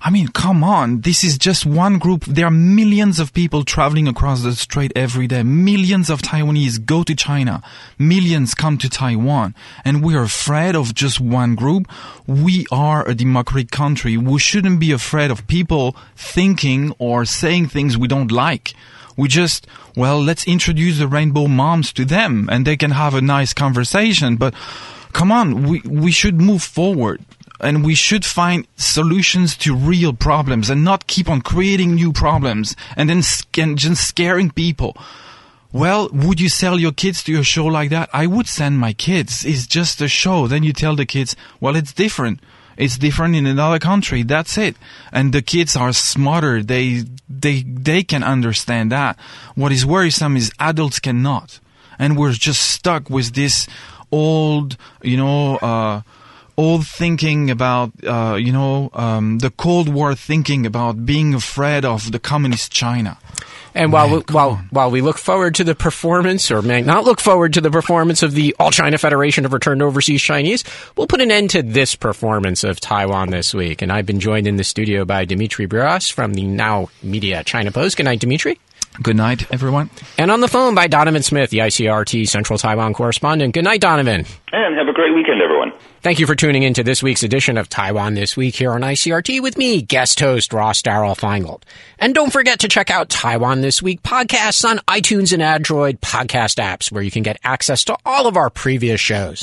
I 0.00 0.10
mean, 0.10 0.28
come 0.28 0.62
on. 0.62 1.00
This 1.00 1.24
is 1.24 1.36
just 1.38 1.66
one 1.66 1.98
group. 1.98 2.24
There 2.24 2.46
are 2.46 2.52
millions 2.52 3.18
of 3.18 3.32
people 3.34 3.64
traveling 3.64 4.06
across 4.06 4.42
the 4.42 4.52
strait 4.54 4.92
every 4.94 5.26
day. 5.26 5.42
Millions 5.42 6.08
of 6.08 6.22
Taiwanese 6.22 6.86
go 6.86 7.02
to 7.02 7.16
China. 7.16 7.62
Millions 7.98 8.54
come 8.54 8.78
to 8.78 8.88
Taiwan. 8.88 9.56
And 9.84 10.04
we 10.04 10.14
are 10.14 10.22
afraid 10.22 10.76
of 10.76 10.94
just 10.94 11.20
one 11.20 11.56
group. 11.56 11.90
We 12.28 12.64
are 12.70 13.08
a 13.08 13.14
democratic 13.14 13.72
country. 13.72 14.16
We 14.16 14.38
shouldn't 14.38 14.78
be 14.78 14.92
afraid 14.92 15.32
of 15.32 15.48
people 15.48 15.96
thinking 16.14 16.94
or 17.00 17.24
saying 17.24 17.68
things 17.68 17.98
we 17.98 18.06
don't 18.06 18.30
like. 18.30 18.74
We 19.18 19.26
just, 19.28 19.66
well, 19.96 20.22
let's 20.22 20.46
introduce 20.46 20.98
the 20.98 21.08
rainbow 21.08 21.48
moms 21.48 21.92
to 21.94 22.04
them 22.04 22.48
and 22.50 22.64
they 22.64 22.76
can 22.76 22.92
have 22.92 23.14
a 23.14 23.20
nice 23.20 23.52
conversation. 23.52 24.36
But 24.36 24.54
come 25.12 25.32
on, 25.32 25.64
we, 25.64 25.80
we 25.80 26.12
should 26.12 26.40
move 26.40 26.62
forward 26.62 27.20
and 27.60 27.84
we 27.84 27.96
should 27.96 28.24
find 28.24 28.64
solutions 28.76 29.56
to 29.58 29.74
real 29.74 30.12
problems 30.12 30.70
and 30.70 30.84
not 30.84 31.08
keep 31.08 31.28
on 31.28 31.40
creating 31.40 31.96
new 31.96 32.12
problems 32.12 32.76
and 32.96 33.10
then 33.10 33.22
and 33.58 33.76
just 33.76 34.06
scaring 34.06 34.52
people. 34.52 34.96
Well, 35.72 36.08
would 36.12 36.40
you 36.40 36.48
sell 36.48 36.78
your 36.78 36.92
kids 36.92 37.24
to 37.24 37.40
a 37.40 37.42
show 37.42 37.66
like 37.66 37.90
that? 37.90 38.08
I 38.12 38.28
would 38.28 38.46
send 38.46 38.78
my 38.78 38.92
kids. 38.92 39.44
It's 39.44 39.66
just 39.66 40.00
a 40.00 40.06
show. 40.08 40.46
Then 40.46 40.62
you 40.62 40.72
tell 40.72 40.94
the 40.94 41.04
kids, 41.04 41.34
well, 41.60 41.74
it's 41.74 41.92
different. 41.92 42.38
It's 42.78 42.96
different 42.96 43.34
in 43.34 43.44
another 43.44 43.80
country. 43.80 44.22
That's 44.22 44.56
it. 44.56 44.76
And 45.12 45.34
the 45.34 45.42
kids 45.42 45.74
are 45.74 45.92
smarter. 45.92 46.62
They, 46.62 47.04
they, 47.28 47.62
they 47.62 48.04
can 48.04 48.22
understand 48.22 48.92
that. 48.92 49.18
What 49.56 49.72
is 49.72 49.84
worrisome 49.84 50.36
is 50.36 50.52
adults 50.60 51.00
cannot. 51.00 51.58
And 51.98 52.16
we're 52.16 52.32
just 52.32 52.62
stuck 52.62 53.10
with 53.10 53.34
this 53.34 53.66
old, 54.12 54.76
you 55.02 55.16
know, 55.16 55.56
uh, 55.56 56.02
old 56.58 56.86
thinking 56.86 57.50
about, 57.50 57.92
uh, 58.04 58.34
you 58.34 58.52
know, 58.52 58.90
um, 58.92 59.38
the 59.38 59.50
Cold 59.50 59.88
War 59.88 60.14
thinking 60.16 60.66
about 60.66 61.06
being 61.06 61.32
afraid 61.32 61.84
of 61.84 62.10
the 62.10 62.18
communist 62.18 62.72
China. 62.72 63.16
And 63.74 63.92
while 63.92 64.08
Man, 64.08 64.16
we, 64.26 64.34
while 64.34 64.50
on. 64.50 64.68
while 64.70 64.90
we 64.90 65.00
look 65.02 65.18
forward 65.18 65.54
to 65.56 65.64
the 65.64 65.74
performance, 65.74 66.50
or 66.50 66.62
may 66.62 66.82
not 66.82 67.04
look 67.04 67.20
forward 67.20 67.52
to 67.52 67.60
the 67.60 67.70
performance 67.70 68.24
of 68.24 68.32
the 68.32 68.56
All 68.58 68.72
China 68.72 68.98
Federation 68.98 69.44
of 69.44 69.52
Returned 69.52 69.82
Overseas 69.82 70.20
Chinese, 70.20 70.64
we'll 70.96 71.06
put 71.06 71.20
an 71.20 71.30
end 71.30 71.50
to 71.50 71.62
this 71.62 71.94
performance 71.94 72.64
of 72.64 72.80
Taiwan 72.80 73.30
this 73.30 73.54
week. 73.54 73.80
And 73.80 73.92
I've 73.92 74.06
been 74.06 74.18
joined 74.18 74.48
in 74.48 74.56
the 74.56 74.64
studio 74.64 75.04
by 75.04 75.24
Dimitri 75.26 75.68
Bruyas 75.68 76.10
from 76.12 76.34
the 76.34 76.42
Now 76.42 76.88
Media 77.04 77.44
China 77.44 77.70
Post. 77.70 77.98
Good 77.98 78.06
night, 78.06 78.18
Dimitri. 78.18 78.58
Good 79.00 79.16
night, 79.16 79.46
everyone. 79.52 79.90
And 80.16 80.30
on 80.32 80.40
the 80.40 80.48
phone 80.48 80.74
by 80.74 80.88
Donovan 80.88 81.22
Smith, 81.22 81.50
the 81.50 81.58
ICRT 81.58 82.28
Central 82.28 82.58
Taiwan 82.58 82.94
correspondent. 82.94 83.54
Good 83.54 83.62
night, 83.62 83.80
Donovan. 83.80 84.26
And 84.50 84.76
have 84.76 84.88
a 84.88 84.92
great 84.92 85.14
weekend, 85.14 85.42
everyone. 85.42 85.72
Thank 86.00 86.18
you 86.18 86.26
for 86.26 86.34
tuning 86.34 86.62
in 86.62 86.72
to 86.74 86.82
this 86.82 87.02
week's 87.02 87.22
edition 87.22 87.58
of 87.58 87.68
Taiwan 87.68 88.14
This 88.14 88.36
Week 88.36 88.54
here 88.54 88.72
on 88.72 88.80
ICRT 88.80 89.42
with 89.42 89.58
me, 89.58 89.82
guest 89.82 90.20
host 90.20 90.54
Ross 90.54 90.80
Darrell 90.80 91.14
Feingold. 91.14 91.64
And 91.98 92.14
don't 92.14 92.32
forget 92.32 92.60
to 92.60 92.68
check 92.68 92.90
out 92.90 93.10
Taiwan 93.10 93.60
This 93.60 93.82
Week 93.82 94.02
podcasts 94.02 94.64
on 94.64 94.78
iTunes 94.88 95.34
and 95.34 95.42
Android 95.42 96.00
podcast 96.00 96.62
apps 96.62 96.90
where 96.90 97.02
you 97.02 97.10
can 97.10 97.22
get 97.22 97.38
access 97.44 97.84
to 97.84 97.96
all 98.06 98.26
of 98.26 98.36
our 98.36 98.48
previous 98.48 99.00
shows. 99.00 99.40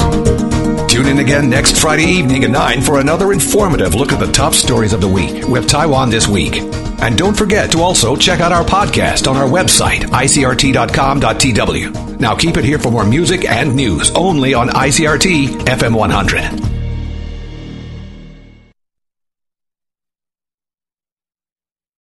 Tune 0.88 1.08
in 1.08 1.20
again 1.20 1.50
next 1.50 1.80
Friday 1.80 2.06
evening 2.06 2.46
at 2.46 2.52
9 2.52 2.82
for 2.82 3.00
another 3.00 3.34
informative 3.34 3.96
look 3.96 4.14
at 4.14 4.20
the 4.20 4.32
top 4.32 4.54
stories 4.54 4.94
of 4.94 5.02
the 5.02 5.08
week 5.08 5.46
with 5.48 5.68
Taiwan 5.68 6.10
This 6.10 6.28
Week. 6.28 6.56
And 7.02 7.18
don't 7.18 7.36
forget 7.36 7.72
to 7.74 7.82
also 7.82 8.16
check 8.16 8.40
out 8.40 8.54
our 8.54 8.64
podcast 8.64 9.30
on 9.30 9.36
our 9.36 9.48
website, 9.48 10.00
icrt.com.tw. 10.06 12.20
Now 12.20 12.36
keep 12.36 12.56
it 12.56 12.64
here 12.64 12.80
for 12.80 12.92
more 12.92 13.06
music 13.06 13.44
and 13.44 13.76
news 13.76 14.12
only 14.12 14.54
on 14.54 14.70
ICRT 14.70 14.95
FM 15.66 15.94
100. 15.94 16.75